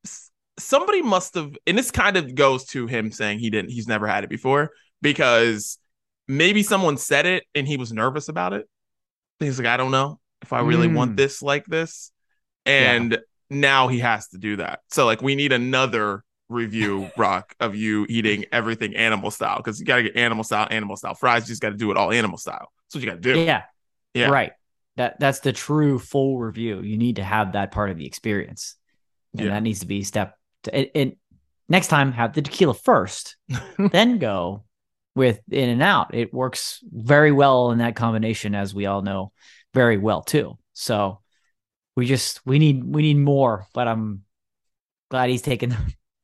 s- 0.05 0.31
somebody 0.57 1.01
must 1.01 1.35
have 1.35 1.51
and 1.67 1.77
this 1.77 1.91
kind 1.91 2.17
of 2.17 2.33
goes 2.35 2.65
to 2.65 2.87
him 2.87 3.11
saying 3.11 3.39
he 3.39 3.49
didn't 3.49 3.69
he's 3.71 3.87
never 3.87 4.07
had 4.07 4.23
it 4.23 4.29
before 4.29 4.71
because 5.01 5.77
maybe 6.27 6.63
someone 6.63 6.97
said 6.97 7.25
it 7.25 7.43
and 7.55 7.67
he 7.67 7.77
was 7.77 7.91
nervous 7.93 8.27
about 8.29 8.53
it 8.53 8.67
he's 9.39 9.57
like 9.57 9.67
i 9.67 9.77
don't 9.77 9.91
know 9.91 10.19
if 10.41 10.51
i 10.53 10.59
really 10.59 10.87
Mm. 10.87 10.95
want 10.95 11.17
this 11.17 11.41
like 11.41 11.65
this 11.65 12.11
and 12.65 13.17
now 13.49 13.87
he 13.87 13.99
has 13.99 14.27
to 14.29 14.37
do 14.37 14.57
that 14.57 14.81
so 14.89 15.05
like 15.05 15.21
we 15.21 15.33
need 15.35 15.53
another 15.53 16.23
review 16.49 17.09
rock 17.17 17.53
of 17.59 17.75
you 17.75 18.05
eating 18.09 18.45
everything 18.51 18.95
animal 18.95 19.31
style 19.31 19.57
because 19.57 19.79
you 19.79 19.85
got 19.85 19.95
to 19.97 20.03
get 20.03 20.17
animal 20.17 20.43
style 20.43 20.67
animal 20.69 20.97
style 20.97 21.15
fries 21.15 21.43
you 21.43 21.53
just 21.53 21.61
got 21.61 21.69
to 21.69 21.77
do 21.77 21.89
it 21.91 21.97
all 21.97 22.11
animal 22.11 22.37
style 22.37 22.67
that's 22.85 22.95
what 22.95 23.03
you 23.03 23.09
got 23.09 23.21
to 23.21 23.33
do 23.33 23.39
yeah, 23.39 23.63
Yeah. 24.13 24.29
right. 24.29 24.51
That 24.99 25.17
that's 25.17 25.39
the 25.39 25.53
true 25.53 25.97
full 25.97 26.37
review. 26.37 26.81
You 26.81 26.97
need 26.97 27.15
to 27.15 27.23
have 27.23 27.53
that 27.53 27.71
part 27.71 27.89
of 27.89 27.97
the 27.97 28.05
experience, 28.05 28.75
and 29.31 29.45
Yeah. 29.45 29.53
that 29.53 29.63
needs 29.63 29.79
to 29.79 29.85
be 29.87 30.03
step. 30.03 30.35
To, 30.63 30.75
and, 30.75 30.87
and 30.93 31.15
next 31.69 31.87
time, 31.87 32.11
have 32.11 32.33
the 32.33 32.41
tequila 32.41 32.73
first, 32.73 33.37
then 33.77 34.17
go 34.17 34.65
with 35.15 35.39
in 35.49 35.69
and 35.69 35.81
out. 35.81 36.13
It 36.13 36.33
works 36.33 36.79
very 36.83 37.31
well 37.31 37.71
in 37.71 37.77
that 37.77 37.95
combination, 37.95 38.53
as 38.55 38.75
we 38.75 38.87
all 38.87 39.01
know, 39.01 39.31
very 39.73 39.97
well 39.97 40.21
too. 40.21 40.57
So 40.73 41.21
we 41.95 42.05
just 42.05 42.45
we 42.45 42.59
need 42.59 42.83
we 42.83 43.01
need 43.01 43.19
more. 43.19 43.67
But 43.73 43.87
I'm 43.87 44.23
glad 45.09 45.29
he's 45.29 45.41
taken. 45.41 45.77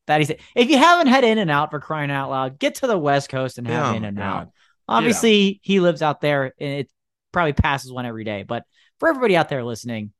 That 0.07 0.19
he's 0.19 0.29
if 0.29 0.69
you 0.69 0.77
haven't 0.77 1.07
had 1.07 1.23
In 1.23 1.37
and 1.37 1.49
Out 1.49 1.71
for 1.71 1.79
crying 1.79 2.11
out 2.11 2.29
loud, 2.29 2.59
get 2.59 2.75
to 2.75 2.87
the 2.87 2.97
West 2.97 3.29
Coast 3.29 3.57
and 3.57 3.65
have 3.67 3.93
Oh, 3.93 3.97
In 3.97 4.03
and 4.05 4.19
Out. 4.19 4.49
Obviously, 4.87 5.59
he 5.63 5.79
lives 5.79 6.01
out 6.03 6.21
there 6.21 6.53
and 6.59 6.69
it 6.81 6.89
probably 7.35 7.53
passes 7.53 7.91
one 7.91 8.05
every 8.05 8.23
day. 8.23 8.43
But 8.43 8.63
for 8.97 9.09
everybody 9.09 9.35
out 9.35 9.49
there 9.49 9.63
listening, 9.63 10.13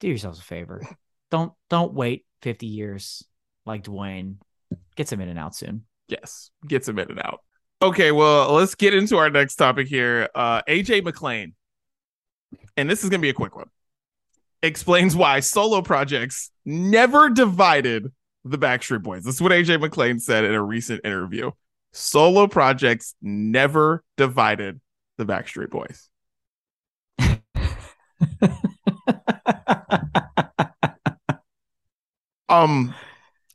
do 0.00 0.08
yourselves 0.08 0.40
a 0.40 0.42
favor. 0.42 0.82
Don't 1.28 1.52
don't 1.68 1.92
wait 1.92 2.24
50 2.42 2.66
years 2.66 3.24
like 3.64 3.82
Dwayne. 3.82 4.36
Get 4.94 5.08
some 5.08 5.20
in 5.20 5.28
and 5.28 5.40
out 5.40 5.56
soon. 5.56 5.82
Yes, 6.06 6.52
get 6.64 6.84
some 6.84 7.00
in 7.00 7.10
and 7.10 7.18
out. 7.18 7.40
Okay, 7.82 8.12
well, 8.12 8.52
let's 8.52 8.76
get 8.76 8.94
into 8.94 9.16
our 9.16 9.28
next 9.28 9.56
topic 9.56 9.88
here. 9.88 10.28
Uh, 10.36 10.62
AJ 10.68 11.02
McLean, 11.02 11.54
and 12.76 12.88
this 12.88 13.02
is 13.02 13.10
gonna 13.10 13.20
be 13.20 13.28
a 13.28 13.34
quick 13.34 13.56
one. 13.56 13.68
Explains 14.62 15.16
why 15.16 15.40
solo 15.40 15.82
projects 15.82 16.52
never 16.64 17.28
divided 17.28 18.12
the 18.44 18.56
Backstreet 18.56 19.02
Boys. 19.02 19.24
This 19.24 19.34
is 19.34 19.42
what 19.42 19.50
AJ 19.50 19.80
McLean 19.80 20.20
said 20.20 20.44
in 20.44 20.54
a 20.54 20.62
recent 20.62 21.00
interview. 21.04 21.50
Solo 21.92 22.46
projects 22.46 23.16
never 23.20 24.04
divided 24.16 24.80
the 25.18 25.26
Backstreet 25.26 25.70
Boys. 25.70 26.08
Um, 32.48 32.94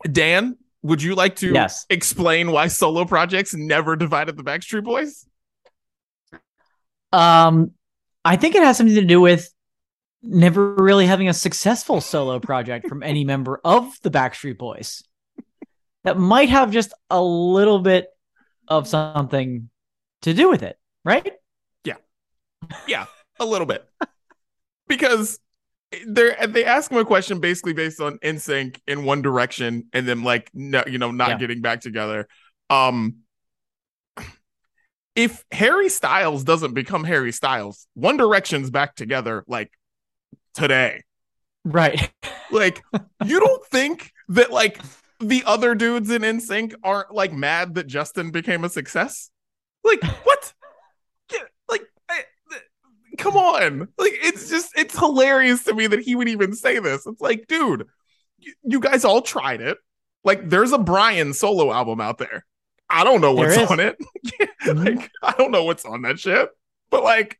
Dan, 0.03 0.57
would 0.83 1.01
you 1.01 1.15
like 1.15 1.37
to 1.37 1.53
yes. 1.53 1.85
explain 1.89 2.51
why 2.51 2.67
solo 2.67 3.05
projects 3.05 3.53
never 3.53 3.95
divided 3.95 4.37
the 4.37 4.43
Backstreet 4.43 4.83
Boys? 4.83 5.25
Um, 7.13 7.71
I 8.23 8.35
think 8.35 8.55
it 8.55 8.63
has 8.63 8.77
something 8.77 8.95
to 8.95 9.05
do 9.05 9.21
with 9.21 9.53
never 10.23 10.75
really 10.75 11.05
having 11.05 11.29
a 11.29 11.33
successful 11.33 12.01
solo 12.01 12.39
project 12.39 12.87
from 12.87 13.03
any 13.03 13.23
member 13.23 13.59
of 13.63 13.93
the 14.01 14.11
Backstreet 14.11 14.57
Boys. 14.57 15.03
That 16.03 16.17
might 16.17 16.49
have 16.49 16.71
just 16.71 16.93
a 17.09 17.21
little 17.21 17.79
bit 17.79 18.07
of 18.67 18.87
something 18.87 19.69
to 20.23 20.33
do 20.33 20.49
with 20.49 20.63
it, 20.63 20.77
right? 21.05 21.31
Yeah. 21.83 21.97
Yeah, 22.87 23.05
a 23.39 23.45
little 23.45 23.67
bit. 23.67 23.87
Because 24.91 25.39
they 26.05 26.35
they 26.47 26.65
ask 26.65 26.91
him 26.91 26.97
a 26.97 27.05
question 27.05 27.39
basically 27.39 27.73
based 27.73 27.99
on 27.99 28.17
NSYNC 28.19 28.79
in 28.87 29.03
One 29.03 29.21
Direction 29.21 29.87
and 29.93 30.07
then 30.07 30.23
like 30.23 30.49
no, 30.53 30.83
you 30.87 30.97
know 30.97 31.11
not 31.11 31.29
yeah. 31.29 31.37
getting 31.37 31.61
back 31.61 31.81
together. 31.81 32.27
Um 32.69 33.17
if 35.15 35.43
Harry 35.51 35.89
Styles 35.89 36.43
doesn't 36.43 36.73
become 36.73 37.03
Harry 37.03 37.31
Styles, 37.31 37.87
One 37.93 38.17
Direction's 38.17 38.69
back 38.69 38.95
together 38.95 39.43
like 39.47 39.71
today. 40.53 41.03
Right. 41.65 42.11
Like 42.49 42.81
you 43.25 43.39
don't 43.45 43.65
think 43.67 44.11
that 44.29 44.51
like 44.51 44.79
the 45.19 45.43
other 45.45 45.75
dudes 45.75 46.09
in 46.09 46.21
NSYNC 46.21 46.73
aren't 46.83 47.13
like 47.13 47.33
mad 47.33 47.75
that 47.75 47.87
Justin 47.87 48.31
became 48.31 48.63
a 48.63 48.69
success? 48.69 49.29
Like 49.83 50.03
what? 50.03 50.53
Come 53.17 53.35
on. 53.35 53.79
Like 53.97 54.13
it's 54.13 54.49
just 54.49 54.71
it's 54.77 54.97
hilarious 54.97 55.63
to 55.65 55.73
me 55.73 55.87
that 55.87 56.01
he 56.01 56.15
would 56.15 56.29
even 56.29 56.53
say 56.53 56.79
this. 56.79 57.05
It's 57.05 57.21
like, 57.21 57.47
dude, 57.47 57.87
you, 58.37 58.53
you 58.63 58.79
guys 58.79 59.05
all 59.05 59.21
tried 59.21 59.61
it. 59.61 59.77
Like 60.23 60.49
there's 60.49 60.71
a 60.71 60.77
Brian 60.77 61.33
solo 61.33 61.71
album 61.71 62.01
out 62.01 62.17
there. 62.17 62.45
I 62.89 63.03
don't 63.03 63.21
know 63.21 63.33
what's 63.33 63.57
on 63.57 63.79
it. 63.79 63.97
mm-hmm. 64.27 64.77
Like 64.77 65.11
I 65.23 65.33
don't 65.33 65.51
know 65.51 65.63
what's 65.63 65.85
on 65.85 66.03
that 66.03 66.19
shit. 66.19 66.49
But 66.89 67.03
like 67.03 67.39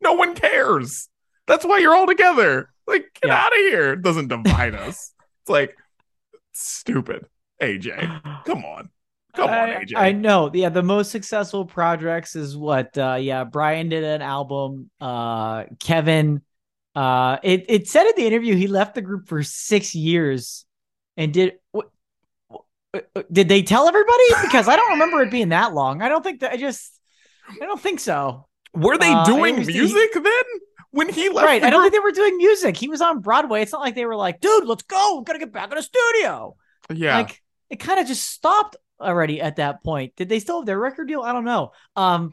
no 0.00 0.14
one 0.14 0.34
cares. 0.34 1.08
That's 1.46 1.64
why 1.64 1.78
you're 1.78 1.94
all 1.94 2.06
together. 2.06 2.70
Like 2.86 3.06
get 3.20 3.28
yeah. 3.28 3.44
out 3.44 3.52
of 3.52 3.58
here. 3.58 3.92
It 3.92 4.02
doesn't 4.02 4.28
divide 4.28 4.74
us. 4.74 5.12
It's 5.42 5.50
like 5.50 5.78
stupid. 6.52 7.24
AJ. 7.62 8.44
Come 8.44 8.66
on. 8.66 8.90
Come 9.34 9.50
on, 9.50 9.68
AJ. 9.68 9.96
I, 9.96 10.08
I 10.08 10.12
know. 10.12 10.50
Yeah, 10.52 10.68
the 10.70 10.82
most 10.82 11.10
successful 11.10 11.64
projects 11.64 12.36
is 12.36 12.56
what 12.56 12.96
uh 12.96 13.18
yeah, 13.20 13.44
Brian 13.44 13.88
did 13.88 14.04
an 14.04 14.22
album. 14.22 14.90
Uh 15.00 15.64
Kevin 15.78 16.42
uh 16.94 17.38
it 17.42 17.66
it 17.68 17.88
said 17.88 18.06
in 18.06 18.12
the 18.16 18.26
interview 18.26 18.56
he 18.56 18.66
left 18.66 18.94
the 18.94 19.02
group 19.02 19.28
for 19.28 19.42
6 19.42 19.94
years 19.94 20.64
and 21.16 21.32
did 21.32 21.54
what 21.72 21.90
did 23.30 23.48
they 23.48 23.62
tell 23.62 23.86
everybody? 23.86 24.24
Because 24.42 24.66
I 24.68 24.76
don't 24.76 24.92
remember 24.92 25.22
it 25.22 25.30
being 25.30 25.50
that 25.50 25.74
long. 25.74 26.02
I 26.02 26.08
don't 26.08 26.22
think 26.22 26.40
that 26.40 26.52
I 26.52 26.56
just 26.56 26.98
I 27.48 27.66
don't 27.66 27.80
think 27.80 28.00
so. 28.00 28.46
Were 28.74 28.98
they 28.98 29.12
uh, 29.12 29.24
doing 29.24 29.56
music 29.56 30.10
he, 30.14 30.20
then? 30.20 30.42
When 30.90 31.08
he 31.10 31.28
left, 31.28 31.46
right? 31.46 31.62
I 31.62 31.70
don't 31.70 31.82
think 31.82 31.92
they 31.92 31.98
were 31.98 32.12
doing 32.12 32.36
music. 32.38 32.76
He 32.76 32.88
was 32.88 33.02
on 33.02 33.20
Broadway. 33.20 33.60
It's 33.60 33.72
not 33.72 33.82
like 33.82 33.94
they 33.94 34.06
were 34.06 34.16
like, 34.16 34.40
"Dude, 34.40 34.64
let's 34.64 34.84
go. 34.84 35.18
We 35.18 35.24
gotta 35.24 35.38
get 35.38 35.52
back 35.52 35.70
in 35.70 35.76
the 35.76 35.82
studio." 35.82 36.56
Yeah, 36.92 37.18
like 37.18 37.42
it 37.68 37.76
kind 37.76 38.00
of 38.00 38.06
just 38.06 38.26
stopped 38.26 38.76
already 39.00 39.40
at 39.40 39.56
that 39.56 39.82
point. 39.82 40.14
Did 40.16 40.28
they 40.28 40.40
still 40.40 40.60
have 40.60 40.66
their 40.66 40.78
record 40.78 41.08
deal? 41.08 41.22
I 41.22 41.32
don't 41.32 41.44
know. 41.44 41.72
Um, 41.96 42.32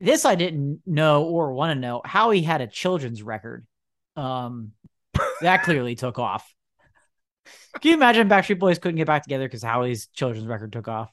this 0.00 0.24
I 0.24 0.34
didn't 0.34 0.82
know 0.86 1.24
or 1.24 1.52
want 1.52 1.74
to 1.74 1.80
know. 1.80 2.02
Howie 2.04 2.42
had 2.42 2.60
a 2.60 2.66
children's 2.66 3.22
record. 3.22 3.66
Um, 4.16 4.72
that 5.40 5.64
clearly 5.64 5.94
took 5.94 6.18
off. 6.18 6.52
Can 7.80 7.90
you 7.90 7.94
imagine 7.94 8.28
Backstreet 8.28 8.58
Boys 8.58 8.78
couldn't 8.78 8.96
get 8.96 9.06
back 9.06 9.22
together 9.22 9.46
because 9.46 9.62
Howie's 9.62 10.08
children's 10.08 10.46
record 10.46 10.72
took 10.72 10.88
off? 10.88 11.10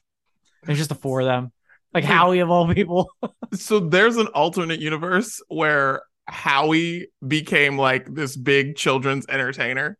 It's 0.66 0.78
just 0.78 0.88
the 0.88 0.94
four 0.94 1.20
of 1.20 1.26
them, 1.26 1.52
like 1.94 2.04
Howie 2.04 2.40
of 2.40 2.50
all 2.50 2.72
people. 2.72 3.10
so 3.54 3.80
there's 3.80 4.16
an 4.16 4.26
alternate 4.28 4.80
universe 4.80 5.40
where 5.48 6.02
Howie 6.26 7.08
became 7.26 7.78
like 7.78 8.12
this 8.12 8.36
big 8.36 8.76
children's 8.76 9.26
entertainer. 9.28 9.98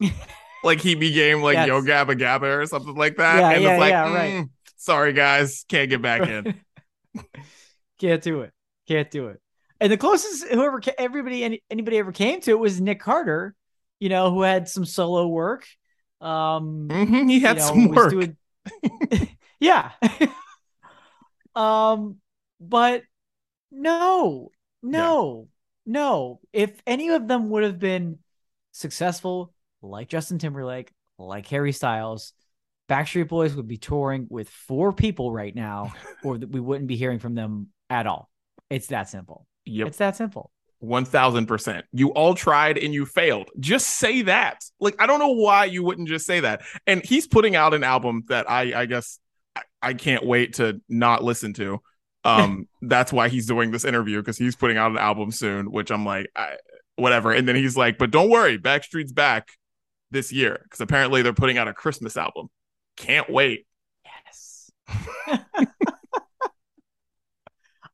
like 0.62 0.80
he 0.80 0.94
became 0.94 1.42
like 1.42 1.54
yes. 1.54 1.68
Yo 1.68 1.82
Gabba 1.82 2.18
Gabba 2.18 2.62
or 2.62 2.66
something 2.66 2.94
like 2.94 3.16
that. 3.16 3.38
Yeah, 3.38 3.50
and 3.50 3.62
yeah, 3.62 3.70
it's 3.72 3.80
like, 3.80 3.90
yeah, 3.90 4.14
right. 4.14 4.32
Mm, 4.34 4.50
sorry 4.76 5.12
guys, 5.12 5.64
can't 5.68 5.88
get 5.88 6.02
back 6.02 6.28
in. 6.28 6.60
Can't 8.00 8.22
do 8.22 8.40
it. 8.40 8.52
Can't 8.88 9.10
do 9.10 9.28
it. 9.28 9.40
And 9.78 9.92
the 9.92 9.96
closest 9.96 10.48
whoever 10.48 10.80
everybody 10.98 11.44
any, 11.44 11.62
anybody 11.70 11.98
ever 11.98 12.12
came 12.12 12.40
to 12.40 12.50
it 12.50 12.58
was 12.58 12.80
Nick 12.80 13.00
Carter, 13.00 13.54
you 13.98 14.08
know, 14.08 14.30
who 14.30 14.42
had 14.42 14.68
some 14.68 14.86
solo 14.86 15.26
work. 15.26 15.66
Um, 16.20 16.88
mm-hmm, 16.88 17.28
he 17.28 17.40
had 17.40 17.56
you 17.56 17.62
know, 17.62 17.68
some 17.68 17.88
work. 17.88 18.10
Doing... 18.10 18.36
yeah. 19.60 19.92
um, 21.54 22.16
but 22.58 23.02
no, 23.70 24.50
no, 24.82 25.48
yeah. 25.86 25.92
no. 25.92 26.40
If 26.52 26.80
any 26.86 27.10
of 27.10 27.28
them 27.28 27.50
would 27.50 27.64
have 27.64 27.78
been 27.78 28.18
successful, 28.72 29.52
like 29.82 30.08
Justin 30.08 30.38
Timberlake, 30.38 30.92
like 31.18 31.46
Harry 31.48 31.72
Styles, 31.72 32.32
Backstreet 32.88 33.28
Boys 33.28 33.54
would 33.54 33.68
be 33.68 33.76
touring 33.76 34.26
with 34.28 34.48
four 34.48 34.92
people 34.92 35.32
right 35.32 35.54
now, 35.54 35.92
or 36.24 36.38
that 36.38 36.50
we 36.50 36.60
wouldn't 36.60 36.88
be 36.88 36.96
hearing 36.96 37.18
from 37.18 37.34
them 37.34 37.68
at 37.88 38.06
all. 38.06 38.28
It's 38.68 38.88
that 38.88 39.08
simple. 39.08 39.46
Yep. 39.64 39.86
It's 39.88 39.98
that 39.98 40.16
simple. 40.16 40.50
1000%. 40.82 41.82
You 41.92 42.08
all 42.10 42.34
tried 42.34 42.78
and 42.78 42.94
you 42.94 43.06
failed. 43.06 43.50
Just 43.60 43.98
say 43.98 44.22
that. 44.22 44.64
Like, 44.80 44.96
I 44.98 45.06
don't 45.06 45.18
know 45.18 45.32
why 45.32 45.66
you 45.66 45.82
wouldn't 45.82 46.08
just 46.08 46.26
say 46.26 46.40
that. 46.40 46.62
And 46.86 47.04
he's 47.04 47.26
putting 47.26 47.54
out 47.54 47.74
an 47.74 47.84
album 47.84 48.24
that 48.28 48.50
I, 48.50 48.80
I 48.80 48.86
guess 48.86 49.18
I, 49.54 49.62
I 49.82 49.94
can't 49.94 50.24
wait 50.24 50.54
to 50.54 50.80
not 50.88 51.22
listen 51.22 51.52
to. 51.54 51.80
Um, 52.24 52.66
that's 52.82 53.12
why 53.12 53.28
he's 53.28 53.46
doing 53.46 53.70
this 53.70 53.84
interview 53.84 54.20
because 54.20 54.38
he's 54.38 54.56
putting 54.56 54.78
out 54.78 54.90
an 54.90 54.98
album 54.98 55.30
soon, 55.30 55.70
which 55.70 55.90
I'm 55.90 56.06
like, 56.06 56.30
I, 56.34 56.56
whatever. 56.96 57.30
And 57.32 57.46
then 57.46 57.56
he's 57.56 57.76
like, 57.76 57.98
but 57.98 58.10
don't 58.10 58.30
worry, 58.30 58.58
Backstreet's 58.58 59.12
back 59.12 59.48
this 60.10 60.32
year 60.32 60.60
because 60.64 60.80
apparently 60.80 61.22
they're 61.22 61.32
putting 61.32 61.58
out 61.58 61.68
a 61.68 61.74
Christmas 61.74 62.16
album. 62.16 62.48
Can't 62.96 63.30
wait. 63.30 63.66
Yes. 64.04 64.70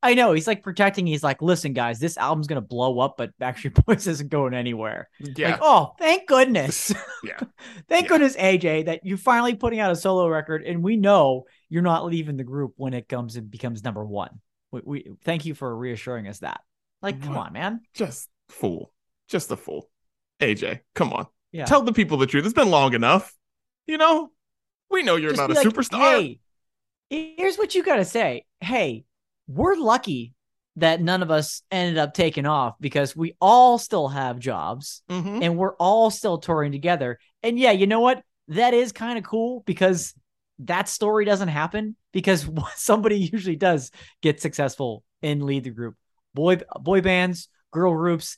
I 0.03 0.15
know 0.15 0.33
he's 0.33 0.47
like 0.47 0.63
protecting. 0.63 1.07
He's 1.07 1.25
like, 1.25 1.43
listen, 1.43 1.73
guys, 1.73 1.99
this 1.99 2.17
album's 2.17 2.47
gonna 2.47 2.61
blow 2.61 3.01
up, 3.01 3.17
but 3.17 3.37
Backstreet 3.41 3.85
Boys 3.85 4.07
isn't 4.07 4.31
going 4.31 4.55
anywhere. 4.55 5.09
Yeah. 5.19 5.53
Like, 5.53 5.59
oh, 5.63 5.95
thank 5.99 6.29
goodness. 6.29 6.93
yeah. 7.25 7.41
thank 7.89 8.05
yeah. 8.05 8.09
goodness, 8.09 8.37
AJ, 8.37 8.87
that 8.87 9.01
you're 9.05 9.19
finally 9.19 9.55
putting 9.55 9.81
out 9.81 9.91
a 9.91 9.97
solo 9.97 10.29
record, 10.29 10.63
and 10.63 10.83
we 10.83 10.97
know 10.97 11.45
you're 11.69 11.83
not 11.83 12.05
leaving 12.05 12.37
the 12.37 12.45
group 12.45 12.75
when 12.77 12.95
it 12.95 13.09
comes 13.09 13.37
and 13.37 13.51
becomes 13.51 13.83
number 13.83 14.05
one. 14.05 14.41
We, 14.71 14.81
we 14.85 15.11
thank 15.25 15.45
you 15.45 15.55
for 15.55 15.75
reassuring 15.75 16.29
us 16.29 16.39
that. 16.39 16.61
Like, 17.03 17.21
come 17.23 17.37
on, 17.37 17.53
man. 17.53 17.81
Just 17.95 18.29
fool. 18.49 18.93
Just 19.29 19.51
a 19.51 19.57
fool. 19.57 19.91
AJ, 20.41 20.81
come 20.95 21.13
on. 21.13 21.27
Yeah. 21.57 21.65
Tell 21.65 21.81
the 21.81 21.93
people 21.93 22.19
the 22.19 22.27
truth. 22.27 22.45
It's 22.45 22.53
been 22.53 22.71
long 22.71 22.93
enough. 22.93 23.33
You 23.87 23.97
know, 23.97 24.31
we 24.91 25.03
know 25.03 25.17
you're 25.17 25.31
Just 25.31 25.41
not 25.41 25.51
a 25.51 25.55
like, 25.55 25.67
superstar. 25.67 26.01
Hey, 26.01 26.39
here's 27.09 27.57
what 27.57 27.75
you 27.75 27.83
got 27.83 27.97
to 27.97 28.05
say. 28.05 28.45
Hey, 28.61 29.05
we're 29.49 29.75
lucky 29.75 30.35
that 30.77 31.01
none 31.01 31.23
of 31.23 31.31
us 31.31 31.63
ended 31.71 31.97
up 31.97 32.13
taking 32.13 32.45
off 32.45 32.75
because 32.79 33.17
we 33.17 33.35
all 33.41 33.79
still 33.79 34.09
have 34.09 34.39
jobs 34.39 35.03
mm-hmm. 35.09 35.43
and 35.43 35.57
we're 35.57 35.75
all 35.77 36.11
still 36.11 36.37
touring 36.37 36.73
together. 36.73 37.19
And 37.43 37.59
yeah, 37.59 37.71
you 37.71 37.87
know 37.87 38.01
what? 38.01 38.23
That 38.49 38.75
is 38.75 38.93
kind 38.93 39.17
of 39.17 39.25
cool 39.25 39.63
because 39.65 40.13
that 40.59 40.91
story 40.91 41.25
doesn't 41.25 41.49
happen 41.49 41.97
because 42.13 42.47
somebody 42.77 43.31
usually 43.33 43.57
does 43.57 43.91
get 44.21 44.43
successful 44.43 45.05
and 45.23 45.43
lead 45.43 45.65
the 45.65 45.71
group. 45.71 45.95
Boy 46.35 46.59
boy 46.79 47.01
bands, 47.01 47.49
girl 47.71 47.95
groups. 47.95 48.37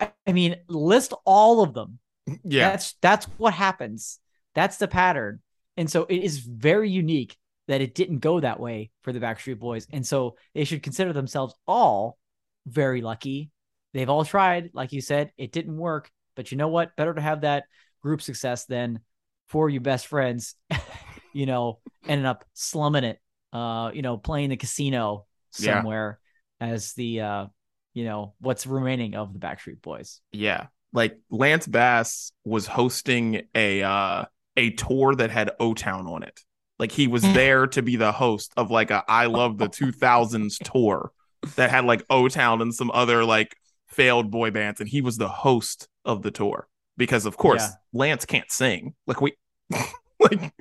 I 0.00 0.32
mean, 0.32 0.56
list 0.66 1.14
all 1.24 1.62
of 1.62 1.72
them. 1.72 2.00
Yeah. 2.44 2.70
That's 2.70 2.94
that's 3.00 3.26
what 3.36 3.54
happens. 3.54 4.18
That's 4.54 4.76
the 4.76 4.88
pattern. 4.88 5.40
And 5.76 5.90
so 5.90 6.04
it 6.04 6.22
is 6.22 6.38
very 6.38 6.90
unique 6.90 7.36
that 7.68 7.80
it 7.80 7.94
didn't 7.94 8.18
go 8.18 8.40
that 8.40 8.60
way 8.60 8.90
for 9.02 9.12
the 9.12 9.20
Backstreet 9.20 9.58
Boys. 9.58 9.86
And 9.92 10.06
so 10.06 10.36
they 10.54 10.64
should 10.64 10.82
consider 10.82 11.12
themselves 11.12 11.54
all 11.66 12.18
very 12.66 13.00
lucky. 13.00 13.50
They've 13.94 14.08
all 14.08 14.24
tried, 14.24 14.70
like 14.74 14.92
you 14.92 15.00
said, 15.00 15.32
it 15.36 15.52
didn't 15.52 15.76
work. 15.76 16.10
But 16.34 16.50
you 16.50 16.58
know 16.58 16.68
what? 16.68 16.96
Better 16.96 17.14
to 17.14 17.20
have 17.20 17.42
that 17.42 17.64
group 18.02 18.22
success 18.22 18.66
than 18.66 19.00
for 19.48 19.68
your 19.68 19.80
best 19.80 20.06
friends, 20.06 20.54
you 21.32 21.46
know, 21.46 21.80
ending 22.06 22.26
up 22.26 22.44
slumming 22.54 23.04
it, 23.04 23.18
uh, 23.52 23.90
you 23.94 24.02
know, 24.02 24.16
playing 24.16 24.50
the 24.50 24.56
casino 24.56 25.26
somewhere 25.50 26.18
yeah. 26.60 26.68
as 26.68 26.94
the 26.94 27.20
uh, 27.20 27.46
you 27.94 28.04
know, 28.04 28.34
what's 28.40 28.66
remaining 28.66 29.14
of 29.14 29.32
the 29.32 29.38
Backstreet 29.38 29.82
Boys. 29.82 30.20
Yeah. 30.32 30.66
Like 30.92 31.18
Lance 31.30 31.66
Bass 31.66 32.32
was 32.44 32.66
hosting 32.66 33.42
a 33.54 33.82
uh 33.82 34.24
a 34.56 34.70
tour 34.70 35.14
that 35.14 35.30
had 35.30 35.50
O 35.58 35.74
Town 35.74 36.06
on 36.06 36.22
it. 36.22 36.40
Like 36.78 36.92
he 36.92 37.06
was 37.06 37.22
mm. 37.22 37.34
there 37.34 37.66
to 37.68 37.82
be 37.82 37.96
the 37.96 38.12
host 38.12 38.52
of 38.56 38.70
like 38.70 38.90
a 38.90 39.04
I 39.08 39.26
Love 39.26 39.58
the 39.58 39.68
2000s 39.68 40.58
tour 40.72 41.12
that 41.56 41.70
had 41.70 41.84
like 41.84 42.04
O 42.10 42.28
Town 42.28 42.60
and 42.60 42.74
some 42.74 42.90
other 42.92 43.24
like 43.24 43.56
failed 43.88 44.30
boy 44.30 44.50
bands, 44.50 44.80
and 44.80 44.88
he 44.88 45.00
was 45.00 45.16
the 45.16 45.28
host 45.28 45.88
of 46.04 46.22
the 46.22 46.30
tour 46.30 46.68
because 46.96 47.26
of 47.26 47.36
course 47.36 47.62
yeah. 47.62 47.70
Lance 47.92 48.24
can't 48.24 48.50
sing. 48.50 48.94
Like 49.06 49.20
we 49.20 49.34
like 50.20 50.52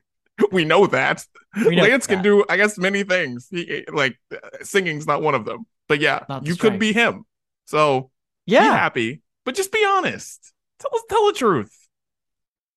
we 0.52 0.66
know 0.66 0.88
that 0.88 1.26
we 1.66 1.76
know 1.76 1.84
Lance 1.84 2.08
that. 2.08 2.14
can 2.14 2.24
do 2.24 2.46
I 2.48 2.58
guess 2.58 2.78
many 2.78 3.04
things. 3.04 3.48
He 3.50 3.86
like 3.92 4.18
singing's 4.62 5.08
not 5.08 5.22
one 5.22 5.36
of 5.36 5.46
them. 5.46 5.66
But 5.88 6.00
yeah, 6.00 6.24
you 6.44 6.56
could 6.56 6.80
be 6.80 6.94
him. 6.94 7.26
So 7.66 8.12
yeah, 8.46 8.72
happy 8.72 9.22
but 9.46 9.56
just 9.56 9.72
be 9.72 9.86
honest. 9.88 10.54
Tell 10.80 10.92
us, 10.94 11.04
tell 11.10 11.28
the 11.28 11.34
truth. 11.34 11.76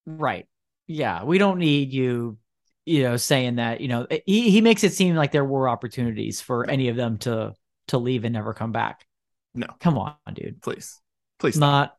Right. 0.06 0.46
Yeah. 0.86 1.24
We 1.24 1.38
don't 1.38 1.58
need 1.58 1.92
you, 1.92 2.38
you 2.84 3.02
know, 3.02 3.16
saying 3.16 3.56
that, 3.56 3.80
you 3.80 3.88
know, 3.88 4.06
he, 4.26 4.50
he 4.50 4.60
makes 4.60 4.84
it 4.84 4.92
seem 4.92 5.14
like 5.14 5.32
there 5.32 5.44
were 5.44 5.68
opportunities 5.68 6.40
for 6.40 6.68
any 6.68 6.88
of 6.88 6.96
them 6.96 7.18
to 7.18 7.54
to 7.88 7.98
leave 7.98 8.24
and 8.24 8.32
never 8.32 8.54
come 8.54 8.72
back. 8.72 9.06
No. 9.54 9.66
Come 9.80 9.98
on, 9.98 10.14
dude. 10.32 10.60
Please. 10.62 11.00
Please. 11.38 11.58
Not 11.58 11.96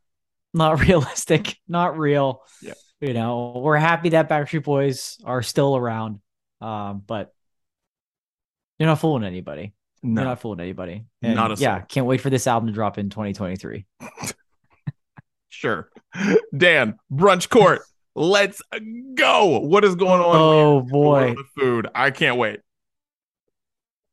not 0.54 0.80
realistic, 0.86 1.56
not 1.68 1.98
real. 1.98 2.42
Yeah. 2.62 2.74
You 3.00 3.12
know, 3.12 3.60
we're 3.62 3.76
happy 3.76 4.10
that 4.10 4.28
Backstreet 4.28 4.64
Boys 4.64 5.18
are 5.24 5.42
still 5.42 5.76
around. 5.76 6.20
Um, 6.60 7.02
but 7.06 7.34
you're 8.78 8.88
not 8.88 9.00
fooling 9.00 9.24
anybody. 9.24 9.74
No. 10.02 10.22
You're 10.22 10.30
not 10.30 10.40
fooling 10.40 10.60
anybody. 10.60 11.04
And 11.22 11.34
Not 11.34 11.52
a 11.52 11.60
yeah, 11.60 11.78
soul. 11.78 11.86
can't 11.88 12.06
wait 12.06 12.20
for 12.20 12.30
this 12.30 12.46
album 12.46 12.68
to 12.68 12.72
drop 12.72 12.98
in 12.98 13.10
2023. 13.10 13.86
Sure. 15.56 15.88
Dan, 16.56 16.98
brunch 17.10 17.48
court. 17.48 17.80
Let's 18.14 18.60
go. 19.14 19.60
What 19.60 19.84
is 19.84 19.94
going 19.94 20.20
on? 20.20 20.36
Oh 20.36 20.80
boy. 20.82 21.34
The 21.34 21.44
food. 21.58 21.88
I 21.94 22.10
can't 22.10 22.36
wait. 22.36 22.60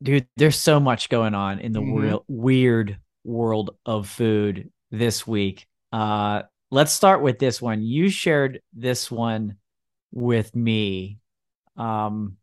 dude 0.02 0.28
there's 0.36 0.58
so 0.60 0.80
much 0.82 1.08
going 1.10 1.34
on 1.34 1.60
in 1.60 1.72
the 1.72 1.80
Mhm. 1.82 2.02
real 2.02 2.26
weird 2.28 2.98
world 3.24 3.78
of 3.86 4.10
food 4.10 4.70
this 4.92 5.26
week 5.26 5.66
uh 5.94 6.42
let's 6.72 6.92
start 6.92 7.22
with 7.22 7.40
this 7.40 7.62
one 7.62 7.82
you 7.82 8.10
shared 8.10 8.60
this 8.74 9.10
one 9.10 9.56
with 10.12 10.54
me 10.54 11.20
um 11.78 12.36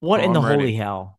what 0.00 0.20
Oh, 0.20 0.24
in 0.24 0.32
the 0.32 0.40
ready. 0.40 0.54
holy 0.62 0.74
hell 0.76 1.18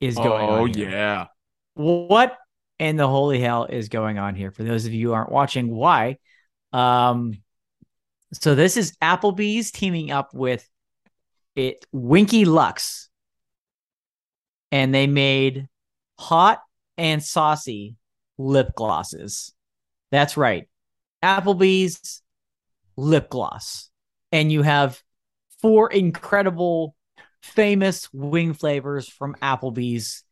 is 0.00 0.16
going 0.16 0.28
Oh 0.48 0.54
on 0.54 0.60
Oh 0.60 0.64
yeah. 0.66 1.26
what 1.74 2.38
in 2.78 2.96
the 2.96 3.08
holy 3.08 3.40
hell 3.40 3.64
is 3.64 3.88
going 3.88 4.18
on 4.18 4.34
here 4.34 4.50
for 4.50 4.64
those 4.64 4.86
of 4.86 4.92
you 4.92 5.08
who 5.08 5.14
aren't 5.14 5.32
watching. 5.32 5.74
Why? 5.74 6.18
Um 6.72 7.38
so 8.32 8.54
this 8.54 8.76
is 8.76 8.96
applebee's 9.02 9.70
teaming 9.70 10.10
up 10.10 10.34
with 10.34 10.68
it 11.54 11.84
winky 11.92 12.44
lux. 12.44 13.08
And 14.72 14.92
they 14.92 15.06
made 15.06 15.68
hot 16.18 16.60
and 16.98 17.22
saucy 17.22 17.96
lip 18.38 18.74
glosses. 18.74 19.52
That's 20.10 20.36
right. 20.36 20.68
Applebee's 21.22 22.22
lip 22.96 23.30
gloss. 23.30 23.90
And 24.32 24.50
you 24.50 24.62
have 24.62 25.00
four 25.62 25.90
incredible 25.90 26.96
famous 27.40 28.12
wing 28.12 28.52
flavors 28.52 29.08
from 29.08 29.36
applebee's 29.40 30.24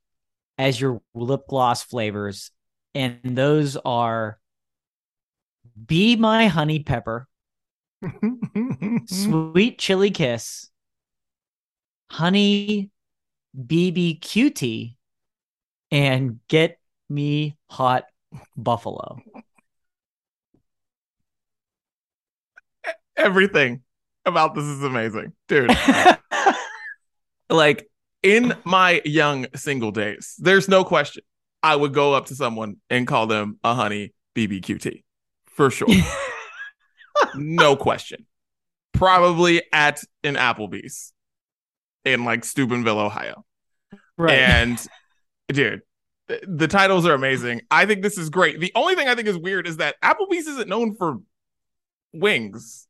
as 0.59 0.81
your 0.81 1.01
lip 1.15 1.43
gloss 1.49 1.83
flavors, 1.83 2.51
and 2.95 3.19
those 3.25 3.77
are 3.85 4.39
Be 5.87 6.17
My 6.17 6.47
Honey 6.47 6.81
Pepper, 6.81 7.29
Sweet 9.07 9.79
Chili 9.79 10.11
Kiss, 10.11 10.71
Honey 12.11 12.91
BBQT, 13.59 14.97
and 15.91 16.41
Get 16.49 16.79
Me 17.09 17.57
Hot 17.71 18.05
Buffalo. 18.57 19.21
Everything 23.17 23.83
about 24.25 24.55
this 24.55 24.65
is 24.65 24.83
amazing. 24.83 25.33
Dude. 25.49 25.71
like 27.51 27.89
in 28.23 28.55
my 28.65 29.01
young 29.05 29.47
single 29.55 29.91
days, 29.91 30.35
there's 30.39 30.69
no 30.69 30.85
question 30.85 31.23
I 31.63 31.77
would 31.77 31.95
go 31.95 32.15
up 32.15 32.27
to 32.27 32.35
someone 32.35 32.77
and 32.91 33.07
call 33.07 33.27
them 33.27 33.59
a 33.63 33.75
honey 33.75 34.13
BBQT 34.35 35.03
for 35.47 35.71
sure. 35.71 35.89
no 37.35 37.77
question. 37.77 38.27
Probably 38.93 39.63
at 39.73 40.03
an 40.25 40.35
Applebee's 40.35 41.13
in 42.05 42.25
like 42.25 42.45
Steubenville, 42.45 42.99
Ohio. 42.99 43.45
right. 44.17 44.39
And 44.39 44.87
dude, 45.49 45.83
th- 46.29 46.45
the 46.47 46.69
titles 46.69 47.07
are 47.07 47.15
amazing. 47.15 47.63
I 47.71 47.87
think 47.87 48.03
this 48.03 48.19
is 48.19 48.31
great. 48.31 48.61
The 48.61 48.73
only 48.75 48.95
thing 48.95 49.09
I 49.09 49.15
think 49.15 49.29
is 49.29 49.39
weird 49.39 49.67
is 49.67 49.79
that 49.79 49.97
Applebee's 50.03 50.47
isn't 50.47 50.69
known 50.69 50.95
for 50.95 51.19
wings. 52.13 52.87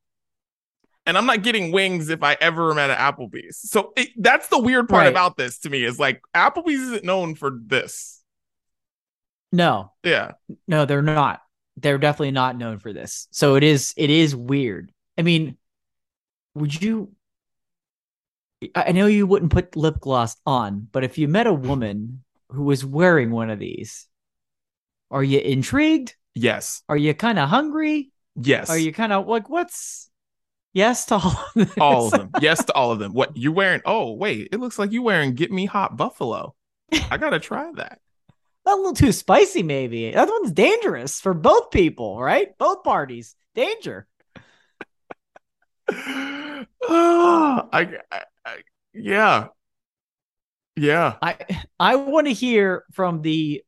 And 1.05 1.19
I'm 1.19 1.27
not 1.27 1.43
getting 1.43 1.73
wings 1.73 2.09
if 2.11 2.23
I 2.23 2.37
ever 2.41 2.71
am 2.71 2.79
at 2.79 2.91
an 2.91 2.97
Applebee's. 2.97 3.59
So 3.71 3.93
it, 3.97 4.11
that's 4.17 4.49
the 4.49 4.59
weird 4.61 4.89
part 4.89 5.03
Right. 5.03 5.09
about 5.11 5.37
this 5.37 5.59
to 5.61 5.71
me 5.71 5.85
is 5.85 5.99
like 5.99 6.23
Applebee's 6.35 6.81
isn't 6.81 7.05
known 7.05 7.35
for 7.35 7.51
this. 7.67 8.23
no, 9.51 9.93
Yeah. 10.05 10.33
no, 10.69 10.85
they're 10.87 11.03
not. 11.03 11.43
They're 11.77 11.99
definitely 11.99 12.31
not 12.33 12.57
known 12.57 12.79
for 12.79 12.93
this. 12.93 13.29
So 13.33 13.57
it 13.57 13.63
is 13.65 13.95
it 13.97 14.11
is 14.11 14.37
weird. 14.37 14.93
I 15.19 15.23
mean, 15.23 15.57
would 16.55 16.81
you 16.81 17.13
I 18.77 18.85
I 18.89 18.93
know 18.93 19.07
you 19.07 19.27
wouldn't 19.27 19.53
put 19.53 19.75
lip 19.75 19.99
gloss 20.01 20.37
on, 20.47 20.87
but 20.93 21.03
if 21.05 21.19
you 21.19 21.27
met 21.29 21.47
a 21.47 21.53
woman 21.53 22.23
who 22.51 22.63
was 22.65 22.85
wearing 22.85 23.31
one 23.31 23.51
of 23.51 23.59
these, 23.59 24.07
are 25.11 25.25
you 25.25 25.41
intrigued? 25.41 26.15
Yes. 26.35 26.83
Are 26.89 26.97
you 26.97 27.13
kind 27.15 27.39
of 27.39 27.49
hungry? 27.49 28.13
Yes. 28.37 28.71
Are 28.71 28.79
you 28.79 28.93
kind 28.93 29.13
of 29.13 29.27
like 29.27 29.49
what's 29.51 30.09
yes 30.73 31.07
to 31.07 31.15
all 31.15 31.31
of 31.31 31.55
this? 31.55 31.79
all 31.79 32.07
of 32.07 32.13
them? 32.13 32.31
yes 32.41 32.65
to 32.65 32.73
all 32.75 32.93
of 32.93 32.99
them. 32.99 33.13
What 33.13 33.37
you're 33.37 33.53
wearing? 33.53 33.83
Oh, 33.85 34.13
wait. 34.13 34.49
It 34.53 34.61
looks 34.61 34.79
like 34.79 34.93
you're 34.93 35.03
wearing 35.03 35.35
Get 35.35 35.53
Me 35.53 35.67
Hot 35.67 35.97
Buffalo. 35.97 36.55
I 37.11 37.17
got 37.17 37.31
to 37.31 37.41
try 37.41 37.71
that. 37.77 37.99
a 38.67 38.75
little 38.75 38.93
too 38.93 39.13
spicy, 39.13 39.63
maybe. 39.63 40.11
That 40.11 40.29
one's 40.29 40.53
dangerous 40.53 41.21
for 41.21 41.35
both 41.35 41.71
people, 41.71 42.21
right? 42.21 42.57
Both 42.59 42.85
parties. 42.85 43.37
Danger. 43.55 44.07
Ah, 46.89 47.69
I, 47.73 47.99
I, 48.11 48.23
I, 48.45 48.57
yeah, 48.93 49.49
yeah. 50.75 51.15
I 51.23 51.37
I 51.79 51.95
want 51.95 52.27
to 52.27 52.33
hear 52.33 52.85
from 52.93 53.23
the 53.23 53.63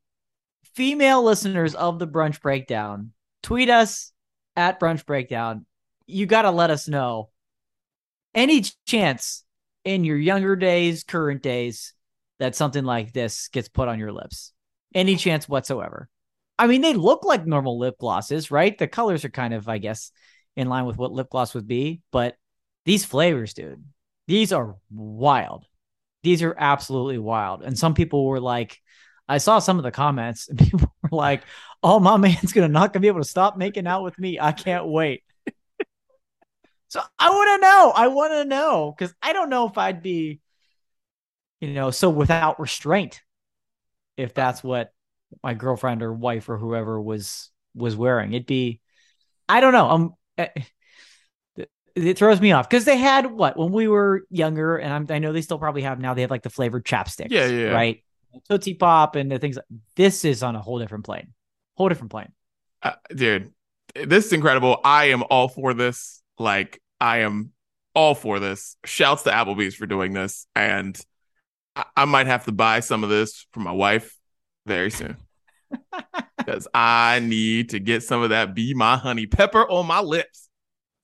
female 0.74 1.22
listeners 1.22 1.76
of 1.76 2.00
the 2.00 2.08
brunch 2.08 2.40
breakdown. 2.40 3.12
Tweet 3.42 3.70
us 3.70 4.12
at 4.56 4.80
brunch 4.80 5.06
breakdown. 5.06 5.64
You 6.06 6.26
got 6.26 6.42
to 6.42 6.50
let 6.50 6.70
us 6.70 6.88
know 6.88 7.30
any 8.34 8.64
chance 8.86 9.44
in 9.84 10.04
your 10.04 10.16
younger 10.16 10.56
days, 10.56 11.04
current 11.04 11.42
days, 11.42 11.94
that 12.38 12.54
something 12.54 12.84
like 12.84 13.12
this 13.12 13.48
gets 13.48 13.68
put 13.68 13.88
on 13.88 13.98
your 13.98 14.12
lips. 14.12 14.52
Any 14.94 15.16
chance 15.16 15.48
whatsoever. 15.48 16.08
I 16.58 16.66
mean, 16.66 16.82
they 16.82 16.94
look 16.94 17.24
like 17.24 17.46
normal 17.46 17.78
lip 17.78 17.96
glosses, 17.98 18.50
right? 18.50 18.76
The 18.76 18.86
colors 18.86 19.24
are 19.24 19.30
kind 19.30 19.54
of, 19.54 19.68
I 19.68 19.78
guess, 19.78 20.12
in 20.56 20.68
line 20.68 20.86
with 20.86 20.96
what 20.96 21.12
lip 21.12 21.28
gloss 21.30 21.54
would 21.54 21.66
be, 21.66 22.00
but 22.12 22.36
these 22.84 23.04
flavors, 23.04 23.54
dude, 23.54 23.84
these 24.26 24.52
are 24.52 24.76
wild. 24.90 25.66
These 26.22 26.42
are 26.42 26.54
absolutely 26.56 27.18
wild. 27.18 27.62
And 27.62 27.78
some 27.78 27.94
people 27.94 28.24
were 28.24 28.40
like, 28.40 28.80
I 29.28 29.38
saw 29.38 29.58
some 29.58 29.78
of 29.78 29.84
the 29.84 29.90
comments, 29.90 30.48
and 30.50 30.58
people 30.58 30.92
were 31.02 31.16
like, 31.16 31.44
"Oh, 31.82 31.98
my 31.98 32.16
man's 32.16 32.52
gonna 32.52 32.68
not 32.68 32.92
gonna 32.92 33.00
be 33.02 33.08
able 33.08 33.22
to 33.22 33.28
stop 33.28 33.56
making 33.56 33.86
out 33.86 34.02
with 34.02 34.18
me. 34.18 34.38
I 34.40 34.52
can't 34.52 34.86
wait." 34.86 35.22
So 36.94 37.02
I 37.18 37.28
want 37.28 37.60
to 37.60 37.66
know. 37.66 37.92
I 37.92 38.06
want 38.06 38.32
to 38.34 38.44
know 38.44 38.94
because 38.96 39.12
I 39.20 39.32
don't 39.32 39.50
know 39.50 39.66
if 39.66 39.76
I'd 39.76 40.00
be, 40.00 40.38
you 41.60 41.72
know, 41.72 41.90
so 41.90 42.08
without 42.08 42.60
restraint, 42.60 43.20
if 44.16 44.32
that's 44.32 44.62
what 44.62 44.92
my 45.42 45.54
girlfriend 45.54 46.04
or 46.04 46.12
wife 46.12 46.48
or 46.48 46.56
whoever 46.56 47.02
was 47.02 47.50
was 47.74 47.96
wearing. 47.96 48.32
It'd 48.32 48.46
be, 48.46 48.80
I 49.48 49.60
don't 49.60 49.72
know. 49.72 49.90
Um, 49.90 50.14
eh, 50.38 50.50
it, 51.56 51.68
it 51.96 52.16
throws 52.16 52.40
me 52.40 52.52
off 52.52 52.70
because 52.70 52.84
they 52.84 52.96
had 52.96 53.26
what 53.26 53.56
when 53.56 53.72
we 53.72 53.88
were 53.88 54.24
younger, 54.30 54.76
and 54.76 54.92
I'm, 54.92 55.06
I 55.10 55.18
know 55.18 55.32
they 55.32 55.42
still 55.42 55.58
probably 55.58 55.82
have 55.82 55.98
now. 55.98 56.14
They 56.14 56.20
have 56.20 56.30
like 56.30 56.44
the 56.44 56.50
flavored 56.50 56.84
chapsticks, 56.84 57.32
Yeah, 57.32 57.48
yeah, 57.48 57.58
yeah. 57.58 57.72
right. 57.72 58.04
Tootsie 58.48 58.74
Pop 58.74 59.16
and 59.16 59.32
the 59.32 59.40
things. 59.40 59.58
This 59.96 60.24
is 60.24 60.44
on 60.44 60.54
a 60.54 60.62
whole 60.62 60.78
different 60.78 61.06
plane. 61.06 61.32
Whole 61.76 61.88
different 61.88 62.12
plane. 62.12 62.30
Uh, 62.84 62.92
dude, 63.12 63.52
this 63.96 64.26
is 64.26 64.32
incredible. 64.32 64.80
I 64.84 65.06
am 65.06 65.24
all 65.28 65.48
for 65.48 65.74
this. 65.74 66.20
Like, 66.38 66.80
I 67.04 67.18
am 67.18 67.52
all 67.94 68.14
for 68.14 68.40
this. 68.40 68.78
Shouts 68.86 69.24
to 69.24 69.30
Applebee's 69.30 69.74
for 69.74 69.84
doing 69.84 70.14
this. 70.14 70.46
And 70.56 70.98
I, 71.76 71.84
I 71.94 72.04
might 72.06 72.26
have 72.26 72.46
to 72.46 72.52
buy 72.52 72.80
some 72.80 73.04
of 73.04 73.10
this 73.10 73.46
for 73.52 73.60
my 73.60 73.72
wife 73.72 74.16
very 74.66 74.90
soon. 74.90 75.16
Because 76.36 76.68
I 76.74 77.20
need 77.20 77.70
to 77.70 77.80
get 77.80 78.02
some 78.02 78.20
of 78.22 78.28
that 78.28 78.54
Be 78.54 78.74
My 78.74 78.98
Honey 78.98 79.26
Pepper 79.26 79.66
on 79.66 79.86
my 79.86 80.00
lips. 80.00 80.50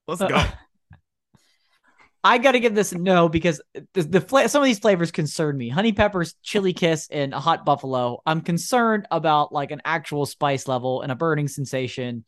Let's 0.06 0.20
go. 0.20 0.44
I 2.22 2.36
got 2.36 2.52
to 2.52 2.60
give 2.60 2.74
this 2.74 2.92
a 2.92 2.98
no 2.98 3.30
because 3.30 3.62
the, 3.94 4.02
the 4.02 4.20
fla- 4.20 4.50
some 4.50 4.60
of 4.60 4.66
these 4.66 4.78
flavors 4.78 5.10
concern 5.10 5.56
me. 5.56 5.70
Honey 5.70 5.92
peppers, 5.92 6.34
chili 6.42 6.74
kiss, 6.74 7.08
and 7.10 7.32
a 7.32 7.40
hot 7.40 7.64
buffalo. 7.64 8.20
I'm 8.26 8.42
concerned 8.42 9.06
about 9.10 9.50
like 9.50 9.70
an 9.70 9.80
actual 9.82 10.26
spice 10.26 10.68
level 10.68 11.00
and 11.00 11.10
a 11.10 11.14
burning 11.14 11.48
sensation. 11.48 12.26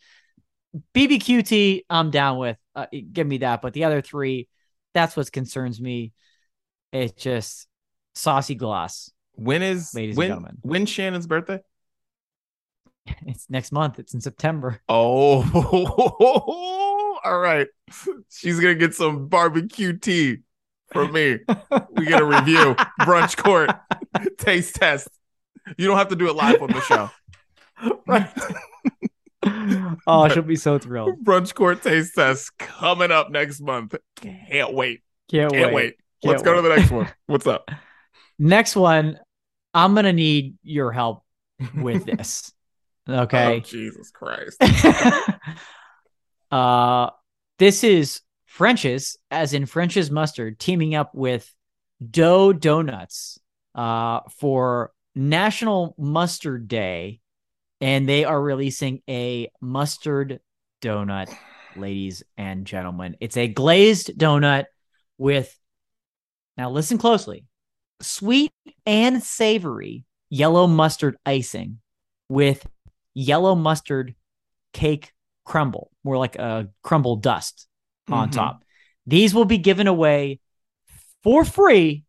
BBQT, 0.95 1.83
I'm 1.91 2.11
down 2.11 2.39
with. 2.39 2.57
Uh, 2.75 2.87
give 3.13 3.27
me 3.27 3.39
that. 3.39 3.63
But 3.63 3.73
the 3.73 3.85
other 3.85 4.01
three, 4.01 4.49
that's 4.95 5.17
what 5.17 5.31
concerns 5.33 5.81
me. 5.81 6.13
It's 6.93 7.13
just 7.23 7.67
saucy 8.15 8.55
gloss. 8.55 9.11
When 9.35 9.63
is 9.63 9.95
Ladies 9.95 10.17
and 10.19 10.27
gentlemen. 10.27 10.59
when 10.63 10.87
Shannon's 10.87 11.27
birthday? 11.27 11.61
It's 13.27 13.51
next 13.51 13.73
month. 13.73 13.99
It's 13.99 14.15
in 14.15 14.21
September. 14.21 14.81
Oh, 14.89 15.43
all 17.25 17.39
right. 17.39 17.67
She's 18.31 18.61
gonna 18.61 18.75
get 18.77 18.95
some 18.95 19.27
barbecue 19.29 19.97
tea 19.99 20.39
from 20.93 21.13
me. 21.13 21.39
We 21.93 22.07
get 22.07 22.21
a 22.21 22.25
review. 22.25 22.75
Brunch 23.01 23.37
court 23.37 23.71
taste 24.39 24.77
test. 24.77 25.09
You 25.77 25.87
don't 25.89 25.97
have 25.97 26.09
to 26.09 26.17
do 26.17 26.29
it 26.29 26.37
live 26.37 26.63
on 26.63 26.69
the 26.71 26.81
show. 26.83 27.11
right. 28.07 28.29
oh, 30.07 30.29
she'll 30.29 30.43
be 30.43 30.57
so 30.57 30.79
thrilled. 30.79 31.25
Brunch 31.25 31.55
court 31.55 31.83
taste 31.83 32.15
test 32.15 32.57
coming 32.59 33.11
up 33.11 33.31
next 33.31 33.61
month. 33.61 33.95
Can't 34.17 34.73
wait. 34.75 35.03
Can't, 35.31 35.53
Can't 35.53 35.67
wait. 35.67 35.75
wait. 35.75 35.95
Can't 36.23 36.31
Let's 36.33 36.43
go 36.43 36.55
to 36.55 36.63
the 36.63 36.75
next 36.77 36.91
one. 36.91 37.09
What's 37.27 37.47
up? 37.47 37.69
Next 38.39 38.75
one, 38.75 39.19
I'm 39.75 39.95
gonna 39.95 40.13
need 40.13 40.57
your 40.65 40.91
help 40.91 41.23
with 41.77 42.05
this. 42.07 42.53
Oh, 43.07 43.21
Okay. 43.23 43.61
Jesus 43.61 44.11
Christ. 44.11 44.61
uh 46.51 47.11
this 47.59 47.85
is 47.85 48.21
French's, 48.47 49.17
as 49.31 49.55
in 49.55 49.67
French's 49.67 50.11
mustard, 50.11 50.59
teaming 50.59 50.95
up 50.95 51.15
with 51.15 51.53
Dough 52.11 52.53
Donuts 52.53 53.39
uh 53.75 54.21
for 54.39 54.93
National 55.15 55.95
Mustard 55.99 56.69
Day. 56.69 57.21
And 57.83 58.09
they 58.09 58.25
are 58.25 58.41
releasing 58.41 59.03
a 59.09 59.51
mustard 59.61 60.39
donut, 60.81 61.35
ladies 61.75 62.23
and 62.37 62.65
gentlemen. 62.65 63.17
It's 63.19 63.37
a 63.37 63.49
glazed 63.49 64.17
donut 64.17 64.67
with 65.19 65.59
now 66.57 66.71
listen 66.71 66.97
closely. 66.97 67.45
Sweet 68.01 68.53
and 68.87 69.21
savory 69.23 70.05
yellow 70.31 70.69
mustard 70.69 71.17
icing 71.27 71.81
with 72.29 72.65
yellow 73.15 73.57
mustard 73.57 74.15
cake 74.73 75.13
crumble, 75.45 75.91
more 76.05 76.19
like 76.19 76.37
a 76.37 76.69
crumble 76.83 77.17
dust 77.17 77.67
on 78.09 78.29
Mhm. 78.29 78.33
top. 78.33 78.65
These 79.07 79.35
will 79.35 79.45
be 79.45 79.59
given 79.59 79.89
away 79.89 80.39
for 81.25 81.45
free 81.45 82.05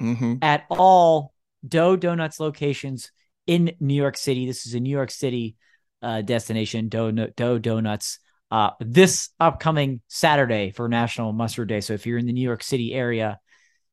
Mhm. 0.00 0.38
at 0.40 0.64
all 0.70 1.34
Dough 1.66 1.96
Donuts 1.96 2.40
locations 2.40 3.12
in 3.48 3.72
New 3.80 3.94
York 3.94 4.16
City. 4.16 4.46
This 4.46 4.66
is 4.66 4.74
a 4.74 4.80
New 4.80 4.90
York 4.90 5.10
City 5.10 5.56
uh, 6.02 6.20
destination, 6.22 6.88
Dough, 6.88 7.10
Dough 7.10 7.58
Donuts. 7.58 8.20
Uh, 8.50 8.70
this 8.78 9.30
upcoming 9.40 10.00
Saturday 10.06 10.70
for 10.70 10.88
National 10.88 11.32
Mustard 11.32 11.68
Day. 11.68 11.80
So 11.80 11.94
if 11.94 12.06
you're 12.06 12.18
in 12.18 12.26
the 12.26 12.32
New 12.32 12.42
York 12.42 12.62
City 12.62 12.94
area 12.94 13.40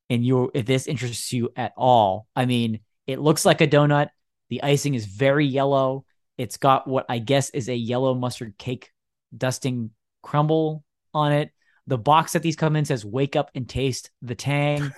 and 0.10 0.24
you 0.24 0.51
if 0.53 0.66
this 0.66 0.88
interests 0.88 1.34
you 1.34 1.49
at 1.56 1.74
all, 1.76 2.28
I 2.36 2.45
mean, 2.45 2.82
it 3.08 3.20
looks 3.20 3.45
like 3.45 3.62
a 3.62 3.68
donut. 3.68 4.10
The 4.49 4.62
icing 4.62 4.93
is 4.93 5.06
very 5.06 5.45
yellow. 5.45 6.06
It's 6.38 6.58
got 6.58 6.88
what 6.88 7.06
I 7.10 7.20
guess 7.20 7.49
is 7.49 7.70
a 7.70 7.76
yellow 7.76 8.14
mustard 8.14 8.58
cake 8.58 8.91
dusting 9.36 9.91
crumble 10.22 10.84
on 11.14 11.32
it. 11.32 11.51
The 11.88 11.97
box 11.97 12.34
that 12.34 12.41
these 12.41 12.56
come 12.56 12.76
in 12.76 12.86
says 12.86 13.06
"Wake 13.06 13.36
up 13.36 13.51
and 13.56 13.68
taste 13.68 14.12
the 14.22 14.36
tang." 14.36 14.91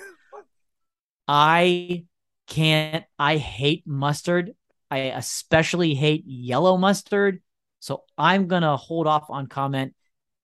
I 1.28 2.06
can't. 2.48 3.06
I 3.20 3.38
hate 3.38 3.86
mustard. 3.86 4.54
I 4.90 4.98
especially 4.98 5.94
hate 5.94 6.24
yellow 6.26 6.78
mustard. 6.78 7.42
So 7.80 8.04
I'm 8.18 8.48
gonna 8.48 8.78
hold 8.78 9.08
off 9.08 9.30
on 9.30 9.48
comment 9.48 9.94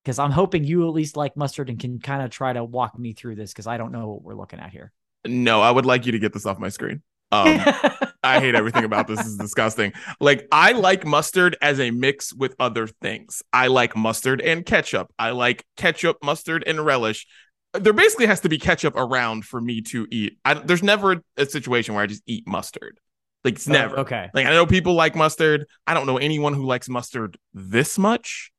because 0.04 0.18
I'm 0.18 0.30
hoping 0.30 0.64
you 0.64 0.86
at 0.86 0.94
least 0.94 1.16
like 1.16 1.36
mustard 1.36 1.70
and 1.70 1.78
can 1.78 1.98
kind 1.98 2.22
of 2.22 2.30
try 2.30 2.52
to 2.52 2.62
walk 2.62 2.98
me 2.98 3.12
through 3.12 3.36
this 3.36 3.52
because 3.52 3.66
I 3.66 3.78
don't 3.78 3.92
know 3.92 4.08
what 4.08 4.22
we're 4.22 4.34
looking 4.34 4.60
at 4.60 4.70
here. 4.70 4.92
No, 5.26 5.62
I 5.62 5.70
would 5.70 5.86
like 5.86 6.06
you 6.06 6.12
to 6.12 6.18
get 6.18 6.32
this 6.32 6.46
off 6.46 6.58
my 6.58 6.68
screen. 6.68 7.02
Um, 7.32 7.60
I 8.22 8.40
hate 8.40 8.54
everything 8.54 8.84
about 8.84 9.06
this. 9.06 9.18
This 9.18 9.26
is 9.26 9.36
disgusting. 9.36 9.92
Like 10.20 10.46
I 10.52 10.72
like 10.72 11.06
mustard 11.06 11.56
as 11.60 11.80
a 11.80 11.90
mix 11.90 12.32
with 12.32 12.54
other 12.58 12.86
things. 12.86 13.42
I 13.52 13.66
like 13.66 13.96
mustard 13.96 14.40
and 14.40 14.64
ketchup. 14.64 15.12
I 15.18 15.30
like 15.30 15.64
ketchup, 15.76 16.18
mustard, 16.22 16.64
and 16.66 16.84
relish. 16.84 17.26
There 17.74 17.92
basically 17.92 18.26
has 18.26 18.40
to 18.40 18.48
be 18.48 18.58
ketchup 18.58 18.94
around 18.96 19.44
for 19.44 19.60
me 19.60 19.80
to 19.82 20.06
eat. 20.10 20.38
I, 20.44 20.54
there's 20.54 20.82
never 20.82 21.22
a 21.36 21.46
situation 21.46 21.94
where 21.94 22.04
I 22.04 22.06
just 22.06 22.22
eat 22.26 22.46
mustard. 22.46 22.98
Like 23.42 23.54
it's 23.56 23.68
never. 23.68 23.98
Oh, 23.98 24.02
okay. 24.02 24.30
Like 24.32 24.46
I 24.46 24.50
know 24.50 24.64
people 24.66 24.94
like 24.94 25.14
mustard. 25.14 25.66
I 25.86 25.92
don't 25.94 26.06
know 26.06 26.16
anyone 26.18 26.54
who 26.54 26.64
likes 26.64 26.88
mustard 26.88 27.36
this 27.52 27.98
much. 27.98 28.52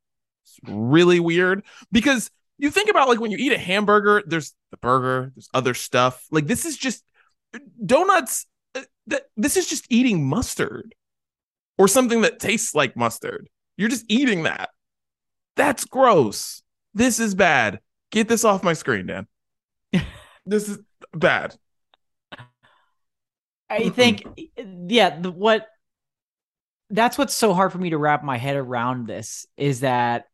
It's 0.43 0.59
really 0.67 1.19
weird 1.19 1.63
because 1.91 2.29
you 2.57 2.69
think 2.69 2.89
about 2.89 3.09
like 3.09 3.19
when 3.19 3.31
you 3.31 3.37
eat 3.37 3.51
a 3.51 3.57
hamburger, 3.57 4.21
there's 4.27 4.53
the 4.71 4.77
burger, 4.77 5.31
there's 5.35 5.49
other 5.53 5.73
stuff. 5.73 6.23
Like 6.29 6.45
this 6.45 6.65
is 6.65 6.77
just 6.77 7.03
donuts. 7.83 8.45
uh, 8.75 8.81
That 9.07 9.23
this 9.35 9.57
is 9.57 9.67
just 9.67 9.85
eating 9.89 10.27
mustard 10.27 10.93
or 11.77 11.87
something 11.87 12.21
that 12.21 12.39
tastes 12.39 12.75
like 12.75 12.95
mustard. 12.95 13.49
You're 13.77 13.89
just 13.89 14.05
eating 14.07 14.43
that. 14.43 14.69
That's 15.55 15.85
gross. 15.85 16.61
This 16.93 17.19
is 17.19 17.33
bad. 17.33 17.79
Get 18.15 18.29
this 18.29 18.45
off 18.45 18.63
my 18.63 18.71
screen, 18.71 19.07
Dan. 19.07 19.27
this 20.45 20.69
is 20.69 20.79
bad. 21.13 21.53
I 23.69 23.89
think, 23.89 24.23
yeah, 24.87 25.19
the, 25.19 25.31
what 25.31 25.67
that's 26.89 27.17
what's 27.17 27.33
so 27.33 27.53
hard 27.53 27.73
for 27.73 27.77
me 27.77 27.89
to 27.89 27.97
wrap 27.97 28.23
my 28.23 28.37
head 28.37 28.55
around 28.55 29.05
this 29.05 29.45
is 29.57 29.81
that, 29.81 30.27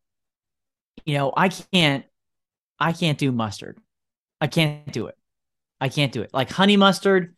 you 1.06 1.16
know, 1.16 1.34
I 1.36 1.50
can't, 1.50 2.06
I 2.80 2.92
can't 2.92 3.18
do 3.18 3.32
mustard. 3.32 3.80
I 4.40 4.46
can't 4.46 4.94
do 4.94 5.08
it. 5.08 5.18
I 5.80 5.90
can't 5.90 6.12
do 6.12 6.22
it. 6.22 6.30
Like 6.36 6.52
honey 6.52 6.78
mustard, 6.78 7.36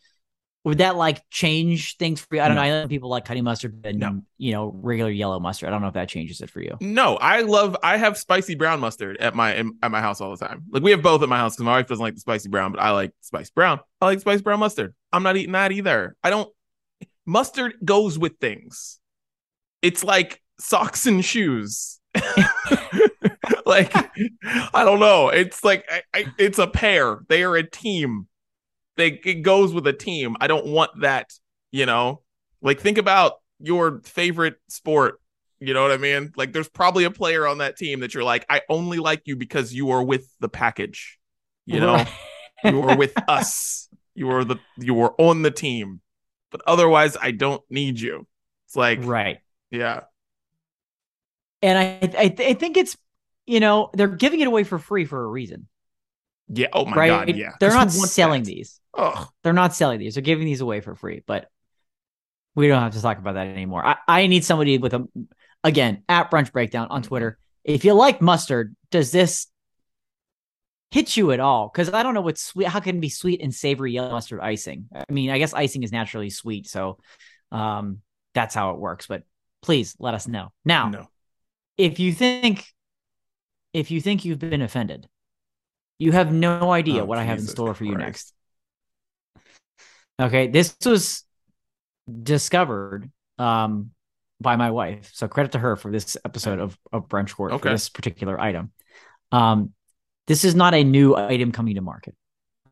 would 0.66 0.78
that 0.78 0.96
like 0.96 1.22
change 1.30 1.98
things 1.98 2.22
for 2.22 2.36
you? 2.36 2.42
I 2.42 2.48
don't 2.48 2.56
No. 2.56 2.62
know. 2.64 2.68
I 2.68 2.82
know 2.84 2.88
people 2.88 3.10
like 3.10 3.28
honey 3.28 3.42
mustard 3.42 3.82
and 3.86 4.00
No. 4.00 4.22
you 4.38 4.54
know 4.54 4.72
regular 4.82 5.12
yellow 5.12 5.40
mustard. 5.40 5.68
I 5.68 5.72
don't 5.72 5.82
know 5.82 5.90
if 5.90 5.94
that 5.96 6.08
changes 6.10 6.40
it 6.42 6.50
for 6.50 6.62
you. 6.62 6.78
No, 6.80 7.18
I 7.18 7.42
love. 7.42 7.76
I 7.84 7.98
have 7.98 8.18
spicy 8.18 8.56
brown 8.56 8.80
mustard 8.80 9.18
at 9.18 9.36
my 9.36 9.56
in, 9.56 9.78
at 9.84 9.92
my 9.92 10.00
house 10.00 10.22
all 10.22 10.36
the 10.36 10.46
time. 10.46 10.64
Like 10.70 10.82
we 10.84 10.92
have 10.92 11.02
both 11.02 11.22
at 11.22 11.30
my 11.30 11.38
house 11.38 11.56
because 11.56 11.66
my 11.66 11.72
wife 11.78 11.88
doesn't 11.88 12.02
like 12.02 12.16
the 12.16 12.22
spicy 12.22 12.50
brown, 12.50 12.72
but 12.72 12.80
I 12.82 12.92
like 12.92 13.12
spicy 13.22 13.52
brown. 13.54 13.80
I 14.00 14.06
like 14.06 14.20
spicy 14.22 14.42
brown 14.44 14.60
mustard. 14.60 14.94
I'm 15.12 15.24
not 15.24 15.36
eating 15.38 15.52
that 15.52 15.72
either. 15.72 16.16
I 16.24 16.30
don't. 16.30 16.50
Mustard 17.26 17.76
goes 17.84 18.18
with 18.18 18.38
things. 18.40 19.00
It's 19.82 20.04
like 20.04 20.42
socks 20.60 21.06
and 21.08 21.24
shoes. 21.26 22.00
like 23.66 23.92
I 24.74 24.84
don't 24.84 25.00
know. 25.00 25.30
It's 25.30 25.64
like 25.64 25.86
I, 25.92 26.02
I, 26.14 26.26
it's 26.38 26.60
a 26.60 26.68
pair. 26.68 27.20
They 27.28 27.44
are 27.44 27.56
a 27.56 27.70
team. 27.70 28.28
They 28.98 29.20
it 29.26 29.42
goes 29.42 29.74
with 29.74 29.88
a 29.88 29.94
team. 29.94 30.36
I 30.40 30.48
don't 30.48 30.68
want 30.68 31.02
that. 31.02 31.32
You 31.72 31.86
know, 31.86 32.22
like 32.62 32.80
think 32.80 32.98
about 32.98 33.34
your 33.60 34.02
favorite 34.04 34.56
sport 34.68 35.20
you 35.64 35.74
know 35.74 35.82
what 35.82 35.94
I 35.94 35.98
mean? 35.98 36.34
Like 36.36 36.52
there's 36.52 36.68
probably 36.68 37.06
a 37.06 37.12
player 37.12 37.48
on 37.48 37.60
that 37.60 37.78
team 37.78 38.02
that 38.02 38.14
you're 38.14 38.26
like, 38.26 38.46
I 38.50 38.64
only 38.68 38.98
like 38.98 39.22
you 39.24 39.38
because 39.38 39.74
you 39.74 39.92
are 39.92 40.04
with 40.04 40.28
the 40.42 40.50
package. 40.50 41.18
You 41.66 41.80
know, 41.80 42.04
you 42.66 42.82
are 42.82 42.98
with 42.98 43.14
us. 43.30 43.88
You 44.14 44.30
are 44.32 44.44
the 44.44 44.58
you 44.78 45.00
are 45.04 45.16
on 45.18 45.42
the 45.42 45.52
team. 45.52 46.02
But 46.52 46.64
otherwise 46.68 47.16
I 47.20 47.32
don't 47.32 47.62
need 47.70 47.98
you. 47.98 48.28
It's 48.68 48.76
like, 48.76 49.00
right. 49.04 49.38
yeah. 49.72 50.02
And 51.62 51.78
I, 51.78 52.22
I, 52.22 52.36
I 52.38 52.54
think 52.56 52.76
it's, 52.76 52.98
you 53.46 53.62
know, 53.62 53.90
they're 53.94 54.10
giving 54.10 54.42
it 54.42 54.48
away 54.48 54.66
for 54.66 54.78
free 54.78 55.06
for 55.06 55.24
a 55.24 55.28
reason, 55.28 55.70
Yeah. 56.54 56.68
Oh 56.74 56.86
my 56.86 56.96
right? 56.96 57.28
god, 57.28 57.36
yeah. 57.36 57.52
They're 57.60 57.72
not 57.72 57.92
selling 57.92 58.44
that? 58.44 58.50
these. 58.50 58.80
Oh, 58.94 59.28
They're 59.44 59.54
not 59.54 59.74
selling 59.74 60.00
these. 60.00 60.16
They're 60.16 60.22
giving 60.22 60.46
these 60.46 60.62
away 60.62 60.82
for 60.82 60.96
free, 60.96 61.24
but 61.26 61.50
we 62.56 62.68
don't 62.68 62.82
have 62.82 62.94
to 62.94 63.02
talk 63.02 63.18
about 63.18 63.34
that 63.34 63.48
anymore. 63.48 63.86
I, 63.86 63.96
I 64.08 64.28
need 64.28 64.46
somebody 64.46 64.78
with 64.78 64.94
a, 64.94 65.08
again, 65.64 66.04
at 66.08 66.30
Brunch 66.30 66.52
Breakdown 66.52 66.88
on 66.90 67.02
Twitter. 67.02 67.40
If 67.64 67.86
you 67.86 67.94
like 67.94 68.22
mustard, 68.22 68.76
does 68.92 69.12
this 69.12 69.48
hit 70.92 71.18
you 71.18 71.32
at 71.32 71.40
all? 71.40 71.72
Because 71.74 71.92
I 71.92 72.04
don't 72.04 72.14
know 72.14 72.22
what's 72.22 72.44
sweet. 72.44 72.68
How 72.68 72.80
can 72.80 72.98
it 72.98 73.02
be 73.02 73.10
sweet 73.10 73.42
and 73.42 73.54
savory 73.54 73.94
yellow 73.94 74.12
mustard 74.12 74.42
icing? 74.42 74.88
I 74.94 75.12
mean, 75.12 75.32
I 75.32 75.40
guess 75.40 75.54
icing 75.54 75.82
is 75.82 75.92
naturally 75.92 76.30
sweet, 76.30 76.68
so 76.68 77.00
um, 77.52 78.00
that's 78.36 78.54
how 78.54 78.72
it 78.72 78.80
works. 78.80 79.08
But 79.08 79.24
please 79.64 79.96
let 79.98 80.14
us 80.14 80.28
know 80.28 80.52
now. 80.64 80.90
no. 80.90 81.08
If 81.78 82.00
you 82.00 82.14
think, 82.14 82.66
if 83.74 83.90
you 83.90 84.00
think 84.00 84.26
you've 84.26 84.38
been 84.38 84.62
offended, 84.62 85.08
you 86.04 86.12
have 86.12 86.32
no 86.34 86.72
idea 86.72 87.02
Oh, 87.02 87.06
what 87.06 87.18
I 87.18 87.24
have 87.24 87.38
in 87.40 87.44
Jesus 87.44 87.52
store 87.52 87.74
for 87.74 87.86
you 87.86 87.96
next. 87.96 88.34
Okay, 90.22 90.48
this 90.48 90.76
was 90.86 91.24
discovered 92.24 93.10
um 93.40 93.92
by 94.40 94.56
my 94.58 94.72
wife. 94.72 95.10
So 95.14 95.28
credit 95.28 95.54
to 95.54 95.60
her 95.60 95.76
for 95.76 95.90
this 95.90 96.18
episode 96.26 96.60
of, 96.60 96.78
of 96.92 97.08
Brunch 97.08 97.34
Court 97.34 97.54
Okay. 97.54 97.62
for 97.62 97.70
this 97.70 97.90
particular 97.90 98.40
item. 98.40 98.72
Um 99.32 99.74
this 100.28 100.44
is 100.46 100.56
not 100.56 100.74
a 100.74 100.84
new 100.84 101.16
item 101.16 101.52
coming 101.52 101.76
to 101.76 101.82
market. 101.82 102.16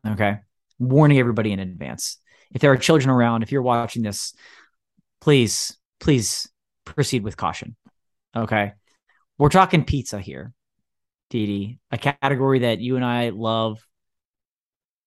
Okay. 0.06 0.38
Warning 0.78 1.18
everybody 1.18 1.52
in 1.52 1.58
advance. 1.58 2.18
If 2.54 2.60
there 2.60 2.72
are 2.72 2.76
children 2.76 3.10
around, 3.10 3.42
if 3.42 3.52
you're 3.52 3.62
watching 3.62 4.02
this, 4.02 4.34
please, 5.20 5.76
please 6.00 6.48
proceed 6.84 7.24
with 7.24 7.36
caution. 7.36 7.76
Okay. 8.36 8.72
We're 9.38 9.48
talking 9.48 9.84
pizza 9.84 10.18
here, 10.20 10.52
A 11.90 11.98
category 11.98 12.60
that 12.60 12.80
you 12.80 12.96
and 12.96 13.04
I 13.04 13.30
love. 13.30 13.86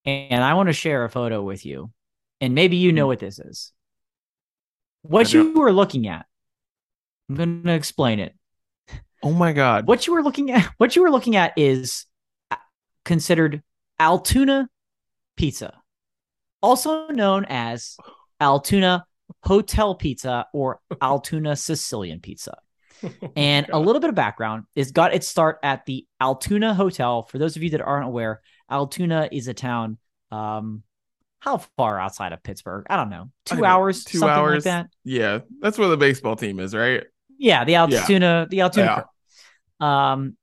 And 0.05 0.43
I 0.43 0.53
want 0.53 0.67
to 0.67 0.73
share 0.73 1.03
a 1.03 1.09
photo 1.09 1.41
with 1.41 1.65
you. 1.65 1.91
And 2.41 2.53
maybe 2.53 2.77
you 2.77 2.91
know 2.91 3.03
mm-hmm. 3.03 3.07
what 3.07 3.19
this 3.19 3.39
is. 3.39 3.71
What 5.01 5.33
you 5.33 5.53
were 5.53 5.71
looking 5.71 6.07
at 6.07 6.25
I'm 7.29 7.35
going 7.35 7.63
to 7.63 7.73
explain 7.73 8.19
it. 8.19 8.35
Oh 9.23 9.33
my 9.33 9.53
god. 9.53 9.87
What 9.87 10.05
you 10.05 10.13
were 10.13 10.21
looking 10.21 10.51
at, 10.51 10.71
what 10.77 10.95
you 10.95 11.01
were 11.01 11.09
looking 11.09 11.35
at 11.35 11.53
is 11.57 12.05
uh, 12.51 12.57
considered 13.03 13.63
Altoona 13.99 14.69
pizza, 15.35 15.81
also 16.61 17.07
known 17.07 17.45
as 17.49 17.97
Altoona 18.39 19.05
Hotel 19.43 19.95
Pizza 19.95 20.45
or 20.53 20.79
Altoona 21.01 21.55
Sicilian 21.55 22.19
Pizza. 22.19 22.57
and 23.35 23.67
a 23.71 23.79
little 23.79 23.99
bit 23.99 24.09
of 24.09 24.15
background 24.15 24.65
is 24.75 24.91
got 24.91 25.13
its 25.13 25.27
start 25.27 25.59
at 25.63 25.85
the 25.85 26.05
Altoona 26.21 26.73
Hotel. 26.73 27.23
For 27.23 27.37
those 27.37 27.55
of 27.55 27.63
you 27.63 27.71
that 27.71 27.81
aren't 27.81 28.07
aware, 28.07 28.41
Altoona 28.69 29.29
is 29.31 29.47
a 29.47 29.53
town. 29.53 29.97
Um, 30.31 30.83
how 31.39 31.59
far 31.77 31.99
outside 31.99 32.33
of 32.33 32.41
Pittsburgh? 32.41 32.85
I 32.89 32.95
don't 32.95 33.09
know. 33.09 33.29
Two 33.45 33.57
know, 33.57 33.65
hours, 33.65 34.03
two 34.03 34.17
something 34.17 34.35
hours. 34.35 34.65
like 34.65 34.85
that. 34.85 34.87
Yeah, 35.03 35.39
that's 35.59 35.77
where 35.77 35.87
the 35.87 35.97
baseball 35.97 36.35
team 36.35 36.59
is, 36.59 36.73
right? 36.73 37.03
Yeah, 37.37 37.65
the 37.65 37.75
Altoona, 37.75 38.47
the 38.49 38.61
Altoona. 38.61 39.05
Um, 39.79 40.37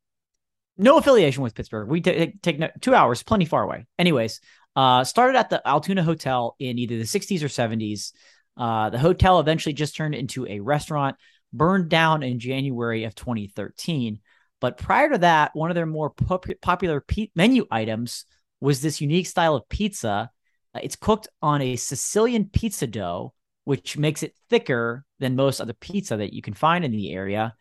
no 0.76 0.98
affiliation 0.98 1.42
with 1.42 1.54
Pittsburgh. 1.54 1.88
We 1.88 2.00
t- 2.00 2.34
take 2.42 2.58
no, 2.58 2.68
two 2.80 2.94
hours, 2.94 3.22
plenty 3.22 3.44
far 3.44 3.62
away. 3.62 3.86
Anyways, 3.98 4.40
uh, 4.76 5.04
started 5.04 5.36
at 5.36 5.50
the 5.50 5.66
Altoona 5.66 6.02
Hotel 6.02 6.56
in 6.58 6.78
either 6.78 6.96
the 6.96 7.04
60s 7.04 7.42
or 7.42 7.48
70s. 7.48 8.12
Uh, 8.56 8.90
the 8.90 8.98
hotel 8.98 9.40
eventually 9.40 9.72
just 9.72 9.96
turned 9.96 10.14
into 10.14 10.46
a 10.46 10.60
restaurant, 10.60 11.16
burned 11.52 11.88
down 11.88 12.22
in 12.22 12.38
January 12.38 13.04
of 13.04 13.14
2013. 13.14 14.20
But 14.60 14.78
prior 14.78 15.10
to 15.10 15.18
that, 15.18 15.54
one 15.54 15.70
of 15.70 15.74
their 15.74 15.86
more 15.86 16.10
pop- 16.10 16.46
popular 16.60 17.00
pe- 17.00 17.30
menu 17.34 17.66
items 17.70 18.26
was 18.60 18.80
this 18.80 19.00
unique 19.00 19.26
style 19.26 19.56
of 19.56 19.68
pizza. 19.68 20.30
Uh, 20.74 20.80
it's 20.82 20.96
cooked 20.96 21.28
on 21.42 21.60
a 21.60 21.76
Sicilian 21.76 22.48
pizza 22.48 22.86
dough, 22.86 23.34
which 23.64 23.98
makes 23.98 24.22
it 24.22 24.36
thicker 24.48 25.04
than 25.18 25.36
most 25.36 25.60
other 25.60 25.72
pizza 25.72 26.16
that 26.16 26.32
you 26.32 26.42
can 26.42 26.54
find 26.54 26.84
in 26.84 26.92
the 26.92 27.12
area. 27.12 27.54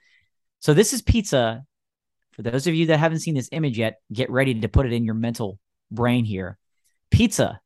So 0.60 0.74
this 0.74 0.94
is 0.94 1.02
pizza. 1.02 1.64
For 2.34 2.44
those 2.44 2.68
of 2.68 2.76
you 2.76 2.86
that 2.88 3.00
haven't 3.00 3.20
seen 3.20 3.36
this 3.36 3.50
image 3.52 3.78
yet, 3.78 4.00
get 4.14 4.30
ready 4.30 4.54
to 4.62 4.70
put 4.70 4.86
it 4.86 4.94
in 4.94 5.04
your 5.04 5.16
mental 5.16 5.60
brain 5.90 6.24
here. 6.24 6.58
Pizza, 7.10 7.60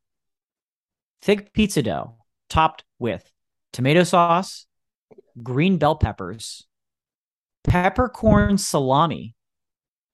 thick 1.22 1.54
pizza 1.54 1.84
dough, 1.84 2.18
topped 2.50 2.84
with 3.00 3.30
tomato 3.74 4.04
sauce, 4.04 4.65
green 5.42 5.78
bell 5.78 5.96
peppers, 5.96 6.66
peppercorn 7.64 8.58
salami, 8.58 9.36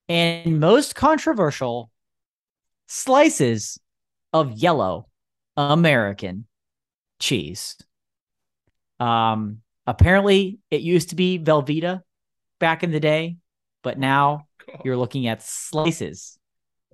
and 0.10 0.60
most 0.60 0.96
controversial, 0.96 1.92
slices 2.88 3.80
of 4.34 4.52
yellow 4.54 5.08
American 5.56 6.48
cheese. 7.20 7.78
Um, 9.00 9.62
apparently, 9.88 10.60
it 10.70 10.82
used 10.82 11.10
to 11.10 11.16
be 11.16 11.40
Velveeta 11.40 12.02
back 12.60 12.84
in 12.84 12.92
the 12.92 13.00
day, 13.00 13.38
but 13.84 13.98
now 13.98 14.48
you're 14.84 14.98
looking 14.98 15.28
at 15.28 15.42
slices, 15.42 16.38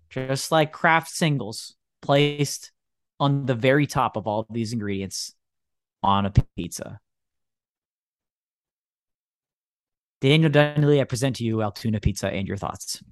just 0.09 0.51
like 0.51 0.71
Kraft 0.71 1.09
singles 1.09 1.75
placed 2.01 2.71
on 3.19 3.45
the 3.45 3.55
very 3.55 3.87
top 3.87 4.15
of 4.15 4.27
all 4.27 4.41
of 4.41 4.47
these 4.49 4.73
ingredients 4.73 5.33
on 6.03 6.25
a 6.25 6.33
pizza. 6.55 6.99
Daniel 10.21 10.49
Dunley, 10.51 10.99
I 10.99 11.03
present 11.03 11.35
to 11.37 11.43
you 11.43 11.61
Altoona 11.61 11.99
Pizza 11.99 12.27
and 12.29 12.47
your 12.47 12.57
thoughts. 12.57 13.03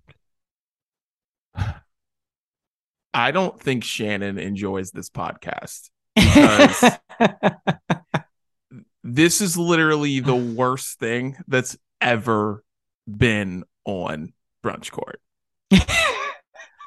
I 3.13 3.31
don't 3.31 3.59
think 3.59 3.83
Shannon 3.83 4.37
enjoys 4.37 4.91
this 4.91 5.09
podcast. 5.09 5.89
This 9.07 9.39
is 9.39 9.55
literally 9.55 10.19
the 10.19 10.35
worst 10.55 10.97
thing 10.99 11.37
that's 11.47 11.77
ever 12.01 12.63
been 13.07 13.63
on 13.85 14.33
brunch 14.65 14.89
court. 14.89 15.21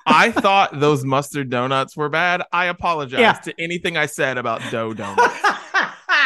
I 0.05 0.33
thought 0.33 0.81
those 0.81 1.05
mustard 1.05 1.49
donuts 1.49 1.97
were 1.97 2.09
bad. 2.09 2.43
I 2.53 2.65
apologize 2.67 3.21
Yeah. 3.21 3.35
to 3.35 3.55
anything 3.57 3.97
I 3.97 4.07
said 4.07 4.37
about 4.37 4.61
dough 4.73 4.95
donuts. 4.95 5.33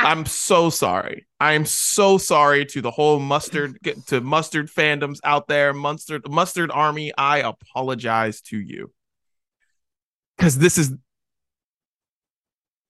I'm 0.07 0.27
so 0.27 0.71
sorry. 0.71 1.27
I'm 1.41 1.65
so 1.65 2.19
sorry 2.19 2.67
to 2.67 2.81
the 2.81 2.91
whole 2.91 3.19
mustard 3.19 3.79
to 4.07 4.21
mustard 4.21 4.71
fandoms 4.71 5.19
out 5.25 5.49
there, 5.49 5.73
mustard 5.73 6.29
mustard 6.29 6.71
army. 6.71 7.13
I 7.17 7.39
apologize 7.39 8.41
to 8.43 8.59
you 8.59 8.93
because 10.37 10.59
this 10.59 10.79
is 10.79 10.93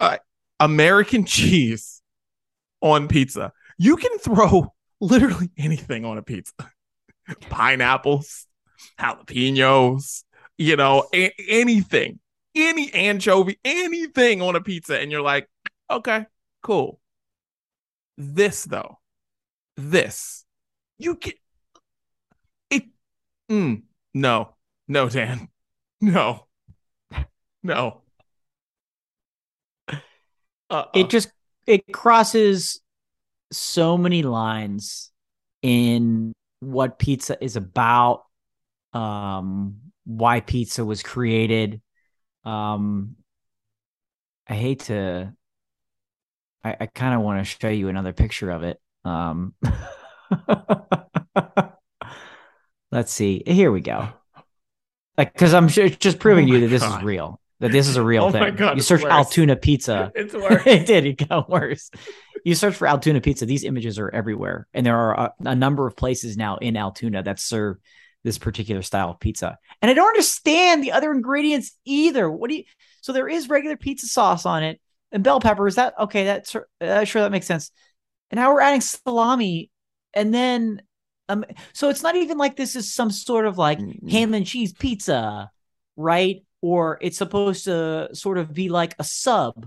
uh, 0.01 0.19
American 0.61 1.25
cheese 1.25 2.03
on 2.81 3.09
pizza. 3.09 3.53
You 3.79 3.97
can 3.97 4.19
throw 4.19 4.73
literally 5.01 5.51
anything 5.59 6.05
on 6.05 6.19
a 6.19 6.23
pizza. 6.23 6.55
Pineapples, 7.51 8.47
jalapenos, 8.99 10.25
you 10.59 10.77
know, 10.77 11.09
a- 11.15 11.33
anything, 11.49 12.21
any 12.55 12.93
anchovy, 12.93 13.59
anything 13.65 14.43
on 14.43 14.57
a 14.57 14.61
pizza, 14.61 14.99
and 14.99 15.11
you're 15.11 15.23
like, 15.23 15.49
okay, 15.91 16.27
cool. 16.63 17.01
This 18.23 18.65
though, 18.65 19.01
this. 19.77 20.45
You 20.97 21.17
get 21.17 21.35
it. 22.71 22.85
Mm, 23.51 23.83
no, 24.15 24.55
no, 24.87 25.09
Dan, 25.09 25.49
no, 26.01 26.47
no. 27.65 28.03
Uh, 30.71 30.85
it 30.95 31.11
just 31.11 31.33
it 31.67 31.93
crosses 31.93 32.81
so 33.51 33.99
many 33.99 34.23
lines 34.23 35.11
in 35.63 36.33
what 36.61 37.01
pizza 37.01 37.43
is 37.43 37.57
about 37.57 38.23
um 38.93 39.79
why 40.05 40.39
pizza 40.41 40.85
was 40.85 41.03
created. 41.03 41.83
Um 42.45 43.17
i 44.49 44.55
hate 44.55 44.81
to 44.81 45.33
i, 46.65 46.77
I 46.81 46.87
kind 46.87 47.15
of 47.15 47.21
want 47.21 47.45
to 47.45 47.45
show 47.45 47.69
you 47.69 47.89
another 47.89 48.13
picture 48.13 48.51
of 48.51 48.63
it 48.63 48.81
um 49.05 49.55
let's 52.91 53.13
see 53.13 53.43
here 53.47 53.73
we 53.73 53.81
go 53.81 54.09
like 55.19 55.33
because 55.33 55.55
i'm 55.55 55.69
sure 55.69 55.87
it's 55.87 55.97
just 55.97 56.19
proving 56.19 56.45
Oh 56.45 56.49
to 56.49 56.55
you 56.55 56.61
that 56.61 56.69
this 56.69 56.83
God. 56.83 56.99
is 57.01 57.05
real 57.05 57.41
that 57.61 57.73
this 57.73 57.89
is 57.89 57.97
a 57.97 58.03
real 58.03 58.25
Oh 58.27 58.31
thing 58.33 58.41
my 58.41 58.51
God, 58.51 58.77
you 58.77 58.83
search 58.83 59.03
worse. 59.03 59.13
altoona 59.13 59.57
pizza 59.57 60.11
it's 60.15 60.35
worse. 60.35 60.63
it 60.67 60.87
did. 60.87 61.07
It 61.07 61.29
got 61.29 61.49
worse. 61.49 61.91
You 62.45 62.57
search 62.57 62.75
for 62.75 62.89
Altoona 62.89 63.21
pizza. 63.21 63.47
These 63.47 63.63
images 63.63 64.01
are 64.01 64.11
everywhere, 64.11 64.67
and 64.75 64.85
there 64.85 64.97
are 64.99 65.15
a, 65.15 65.51
a 65.51 65.55
number 65.55 65.87
of 65.87 65.97
places 65.97 66.37
now 66.37 66.57
in 66.57 66.77
Altoona 66.77 67.23
that 67.23 67.39
serve 67.39 67.77
this 68.25 68.37
particular 68.37 68.83
style 68.83 69.11
of 69.11 69.21
pizza. 69.21 69.59
And 69.81 69.89
I 69.89 69.95
don't 69.95 70.09
understand 70.09 70.83
the 70.83 70.91
other 70.91 71.13
ingredients 71.13 71.79
either. 71.85 72.29
What 72.29 72.51
do 72.51 72.57
you? 72.57 72.65
So 73.01 73.13
there 73.13 73.29
is 73.29 73.49
regular 73.49 73.77
pizza 73.77 74.09
sauce 74.09 74.45
on 74.45 74.65
it 74.65 74.81
and 75.13 75.23
bell 75.23 75.41
peppers. 75.41 75.77
That 75.77 75.95
okay? 75.99 76.25
That's 76.25 76.57
uh, 76.81 77.05
sure 77.05 77.23
that 77.23 77.33
makes 77.33 77.47
sense. 77.47 77.71
And 78.31 78.39
now 78.39 78.53
we're 78.53 78.61
adding 78.61 78.81
salami, 78.81 79.71
and 80.15 80.33
then 80.33 80.83
um, 81.29 81.45
so 81.73 81.89
it's 81.89 82.03
not 82.03 82.17
even 82.17 82.39
like 82.39 82.57
this 82.57 82.77
is 82.77 82.93
some 82.93 83.11
sort 83.11 83.47
of 83.47 83.59
like 83.59 83.79
Mm-mm. 83.79 84.11
ham 84.11 84.35
and 84.35 84.47
cheese 84.47 84.73
pizza, 84.73 85.51
right? 85.97 86.45
Or 86.61 86.99
it's 87.01 87.19
supposed 87.19 87.65
to 87.65 88.09
sort 88.13 88.39
of 88.39 88.53
be 88.53 88.69
like 88.69 88.95
a 88.99 89.05
sub 89.05 89.67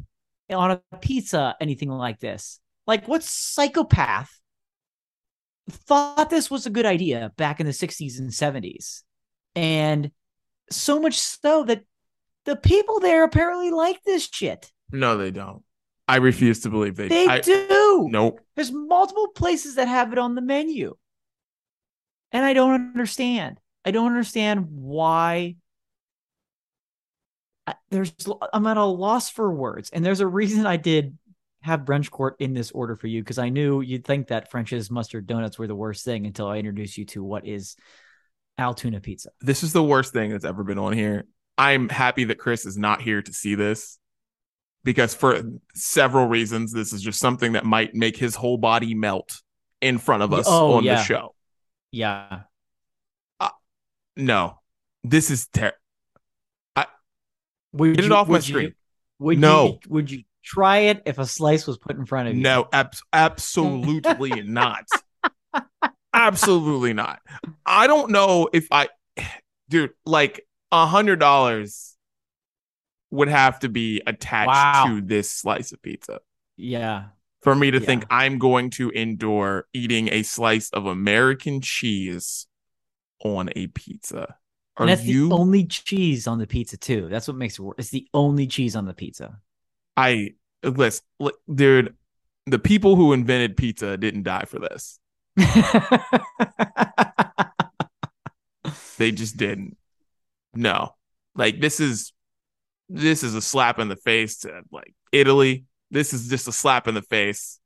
on 0.49 0.71
a 0.71 0.97
pizza, 0.97 1.55
anything 1.59 1.89
like 1.89 2.19
this. 2.19 2.59
Like, 2.87 3.07
what 3.07 3.23
psychopath 3.23 4.39
thought 5.69 6.29
this 6.29 6.51
was 6.51 6.65
a 6.65 6.69
good 6.69 6.85
idea 6.85 7.31
back 7.35 7.59
in 7.59 7.65
the 7.65 7.71
60s 7.71 8.19
and 8.19 8.29
70s? 8.29 9.01
And 9.55 10.11
so 10.69 10.99
much 10.99 11.17
so 11.17 11.63
that 11.63 11.83
the 12.45 12.55
people 12.55 12.99
there 12.99 13.23
apparently 13.23 13.71
like 13.71 14.03
this 14.03 14.29
shit. 14.31 14.71
No, 14.99 15.17
they 15.17 15.31
don't. 15.31 15.63
I 16.07 16.17
refuse 16.17 16.61
to 16.61 16.69
believe 16.69 16.95
they. 16.95 17.07
They 17.07 17.27
I, 17.27 17.39
do. 17.41 18.07
Nope. 18.09 18.39
There's 18.55 18.71
multiple 18.71 19.29
places 19.29 19.75
that 19.75 19.87
have 19.87 20.11
it 20.11 20.19
on 20.19 20.35
the 20.35 20.41
menu. 20.41 20.95
And 22.31 22.45
I 22.45 22.53
don't 22.53 22.73
understand. 22.73 23.59
I 23.83 23.91
don't 23.91 24.07
understand 24.07 24.67
why 24.69 25.55
I- 27.67 27.75
there's 27.89 28.13
I'm 28.53 28.67
at 28.67 28.77
a 28.77 28.83
loss 28.83 29.29
for 29.29 29.51
words. 29.51 29.89
And 29.89 30.05
there's 30.05 30.19
a 30.19 30.27
reason 30.27 30.65
I 30.65 30.77
did 30.77 31.17
have 31.61 31.81
brunch 31.81 32.11
court 32.11 32.35
in 32.39 32.53
this 32.53 32.71
order 32.71 32.95
for 32.95 33.07
you 33.07 33.21
because 33.21 33.39
I 33.39 33.49
knew 33.49 33.81
you'd 33.81 34.05
think 34.05 34.27
that 34.27 34.51
French's 34.51 34.91
mustard 34.91 35.25
donuts 35.25 35.57
were 35.57 35.65
the 35.65 35.75
worst 35.75 36.05
thing 36.05 36.27
until 36.27 36.47
I 36.47 36.57
introduced 36.57 36.97
you 36.97 37.05
to 37.05 37.23
what 37.23 37.47
is 37.47 37.75
Altoona 38.59 39.01
pizza. 39.01 39.29
This 39.41 39.63
is 39.63 39.73
the 39.73 39.83
worst 39.83 40.13
thing 40.13 40.29
that's 40.29 40.45
ever 40.45 40.63
been 40.63 40.77
on 40.77 40.93
here. 40.93 41.25
I'm 41.57 41.89
happy 41.89 42.25
that 42.25 42.37
Chris 42.37 42.65
is 42.65 42.77
not 42.77 43.01
here 43.01 43.21
to 43.21 43.33
see 43.33 43.55
this 43.55 43.97
because 44.85 45.13
for 45.13 45.41
several 45.73 46.27
reasons, 46.27 46.71
this 46.71 46.93
is 46.93 47.01
just 47.01 47.19
something 47.19 47.51
that 47.53 47.65
might 47.65 47.93
make 47.93 48.15
his 48.15 48.35
whole 48.35 48.57
body 48.57 48.93
melt 48.95 49.41
in 49.81 49.97
front 49.97 50.23
of 50.23 50.31
us 50.33 50.45
Oh, 50.47 50.75
on 50.75 50.83
yeah. 50.85 50.95
the 50.95 51.03
show. 51.03 51.35
Yeah. 51.91 52.41
Uh, 53.41 53.49
no, 54.15 54.59
this 55.03 55.29
is 55.29 55.47
terrible. 55.47 55.75
Would 57.73 57.95
Get 57.97 58.05
it 58.05 58.07
you- 58.07 58.15
off 58.15 58.27
my 58.29 58.31
would 58.35 58.47
you- 58.47 58.53
screen. 58.55 58.75
would 59.19 59.37
No. 59.37 59.65
you 59.65 59.79
would 59.89 60.09
you 60.11 60.23
try 60.45 60.77
it 60.77 61.01
if 61.05 61.17
a 61.17 61.25
slice 61.25 61.67
was 61.67 61.77
put 61.77 61.97
in 61.97 62.05
front 62.05 62.29
of 62.29 62.35
you? 62.35 62.41
No, 62.41 62.69
abs- 62.71 63.03
absolutely 63.11 64.43
not. 64.45 64.85
Absolutely 66.13 66.93
not. 66.93 67.19
I 67.65 67.87
don't 67.87 68.11
know 68.11 68.47
if 68.53 68.67
I, 68.71 68.87
dude, 69.67 69.91
like 70.05 70.47
a 70.71 70.85
hundred 70.85 71.19
dollars 71.19 71.94
would 73.15 73.27
have 73.29 73.59
to 73.61 73.69
be 73.69 74.01
attached 74.05 74.47
Wow. 74.47 74.85
to 74.87 75.01
this 75.01 75.31
slice 75.31 75.71
of 75.71 75.81
pizza 75.81 76.19
Yeah. 76.57 77.05
for 77.41 77.55
me 77.55 77.71
to 77.71 77.79
Yeah. 77.79 77.85
think 77.85 78.05
I'm 78.09 78.37
going 78.39 78.69
to 78.71 78.89
endure 78.91 79.67
eating 79.73 80.09
a 80.11 80.23
slice 80.23 80.69
of 80.71 80.85
American 80.85 81.61
cheese 81.61 82.47
on 83.23 83.49
a 83.55 83.67
pizza. 83.67 84.35
Are 84.77 84.83
And 84.83 84.89
that's 84.89 85.03
you? 85.05 85.29
the 85.29 85.35
only 85.35 85.65
cheese 85.65 86.27
on 86.27 86.37
the 86.37 86.47
pizza 86.47 86.77
too. 86.77 87.07
That's 87.09 87.27
what 87.27 87.37
makes 87.37 87.57
it 87.57 87.61
work. 87.61 87.77
It's 87.79 87.89
the 87.91 88.07
only 88.13 88.45
cheese 88.47 88.75
on 88.75 88.85
the 88.85 88.93
pizza. 88.93 89.39
I 89.97 90.33
listen, 90.63 91.05
dude. 91.53 91.95
The 92.47 92.59
people 92.59 92.95
who 92.95 93.13
invented 93.13 93.57
pizza 93.57 93.97
didn't 93.97 94.23
die 94.23 94.45
for 94.45 94.59
this. 94.59 94.99
They 98.97 99.11
just 99.11 99.37
didn't. 99.37 99.77
No, 100.53 100.95
like 101.35 101.59
this 101.59 101.79
is 101.79 102.13
this 102.89 103.23
is 103.23 103.35
a 103.35 103.41
slap 103.41 103.79
in 103.79 103.87
the 103.87 103.95
face 103.95 104.39
to 104.39 104.61
like 104.71 104.93
Italy. 105.11 105.65
This 105.91 106.13
is 106.13 106.27
just 106.27 106.47
a 106.47 106.51
slap 106.51 106.87
in 106.87 106.95
the 106.95 107.01
face 107.01 107.59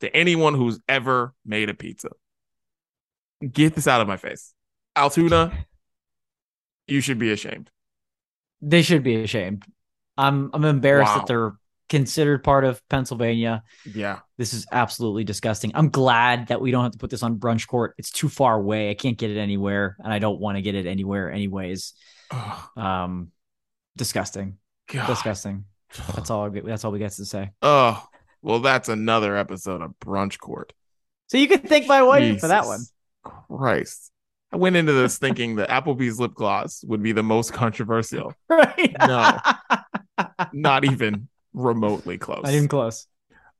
to 0.00 0.14
anyone 0.14 0.54
who's 0.54 0.80
ever 0.88 1.34
made 1.44 1.68
a 1.70 1.74
pizza. 1.74 2.08
Get 3.52 3.74
this 3.74 3.86
out 3.86 4.00
of 4.00 4.08
my 4.08 4.16
face, 4.16 4.52
Altoona. 4.94 5.52
You 6.88 7.00
should 7.00 7.18
be 7.18 7.32
ashamed. 7.32 7.70
they 8.62 8.82
should 8.82 9.02
be 9.02 9.16
ashamed. 9.22 9.64
I'm 10.16 10.50
I'm 10.54 10.64
embarrassed 10.64 11.12
Wow. 11.12 11.18
that 11.18 11.26
they're 11.26 11.52
considered 11.88 12.42
part 12.42 12.64
of 12.64 12.80
Pennsylvania. 12.88 13.62
Yeah. 13.84 14.20
This 14.38 14.52
is 14.54 14.66
absolutely 14.72 15.22
disgusting. 15.24 15.70
I'm 15.74 15.90
glad 15.90 16.48
that 16.48 16.60
we 16.60 16.70
don't 16.70 16.82
have 16.82 16.92
to 16.92 16.98
put 16.98 17.10
this 17.10 17.22
on 17.22 17.38
brunch 17.38 17.66
court. 17.68 17.94
It's 17.98 18.10
too 18.10 18.28
far 18.28 18.54
away. 18.56 18.90
I 18.90 18.94
can't 18.94 19.18
get 19.18 19.30
it 19.30 19.38
anywhere, 19.38 19.96
and 20.02 20.12
I 20.12 20.18
don't 20.18 20.40
want 20.40 20.56
to 20.56 20.62
get 20.62 20.74
it 20.74 20.86
anywhere 20.86 21.30
anyways. 21.30 21.92
Um, 22.76 23.30
disgusting, 23.96 24.58
God. 24.88 25.06
disgusting. 25.06 25.64
That's 26.14 26.30
all. 26.30 26.44
I 26.46 26.48
get- 26.50 26.64
That's 26.66 26.84
all 26.84 26.92
we 26.92 26.98
get 26.98 27.12
to 27.12 27.24
say. 27.24 27.50
Oh, 27.62 28.02
well, 28.42 28.60
that's 28.60 28.88
another 28.88 29.36
episode 29.36 29.82
of 29.82 29.94
Brunch 30.00 30.38
Court. 30.38 30.72
So 31.28 31.38
you 31.38 31.48
could 31.48 31.68
thank 31.68 31.86
my 31.86 32.02
wife 32.02 32.40
for 32.40 32.48
that 32.48 32.66
one. 32.66 32.80
Christ. 33.24 34.10
I 34.52 34.56
went 34.58 34.76
into 34.76 34.92
this 34.92 35.18
thinking 35.18 35.56
that 35.56 35.68
Applebee's 35.68 36.20
lip 36.20 36.34
gloss 36.34 36.84
would 36.86 37.02
be 37.02 37.12
the 37.12 37.22
most 37.24 37.52
controversial. 37.52 38.32
Right? 38.48 38.94
No. 39.00 39.38
Not 40.52 40.84
even 40.84 41.28
remotely 41.52 42.16
close. 42.18 42.44
Not 42.44 42.52
even 42.54 42.68
close. 42.68 43.06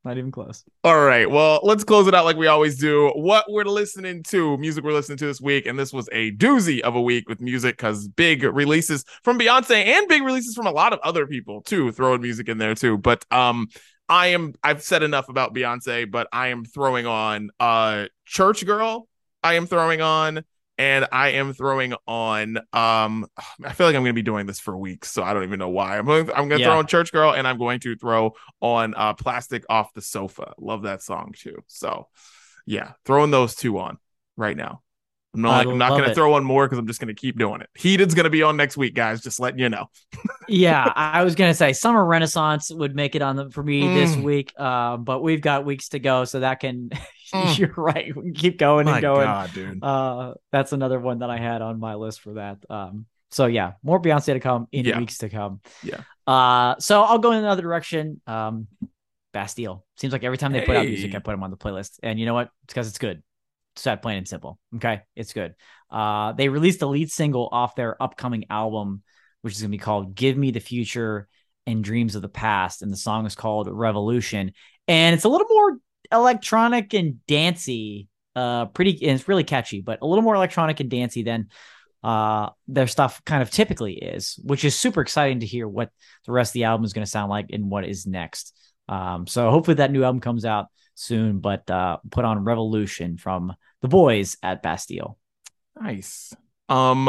Not 0.07 0.19
even 0.19 0.31
close. 0.31 0.65
All 0.85 1.05
right. 1.05 1.29
Well, 1.29 1.59
let's 1.65 1.83
close 1.83 2.07
it 2.07 2.15
out 2.15 2.25
like 2.25 2.37
we 2.37 2.47
always 2.47 2.79
do. 2.79 3.09
What 3.17 3.45
we're 3.49 3.65
listening 3.65 4.23
to, 4.29 4.57
music 4.57 4.85
we're 4.85 4.93
listening 4.93 5.19
to 5.19 5.27
this 5.27 5.41
week, 5.41 5.67
and 5.67 5.77
this 5.77 5.93
was 5.93 6.09
a 6.13 6.31
doozy 6.31 6.79
of 6.79 6.95
a 6.95 7.03
week 7.03 7.29
with 7.29 7.41
music 7.41 7.77
because 7.77 8.07
big 8.07 8.45
releases 8.45 9.05
from 9.25 9.37
Beyonce 9.37 9.85
and 9.85 10.07
big 10.07 10.23
releases 10.23 10.55
from 10.55 10.69
a 10.69 10.71
lot 10.71 10.93
of 10.93 11.01
other 11.03 11.27
people 11.27 11.61
too, 11.61 11.91
throwing 11.91 12.23
music 12.23 12.49
in 12.49 12.59
there 12.59 12.77
too. 12.77 12.97
But 12.97 13.25
um, 13.33 13.67
I 14.09 14.29
am 14.29 14.55
I've 14.63 14.81
said 14.81 15.03
enough 15.03 15.29
about 15.29 15.53
Beyonce, 15.53 16.09
but 16.09 16.29
I 16.31 16.49
am 16.49 16.65
throwing 16.65 17.07
on 17.07 17.51
uh 17.59 18.07
Church 18.27 18.65
Girl. 18.65 19.09
I 19.43 19.55
am 19.55 19.67
throwing 19.67 20.03
on. 20.03 20.45
And 20.79 21.07
I 21.11 21.31
am 21.31 21.55
throwing 21.55 21.95
on. 22.07 22.59
Um, 22.73 23.27
I 23.65 23.73
feel 23.73 23.87
like 23.87 23.97
I'm 23.97 24.03
going 24.03 24.07
to 24.07 24.13
be 24.13 24.23
doing 24.23 24.47
this 24.47 24.61
for 24.61 24.77
weeks, 24.77 25.11
so 25.11 25.23
I 25.23 25.33
don't 25.33 25.45
even 25.45 25.59
know 25.59 25.71
why. 25.71 25.97
I'm 25.99 26.05
going. 26.05 26.29
I'm 26.31 26.49
going 26.49 26.51
to 26.51 26.59
Yeah. 26.59 26.67
throw 26.67 26.79
on 26.79 26.87
Church 26.87 27.13
Girl, 27.13 27.33
and 27.33 27.49
I'm 27.49 27.59
going 27.59 27.81
to 27.81 27.97
throw 27.97 28.33
on 28.61 28.95
uh 28.97 29.15
plastic 29.15 29.65
off 29.69 29.93
the 29.95 30.03
sofa 30.03 30.53
love 30.59 30.83
that 30.83 31.03
song 31.03 31.35
too 31.37 31.63
so 31.67 32.09
yeah 32.65 32.93
throwing 33.05 33.31
those 33.31 33.55
two 33.55 33.79
on 33.79 33.99
right 34.37 34.57
now 34.57 34.81
i'm 35.37 35.43
not, 35.43 35.59
like, 35.59 35.67
I'm 35.69 35.79
not 35.79 35.91
gonna 35.91 36.11
it. 36.11 36.15
throw 36.15 36.31
one 36.31 36.45
more 36.45 36.67
because 36.67 36.79
i'm 36.79 36.87
just 36.87 37.01
gonna 37.01 37.15
keep 37.15 37.39
doing 37.39 37.61
it 37.61 37.69
heated's 37.75 38.15
gonna 38.15 38.31
be 38.31 38.43
on 38.43 38.57
next 38.57 38.77
week 38.77 38.95
guys 38.95 39.21
just 39.21 39.39
letting 39.41 39.61
you 39.61 39.69
know 39.69 39.89
yeah, 40.49 40.93
I 40.95 41.25
was 41.25 41.35
gonna 41.35 41.55
say 41.55 41.73
summer 41.73 42.05
renaissance 42.05 42.71
would 42.71 42.95
make 42.95 43.15
it 43.17 43.23
on 43.23 43.35
the 43.37 43.51
for 43.51 43.63
me 43.63 43.87
this 43.89 44.15
Mm. 44.15 44.23
week. 44.23 44.53
Uh, 44.57 44.97
but 44.97 45.21
we've 45.21 45.41
got 45.41 45.65
weeks 45.65 45.89
to 45.91 45.99
go, 45.99 46.25
so 46.25 46.41
that 46.41 46.61
can. 46.61 46.91
Mm. 47.35 47.59
you're 47.59 47.75
right. 47.77 48.15
We 48.15 48.23
can 48.23 48.35
keep 48.35 48.57
going 48.57 48.85
my 48.87 48.93
and 48.99 49.03
going. 49.03 49.25
god 49.27 49.51
dude 49.53 49.83
Uh, 49.83 50.35
that's 50.53 50.73
another 50.73 51.01
one 51.01 51.19
that 51.19 51.29
I 51.31 51.39
had 51.39 51.61
on 51.61 51.81
my 51.81 51.97
list 51.97 52.21
for 52.21 52.35
that. 52.35 52.59
Um, 52.71 53.07
so 53.33 53.47
yeah, 53.47 53.73
more 53.83 54.01
Beyonce 54.01 54.27
to 54.35 54.39
come 54.39 54.69
in 54.71 54.85
Yeah. 54.85 55.01
weeks 55.01 55.19
to 55.19 55.29
come. 55.29 55.61
Yeah. 55.83 56.03
Uh, 56.25 56.77
so 56.79 57.03
I'll 57.03 57.19
go 57.19 57.33
in 57.33 57.39
another 57.39 57.63
direction. 57.63 58.21
Um, 58.29 58.69
Bastille 59.33 59.85
seems 59.97 60.13
like 60.13 60.23
every 60.23 60.39
time 60.39 60.53
they 60.53 60.61
put 60.61 60.77
out 60.77 60.87
music, 60.87 61.17
I 61.17 61.19
put 61.19 61.33
them 61.33 61.43
on 61.43 61.51
the 61.51 61.57
playlist, 61.57 61.99
and 62.03 62.19
you 62.21 62.27
know 62.27 62.35
what? 62.35 62.51
It's 62.65 62.73
because 62.73 62.87
it's 62.89 62.99
good. 62.99 63.25
That 63.85 64.03
plain 64.03 64.19
and 64.19 64.29
simple. 64.29 64.59
Okay, 64.75 65.03
it's 65.15 65.33
good. 65.33 65.55
Uh, 65.91 66.33
they 66.33 66.49
released 66.49 66.81
the 66.81 66.89
lead 66.89 67.11
single 67.11 67.49
off 67.53 67.77
their 67.77 68.01
upcoming 68.03 68.47
album, 68.51 69.03
which 69.43 69.55
is 69.55 69.61
gonna 69.61 69.71
be 69.71 69.79
called 69.79 70.15
"Give 70.15 70.37
Me 70.37 70.51
the 70.51 70.61
Future 70.61 71.29
and 71.67 71.85
Dreams 71.85 72.15
of 72.15 72.23
the 72.23 72.29
Past," 72.29 72.83
and 72.83 72.93
the 72.93 72.97
song 72.97 73.27
is 73.27 73.35
called 73.35 73.69
"Revolution," 73.71 74.53
and 74.89 75.15
it's 75.15 75.25
a 75.25 75.29
little 75.29 75.47
more 75.49 75.79
electronic 76.11 76.95
and 76.95 77.25
dancey. 77.27 78.09
Uh, 78.35 78.67
pretty, 78.67 78.93
and 79.07 79.19
it's 79.19 79.29
really 79.29 79.45
catchy, 79.45 79.81
but 79.81 80.01
a 80.03 80.07
little 80.07 80.23
more 80.23 80.35
electronic 80.35 80.81
and 80.81 80.91
dancey 80.91 81.23
than 81.23 81.49
uh 82.03 82.51
their 82.69 82.87
stuff 82.87 83.25
kind 83.25 83.43
of 83.43 83.51
typically 83.51 83.95
is, 83.95 84.39
which 84.43 84.65
is 84.65 84.79
super 84.79 85.01
exciting 85.01 85.41
to 85.41 85.47
hear 85.47 85.67
what 85.67 85.91
the 86.27 86.33
rest 86.33 86.51
of 86.51 86.55
the 86.55 86.65
album 86.65 86.85
is 86.85 86.93
going 86.93 87.05
to 87.05 87.11
sound 87.11 87.31
like 87.31 87.47
and 87.51 87.71
what 87.71 87.85
is 87.87 88.07
next. 88.07 88.57
Um, 88.89 89.27
so 89.27 89.51
hopefully 89.51 89.77
that 89.77 89.91
new 89.91 90.05
album 90.05 90.21
comes 90.21 90.45
out 90.45 90.67
soon, 90.95 91.41
but 91.41 91.69
uh, 91.71 91.99
put 92.11 92.25
on 92.25 92.45
Revolution 92.45 93.17
from 93.17 93.55
the 93.83 93.89
boys 93.89 94.37
at 94.43 94.63
Bastille. 94.63 95.19
nice 95.81 96.35
um 96.69 97.05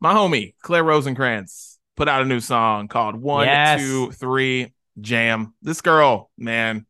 my 0.00 0.12
homie 0.14 0.54
claire 0.62 0.84
Rosinkranz 0.84 1.76
put 1.96 2.08
out 2.08 2.22
a 2.22 2.24
new 2.26 2.40
song 2.40 2.88
called 2.88 3.16
one 3.16 3.46
Yes. 3.46 3.80
two 3.80 4.10
three 4.12 4.72
jam 5.00 5.54
this 5.62 5.80
girl 5.80 6.30
man 6.38 6.86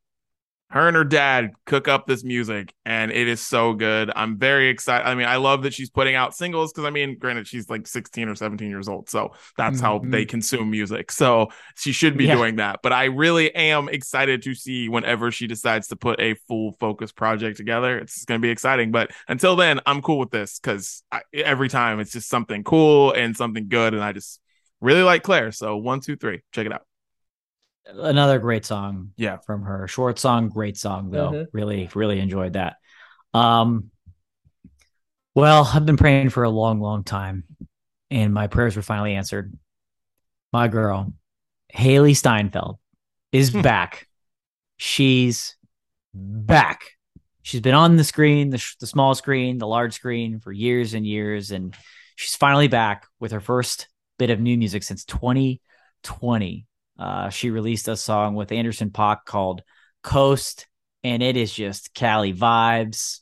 her 0.71 0.89
and 0.89 0.97
her 0.97 1.05
dad 1.05 1.53
cook 1.65 1.87
up 1.87 2.07
this 2.07 2.25
music 2.25 2.75
and 2.85 3.13
it 3.13 3.29
is 3.29 3.41
so 3.41 3.73
good. 3.73 4.11
I'm 4.17 4.37
very 4.37 4.69
excited 4.69 5.07
i 5.07 5.15
mean 5.15 5.27
i 5.29 5.37
love 5.37 5.63
that 5.63 5.73
she's 5.73 5.91
putting 5.91 6.17
out 6.17 6.35
singles 6.35 6.73
because 6.73 6.85
i 6.85 6.91
mean 6.91 7.17
granted 7.19 7.47
she's 7.47 7.71
like 7.71 7.87
16 7.87 8.29
or 8.29 8.35
17 8.35 8.69
years 8.69 8.89
old 8.89 9.09
so 9.09 9.33
that's 9.57 9.79
how 9.81 10.01
Mhm. 10.01 10.11
they 10.11 10.25
consume 10.25 10.71
music. 10.71 11.13
So 11.13 11.49
she 11.77 11.93
should 11.93 12.17
be 12.19 12.25
Yeah. 12.27 12.35
doing 12.35 12.57
that 12.57 12.81
but 12.83 12.93
i 12.93 13.05
really 13.05 13.55
am 13.55 13.89
excited 13.89 14.43
to 14.43 14.55
see 14.55 14.89
whenever 14.89 15.31
she 15.31 15.47
decides 15.47 15.87
to 15.89 15.97
put 15.97 16.21
a 16.21 16.35
full 16.49 16.77
focus 16.81 17.13
project 17.13 17.57
together 17.57 17.99
it's 17.99 18.25
going 18.25 18.41
to 18.41 18.45
be 18.45 18.51
exciting. 18.51 18.91
But 18.91 19.13
until 19.29 19.55
then 19.57 19.81
i'm 19.87 20.03
cool 20.03 20.19
with 20.19 20.31
this 20.31 20.59
because 20.59 21.03
every 21.33 21.69
time 21.69 22.01
it's 22.01 22.13
just 22.13 22.29
something 22.29 22.65
cool 22.65 23.13
and 23.13 23.37
something 23.37 23.69
good 23.69 23.95
and 23.95 24.03
i 24.03 24.13
just 24.13 24.41
really 24.81 25.03
like 25.03 25.23
claire. 25.23 25.53
So 25.53 25.77
one 25.77 26.01
two 26.01 26.17
three 26.17 26.41
check 26.53 26.67
it 26.67 26.73
out 26.73 26.83
Another 27.89 28.39
great 28.39 28.65
song, 28.67 29.13
Yeah. 29.17 29.37
from 29.39 29.63
her. 29.63 29.87
Short 29.87 30.19
song, 30.19 30.49
great 30.49 30.77
song 30.77 31.11
though. 31.11 31.31
Mhm. 31.31 31.47
Really, 31.53 31.89
really 31.95 32.19
enjoyed 32.21 32.55
that. 32.55 32.77
Um, 33.33 33.91
well, 35.35 35.71
I've 35.73 35.87
been 35.87 35.97
praying 35.97 36.31
for 36.31 36.45
a 36.45 36.51
long, 36.51 36.81
long 36.81 37.05
time, 37.05 37.45
and 38.11 38.33
my 38.33 38.47
prayers 38.47 38.75
were 38.77 38.83
finally 38.83 39.15
answered. 39.15 39.57
My 40.53 40.69
girl, 40.69 41.13
Hailee 41.75 42.17
Steinfeld, 42.17 42.79
is 43.33 43.51
Hmm. 43.53 43.61
back. 43.63 44.09
She's 44.79 45.57
back. 46.15 46.81
She's 47.43 47.61
been 47.61 47.75
on 47.75 47.97
the 47.97 48.05
screen, 48.05 48.51
the, 48.51 48.59
sh- 48.59 48.77
the 48.81 48.87
small 48.87 49.15
screen, 49.15 49.59
the 49.59 49.67
large 49.67 49.93
screen 49.95 50.41
for 50.41 50.51
years 50.51 50.95
and 50.95 51.07
years, 51.07 51.51
and 51.53 51.77
she's 52.17 52.35
finally 52.35 52.67
back 52.69 53.07
with 53.21 53.31
her 53.33 53.41
first 53.41 53.89
bit 54.19 54.31
of 54.31 54.41
new 54.41 54.57
music 54.59 54.83
since 54.83 55.05
2020. 55.05 56.67
Uh, 56.99 57.29
she 57.29 57.51
released 57.51 57.89
a 57.89 57.97
song 57.97 58.35
with 58.35 58.53
Anderson 58.53 58.91
.Paak 58.91 59.25
called 59.25 59.63
Coast, 60.03 60.67
and 61.05 61.23
it 61.23 61.37
is 61.37 61.53
just 61.53 61.95
Cali 61.95 62.33
vibes, 62.33 63.21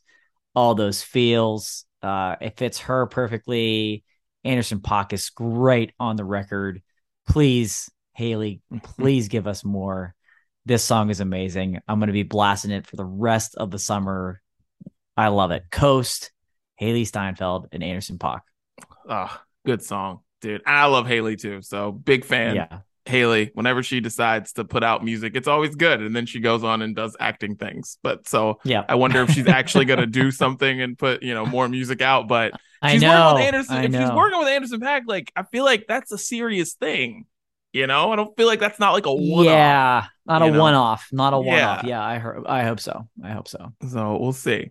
all 0.55 0.75
those 0.75 1.03
feels. 1.03 1.85
Uh, 2.03 2.37
it 2.41 2.57
fits 2.57 2.81
her 2.81 3.07
perfectly. 3.07 4.05
Anderson 4.45 4.81
.Paak 4.81 5.13
is 5.13 5.31
great 5.31 5.93
on 5.99 6.17
the 6.17 6.25
record. 6.25 6.83
Please, 7.29 7.91
Hailee, 8.19 8.61
please 8.83 9.29
give 9.29 9.47
us 9.47 9.65
more. 9.65 10.15
This 10.67 10.85
song 10.85 11.11
is 11.11 11.21
amazing. 11.21 11.81
I'm 11.89 11.99
going 11.99 12.09
to 12.09 12.13
be 12.13 12.23
blasting 12.23 12.71
it 12.71 12.87
for 12.87 12.97
the 12.97 13.05
rest 13.05 13.55
of 13.57 13.71
the 13.71 13.79
summer. 13.79 14.41
I 15.17 15.29
love 15.29 15.51
it. 15.51 15.65
Coast, 15.71 16.31
Hailee 16.81 17.07
Steinfeld, 17.07 17.69
and 17.73 17.83
Anderson 17.83 18.19
.Paak. 18.19 18.41
Oh, 19.09 19.41
good 19.65 19.83
song, 19.83 20.21
dude. 20.41 20.63
I 20.67 20.87
love 20.87 21.07
Hailee 21.07 21.41
too. 21.41 21.63
So 21.63 21.93
big 21.93 22.25
fan. 22.25 22.57
yeah. 22.57 22.81
Hailee, 23.07 23.51
whenever 23.55 23.83
she 23.83 24.01
decides 24.01 24.53
to 24.55 24.65
put 24.65 24.83
out 24.83 25.05
music, 25.05 25.33
it's 25.37 25.49
always 25.49 25.75
good. 25.77 26.01
And 26.01 26.17
then 26.17 26.25
she 26.27 26.41
goes 26.41 26.65
on 26.65 26.81
and 26.83 26.97
does 26.97 27.17
acting 27.21 27.57
things. 27.57 27.99
But 28.03 28.27
so 28.27 28.61
Yeah. 28.65 28.85
I 28.89 28.95
wonder 28.95 29.23
if 29.23 29.31
she's 29.31 29.47
actually 29.49 29.85
going 29.85 30.01
to 30.01 30.07
do 30.07 30.31
something 30.31 30.81
and 30.81 30.99
put, 30.99 31.23
you 31.23 31.35
know, 31.35 31.45
more 31.45 31.69
music 31.69 32.01
out. 32.01 32.29
But 32.29 32.53
I 32.81 32.93
she's 32.93 33.03
know. 33.03 33.09
working 33.35 33.35
with 33.35 33.45
Anderson. 33.55 33.77
If 33.85 33.93
she's 34.01 34.15
working 34.15 34.39
with 34.39 34.49
Anderson 34.49 34.81
.Paak, 34.81 35.03
like, 35.07 35.33
I 35.37 35.43
feel 35.43 35.65
like 35.65 35.85
that's 35.87 36.13
a 36.13 36.19
serious 36.19 36.75
thing. 36.75 37.27
You 37.75 37.89
know, 37.89 38.13
I 38.13 38.17
don't 38.17 38.37
feel 38.37 38.47
like 38.47 38.61
that's 38.61 38.79
not 38.79 38.93
like 38.93 39.07
a 39.07 39.13
one 39.13 39.45
Yeah. 39.47 40.05
not 40.25 40.43
a 40.43 40.47
one 40.59 40.75
off, 40.75 41.09
not 41.11 41.35
a 41.35 41.39
one 41.41 41.59
off. 41.59 41.83
Yeah. 41.83 41.89
yeah, 41.89 42.05
I 42.05 42.19
heard. 42.19 42.47
I 42.47 42.63
hope 42.63 42.79
so. 42.79 43.09
I 43.23 43.31
hope 43.31 43.49
so. 43.49 43.73
So 43.91 44.17
we'll 44.17 44.33
see. 44.33 44.71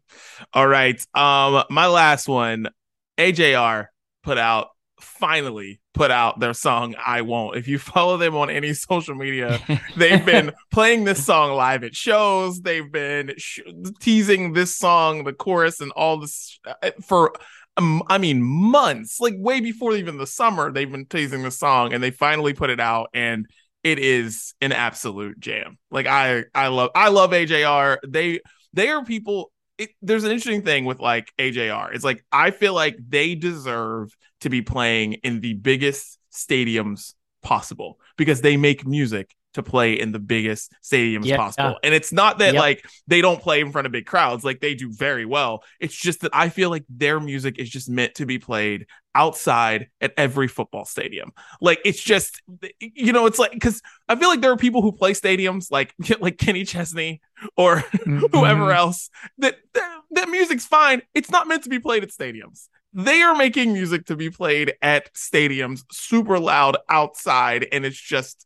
All 0.53 0.65
right. 0.65 0.95
Um, 1.13 1.65
my 1.69 1.87
last 1.87 2.29
one, 2.29 2.69
AJR 3.17 3.87
put 4.23 4.37
out 4.37 4.69
finally 5.01 5.81
put 5.93 6.11
out 6.11 6.39
their 6.39 6.53
song 6.53 6.95
I 7.03 7.21
Won't. 7.21 7.57
If 7.57 7.67
you 7.67 7.79
follow 7.79 8.17
them 8.17 8.35
on 8.35 8.49
any 8.49 8.73
social 8.73 9.15
media, 9.15 9.59
they've 9.97 10.25
been 10.25 10.51
playing 10.71 11.03
this 11.03 11.25
song 11.25 11.53
live 11.53 11.83
at 11.83 11.95
shows. 11.95 12.61
They've 12.61 12.91
been 12.91 13.33
sh- 13.37 13.61
teasing 13.99 14.53
this 14.53 14.75
song, 14.75 15.23
the 15.23 15.33
chorus, 15.33 15.79
and 15.81 15.91
all 15.91 16.19
this 16.19 16.59
uh, 16.65 16.91
for. 17.01 17.33
Um, 17.75 18.03
I 18.07 18.19
mean, 18.19 18.43
months, 18.43 19.19
like 19.19 19.33
way 19.35 19.59
before 19.59 19.95
even 19.95 20.19
the 20.19 20.27
summer, 20.27 20.71
they've 20.71 20.91
been 20.91 21.07
teasing 21.07 21.41
the 21.41 21.49
song, 21.49 21.91
and 21.91 22.03
they 22.03 22.11
finally 22.11 22.53
put 22.53 22.69
it 22.69 22.79
out, 22.79 23.09
and 23.15 23.47
it 23.83 23.97
is 23.97 24.53
an 24.61 24.71
absolute 24.71 25.39
jam. 25.39 25.79
Like 25.89 26.05
I, 26.05 26.45
I 26.53 26.67
love, 26.67 26.91
I 26.93 27.09
love 27.09 27.31
AJR. 27.31 27.97
They, 28.07 28.41
they 28.73 28.89
are 28.89 29.03
people 29.03 29.51
it, 29.83 29.89
there's 30.01 30.23
an 30.23 30.31
interesting 30.31 30.63
thing 30.63 30.85
with 30.85 30.99
like 30.99 31.31
AJR. 31.37 31.93
It's 31.93 32.03
like 32.03 32.23
I 32.31 32.51
feel 32.51 32.73
like 32.73 32.97
they 33.07 33.35
deserve 33.35 34.15
to 34.41 34.49
be 34.49 34.61
playing 34.61 35.13
in 35.13 35.41
the 35.41 35.53
biggest 35.53 36.19
stadiums 36.31 37.13
possible 37.41 37.99
because 38.17 38.41
they 38.41 38.57
make 38.57 38.85
music 38.85 39.35
to 39.53 39.63
play 39.63 39.93
in 39.93 40.11
the 40.11 40.19
biggest 40.19 40.73
stadiums 40.83 41.25
yeah, 41.25 41.37
possible. 41.37 41.77
And 41.83 41.93
it's 41.93 42.11
not 42.11 42.39
that 42.39 42.53
yep. 42.53 42.61
like 42.61 42.85
they 43.07 43.21
don't 43.21 43.41
play 43.41 43.61
in 43.61 43.71
front 43.71 43.85
of 43.85 43.91
big 43.91 44.05
crowds, 44.05 44.43
like 44.43 44.59
they 44.59 44.75
do 44.75 44.91
very 44.91 45.25
well. 45.25 45.63
It's 45.79 45.95
just 45.95 46.21
that 46.21 46.31
I 46.33 46.49
feel 46.49 46.69
like 46.69 46.85
their 46.89 47.19
music 47.19 47.59
is 47.59 47.69
just 47.69 47.89
meant 47.89 48.15
to 48.15 48.25
be 48.25 48.39
played 48.39 48.87
outside 49.15 49.89
at 50.01 50.13
every 50.17 50.47
football 50.47 50.85
stadium. 50.85 51.31
Like 51.61 51.79
it's 51.85 52.01
just 52.01 52.41
you 52.79 53.13
know, 53.13 53.25
it's 53.25 53.39
like 53.39 53.59
cuz 53.59 53.81
I 54.09 54.15
feel 54.15 54.29
like 54.29 54.41
there 54.41 54.51
are 54.51 54.57
people 54.57 54.81
who 54.81 54.91
play 54.91 55.13
stadiums 55.13 55.71
like 55.71 55.93
like 56.19 56.37
Kenny 56.37 56.65
Chesney 56.65 57.21
or 57.55 57.77
mm-hmm. 57.81 58.25
whoever 58.37 58.71
else 58.71 59.09
that, 59.37 59.57
that 59.73 60.01
that 60.11 60.29
music's 60.29 60.65
fine. 60.65 61.01
It's 61.13 61.29
not 61.29 61.47
meant 61.47 61.63
to 61.63 61.69
be 61.69 61.79
played 61.79 62.03
at 62.03 62.09
stadiums. 62.09 62.67
They 62.93 63.23
are 63.23 63.35
making 63.35 63.73
music 63.73 64.05
to 64.07 64.15
be 64.15 64.29
played 64.29 64.75
at 64.81 65.11
stadiums 65.13 65.83
super 65.91 66.39
loud 66.39 66.77
outside 66.89 67.67
and 67.71 67.85
it's 67.85 67.99
just 67.99 68.45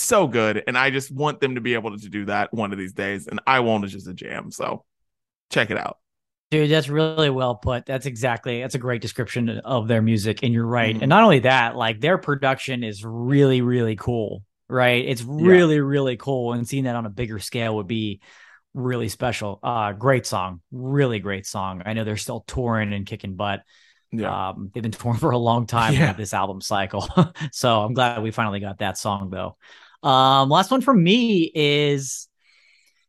so 0.00 0.26
good. 0.26 0.62
And 0.66 0.76
I 0.76 0.90
just 0.90 1.10
want 1.10 1.40
them 1.40 1.54
to 1.56 1.60
be 1.60 1.74
able 1.74 1.96
to 1.96 2.08
do 2.08 2.26
that 2.26 2.52
one 2.52 2.72
of 2.72 2.78
these 2.78 2.92
days. 2.92 3.26
And 3.26 3.40
I 3.46 3.60
won't 3.60 3.84
is 3.84 3.92
just 3.92 4.08
a 4.08 4.14
jam. 4.14 4.50
So 4.50 4.84
check 5.50 5.70
it 5.70 5.78
out. 5.78 5.98
Dude, 6.50 6.70
that's 6.70 6.88
really 6.88 7.30
well 7.30 7.56
put. 7.56 7.86
That's 7.86 8.06
exactly 8.06 8.60
that's 8.60 8.74
a 8.74 8.78
great 8.78 9.02
description 9.02 9.48
of 9.48 9.88
their 9.88 10.02
music. 10.02 10.42
And 10.42 10.52
you're 10.52 10.66
right. 10.66 10.94
Mm-hmm. 10.94 11.02
And 11.02 11.08
not 11.08 11.24
only 11.24 11.40
that, 11.40 11.74
like 11.76 12.00
their 12.00 12.18
production 12.18 12.84
is 12.84 13.04
really, 13.04 13.60
really 13.60 13.96
cool. 13.96 14.42
Right. 14.68 15.04
It's 15.06 15.22
really, 15.22 15.76
yeah. 15.76 15.82
really 15.82 16.16
cool. 16.16 16.52
And 16.52 16.66
seeing 16.66 16.84
that 16.84 16.96
on 16.96 17.06
a 17.06 17.10
bigger 17.10 17.38
scale 17.38 17.76
would 17.76 17.86
be 17.86 18.20
really 18.72 19.08
special. 19.08 19.58
Uh 19.62 19.92
great 19.92 20.26
song. 20.26 20.60
Really 20.70 21.18
great 21.18 21.46
song. 21.46 21.82
I 21.84 21.92
know 21.92 22.04
they're 22.04 22.16
still 22.16 22.44
touring 22.46 22.92
and 22.92 23.06
kicking 23.06 23.34
butt. 23.34 23.62
Yeah. 24.12 24.50
Um, 24.50 24.70
they've 24.72 24.82
been 24.82 24.92
touring 24.92 25.18
for 25.18 25.30
a 25.30 25.38
long 25.38 25.66
time 25.66 25.94
yeah. 25.94 26.12
this 26.12 26.34
album 26.34 26.60
cycle. 26.60 27.08
so 27.52 27.80
I'm 27.80 27.94
glad 27.94 28.22
we 28.22 28.30
finally 28.30 28.60
got 28.60 28.78
that 28.78 28.98
song 28.98 29.30
though. 29.30 29.56
Um, 30.04 30.50
last 30.50 30.70
one 30.70 30.82
for 30.82 30.92
me 30.92 31.50
is, 31.54 32.28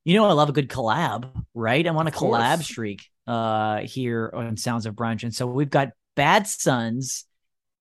you 0.06 0.16
know, 0.16 0.26
I 0.26 0.32
love 0.32 0.50
a 0.50 0.54
good 0.54 0.70
collab, 0.70 1.30
right? 1.54 1.86
I'm 1.86 1.98
on 1.98 2.08
a 2.08 2.12
collab 2.12 2.64
streak 2.64 3.10
uh 3.28 3.80
here 3.80 4.32
on 4.34 4.56
Sounds 4.56 4.86
of 4.86 4.96
Brunch, 4.96 5.24
and 5.24 5.34
so 5.34 5.46
we've 5.46 5.70
got 5.70 5.89
Bad 6.16 6.48
Suns 6.48 7.26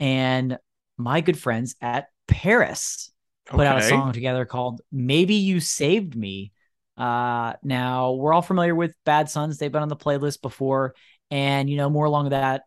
and 0.00 0.58
my 0.98 1.20
good 1.20 1.38
friends 1.38 1.76
at 1.80 2.08
PVRIS 2.28 3.10
put 3.46 3.60
okay. 3.60 3.68
out 3.68 3.78
a 3.78 3.82
song 3.82 4.12
together 4.12 4.44
called 4.44 4.80
"Maybe 4.90 5.34
You 5.36 5.60
Saved 5.60 6.16
Me." 6.16 6.50
Uh, 6.96 7.54
now 7.62 8.12
we're 8.12 8.32
all 8.32 8.42
familiar 8.42 8.74
with 8.74 8.94
Bad 9.04 9.30
Suns; 9.30 9.58
they've 9.58 9.70
been 9.70 9.82
on 9.82 9.88
the 9.88 9.96
playlist 9.96 10.42
before, 10.42 10.94
and 11.30 11.70
you 11.70 11.76
know 11.76 11.90
more 11.90 12.06
along 12.06 12.30
that 12.30 12.62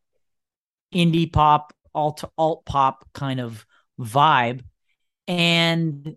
indie 0.93 1.32
pop, 1.32 1.74
alt 1.93 2.24
alt 2.38 2.64
pop 2.66 3.06
kind 3.14 3.41
of 3.41 3.66
vibe. 4.00 4.62
And 5.28 6.16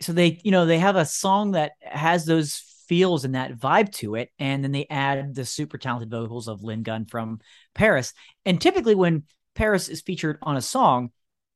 so 0.00 0.12
they 0.12 0.40
you 0.44 0.50
know 0.50 0.66
they 0.66 0.78
have 0.78 0.96
a 0.96 1.04
song 1.04 1.52
that 1.52 1.72
has 1.80 2.24
those 2.24 2.62
feels 2.88 3.24
and 3.24 3.34
that 3.34 3.58
vibe 3.58 3.92
to 3.92 4.14
it 4.14 4.30
and 4.38 4.62
then 4.62 4.72
they 4.72 4.86
add 4.90 5.34
the 5.34 5.44
super 5.44 5.78
talented 5.78 6.10
vocals 6.10 6.48
of 6.48 6.62
lynn 6.62 6.82
gunn 6.82 7.04
from 7.04 7.40
PVRIS. 7.74 8.12
And 8.44 8.60
typically 8.60 8.94
when 8.94 9.24
PVRIS 9.56 9.90
is 9.90 10.02
featured 10.02 10.38
on 10.42 10.56
a 10.56 10.62
song 10.62 11.10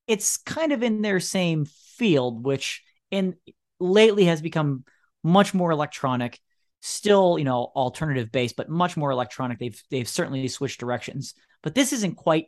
it's 0.06 0.38
kind 0.38 0.72
of 0.72 0.82
in 0.82 1.02
their 1.02 1.20
same 1.20 1.66
field 1.66 2.44
which 2.44 2.82
in 3.10 3.36
lately 3.78 4.24
has 4.24 4.42
become 4.42 4.84
much 5.22 5.54
more 5.54 5.70
electronic 5.70 6.40
still 6.80 7.38
you 7.38 7.44
know 7.44 7.70
alternative 7.76 8.32
based 8.32 8.56
but 8.56 8.68
much 8.68 8.96
more 8.96 9.10
electronic. 9.10 9.58
They've 9.58 9.82
they've 9.90 10.08
certainly 10.08 10.48
switched 10.48 10.80
directions 10.80 11.34
but 11.62 11.74
this 11.74 11.92
isn't 11.92 12.16
quite 12.16 12.46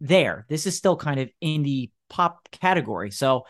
there. 0.00 0.46
This 0.48 0.66
is 0.66 0.76
still 0.76 0.96
kind 0.96 1.20
of 1.20 1.30
in 1.40 1.62
the 1.62 1.90
pop 2.08 2.48
category. 2.50 3.10
So 3.10 3.46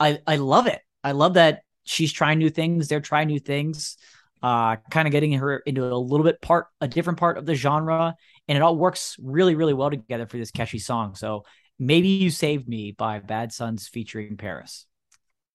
i 0.00 0.18
i 0.26 0.36
love 0.36 0.66
it 0.66 0.80
I 1.08 1.12
love 1.12 1.34
that 1.34 1.62
she's 1.84 2.12
trying 2.12 2.38
new 2.38 2.50
things. 2.50 2.88
They're 2.88 3.00
trying 3.00 3.28
new 3.28 3.40
things. 3.40 3.96
Uh, 4.42 4.76
kind 4.90 5.08
of 5.08 5.12
getting 5.12 5.32
her 5.32 5.58
into 5.58 5.84
a 5.84 5.96
little 5.96 6.22
bit 6.22 6.40
part, 6.40 6.66
a 6.80 6.86
different 6.86 7.18
part 7.18 7.38
of 7.38 7.46
the 7.46 7.56
genre, 7.56 8.14
and 8.46 8.56
it 8.56 8.62
all 8.62 8.76
works 8.76 9.16
really, 9.18 9.56
really 9.56 9.74
well 9.74 9.90
together 9.90 10.26
for 10.26 10.36
this 10.36 10.52
catchy 10.52 10.78
song. 10.78 11.16
So 11.16 11.44
maybe 11.78 12.06
you 12.06 12.30
saved 12.30 12.68
me 12.68 12.92
by 12.92 13.18
Bad 13.18 13.52
Suns 13.52 13.88
featuring 13.88 14.36
PVRIS. 14.36 14.84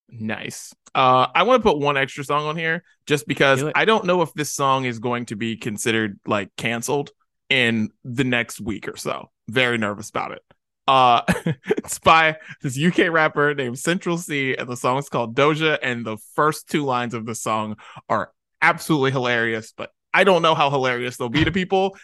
Nice. 0.09 0.73
Uh, 0.93 1.27
I 1.33 1.43
want 1.43 1.63
to 1.63 1.69
put 1.69 1.79
one 1.79 1.95
extra 1.95 2.25
song 2.25 2.45
on 2.45 2.57
here 2.57 2.83
just 3.05 3.25
because 3.25 3.61
Do 3.61 3.71
I 3.73 3.85
don't 3.85 4.05
know 4.05 4.21
if 4.21 4.33
this 4.33 4.51
song 4.51 4.83
is 4.83 4.99
going 4.99 5.27
to 5.27 5.35
be 5.35 5.55
considered 5.55 6.19
like 6.27 6.49
canceled 6.57 7.11
in 7.49 7.89
the 8.03 8.23
next 8.23 8.59
week 8.59 8.87
or 8.87 8.97
so. 8.97 9.29
Very 9.47 9.77
nervous 9.77 10.09
about 10.09 10.31
it. 10.31 10.41
Uh, 10.87 11.21
it's 11.65 11.99
by 11.99 12.37
this 12.61 12.79
UK 12.79 13.09
rapper 13.11 13.53
named 13.53 13.79
Central 13.79 14.17
Cee, 14.17 14.55
and 14.55 14.67
the 14.67 14.77
song 14.77 14.97
is 14.97 15.09
called 15.09 15.35
Doja. 15.35 15.77
And 15.81 16.05
the 16.05 16.17
first 16.35 16.69
two 16.69 16.83
lines 16.83 17.13
of 17.13 17.25
the 17.25 17.35
song 17.35 17.77
are 18.09 18.31
absolutely 18.61 19.11
hilarious, 19.11 19.73
but 19.75 19.91
I 20.13 20.23
don't 20.23 20.41
know 20.41 20.55
how 20.55 20.69
hilarious 20.69 21.17
they'll 21.17 21.29
be 21.29 21.43
to 21.43 21.51
people 21.51 21.97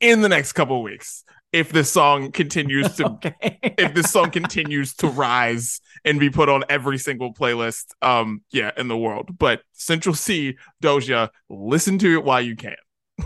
in 0.00 0.20
the 0.20 0.28
next 0.28 0.52
couple 0.52 0.82
weeks 0.82 1.24
if 1.52 1.70
this 1.70 1.90
song 1.90 2.32
continues 2.32 2.94
to 2.96 3.06
okay. 3.10 3.58
if 3.62 3.94
this 3.94 4.10
song 4.10 4.30
continues 4.30 4.94
to 4.94 5.06
rise 5.06 5.80
and 6.04 6.18
be 6.18 6.30
put 6.30 6.48
on 6.48 6.64
every 6.68 6.98
single 6.98 7.32
playlist 7.32 7.84
um 8.00 8.42
yeah 8.50 8.72
in 8.76 8.88
the 8.88 8.96
world 8.96 9.30
but 9.38 9.62
central 9.72 10.14
cee 10.14 10.56
doja 10.82 11.28
listen 11.48 11.98
to 11.98 12.14
it 12.14 12.24
while 12.24 12.40
you 12.40 12.56
can 12.56 12.74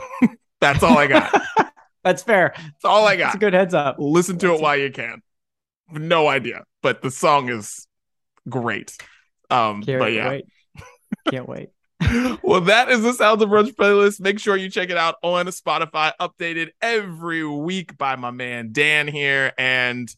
that's 0.60 0.82
all 0.82 0.98
i 0.98 1.06
got 1.06 1.32
That's 2.06 2.22
fair. 2.22 2.52
That's 2.56 2.84
all 2.84 3.04
I 3.04 3.16
got. 3.16 3.26
It's 3.26 3.34
a 3.34 3.38
good 3.38 3.52
heads 3.52 3.74
up. 3.74 3.96
Listen 3.98 4.38
to 4.38 4.46
That's 4.46 4.60
it 4.60 4.62
while 4.62 4.76
you 4.76 4.92
can. 4.92 5.22
No 5.90 6.28
idea, 6.28 6.62
but 6.82 7.02
the 7.02 7.10
song 7.10 7.48
is 7.48 7.88
great. 8.48 8.96
Um, 9.50 9.82
Can't 9.82 9.98
but 9.98 10.12
yeah, 10.12 10.28
wait. 10.28 10.44
can't 11.28 11.48
wait. 11.48 11.70
well, 12.44 12.60
that 12.60 12.90
is 12.90 13.02
the 13.02 13.12
Sounds 13.12 13.42
of 13.42 13.48
Brunch 13.48 13.74
playlist. 13.74 14.20
Make 14.20 14.38
sure 14.38 14.56
you 14.56 14.70
check 14.70 14.90
it 14.90 14.96
out 14.96 15.16
on 15.22 15.46
Spotify, 15.46 16.12
updated 16.20 16.68
every 16.80 17.44
week 17.44 17.98
by 17.98 18.14
my 18.14 18.30
man 18.30 18.68
Dan 18.70 19.08
here. 19.08 19.52
And 19.58 20.08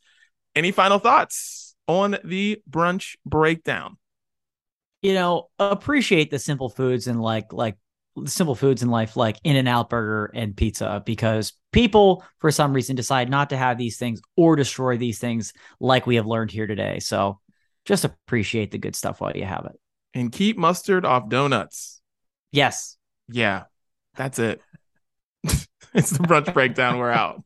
any 0.55 0.73
final 0.73 0.99
thoughts 0.99 1.75
on 1.87 2.19
the 2.23 2.61
brunch 2.69 3.17
breakdown? 3.25 3.97
You 5.01 5.15
know, 5.15 5.49
appreciate 5.59 6.31
the 6.31 6.39
simple 6.39 6.69
foods 6.69 7.07
and 7.07 7.23
like 7.23 7.55
like 7.55 7.77
simple 8.27 8.55
foods 8.55 8.83
in 8.83 8.91
life 8.91 9.17
like 9.17 9.39
in 9.45 9.57
and 9.57 9.69
out 9.69 9.91
burger 9.91 10.31
and 10.35 10.57
pizza 10.57 11.03
because 11.05 11.53
people 11.73 12.25
for 12.39 12.51
some 12.51 12.73
reason 12.73 12.97
decide 12.97 13.31
not 13.31 13.51
to 13.51 13.57
have 13.57 13.79
these 13.79 13.97
things 13.97 14.21
or 14.37 14.57
destroy 14.57 14.97
these 14.97 15.19
things 15.19 15.53
like 15.81 16.07
we 16.07 16.17
have 16.17 16.27
learned 16.27 16.51
here 16.51 16.67
today. 16.67 16.99
So 16.99 17.41
just 17.85 18.05
appreciate 18.05 18.71
the 18.71 18.79
good 18.79 18.97
stuff 18.97 19.21
while 19.21 19.37
you 19.37 19.45
have 19.45 19.67
it. 19.67 19.79
And 20.15 20.33
keep 20.33 20.57
mustard 20.57 21.05
off 21.05 21.29
donuts. 21.29 22.01
Yes. 22.53 22.97
Yeah 23.29 23.65
that's 24.19 24.39
it. 24.39 24.61
It's 25.95 26.11
the 26.11 26.19
brunch 26.19 26.53
breakdown. 26.53 26.99
We're 26.99 27.11
out 27.11 27.43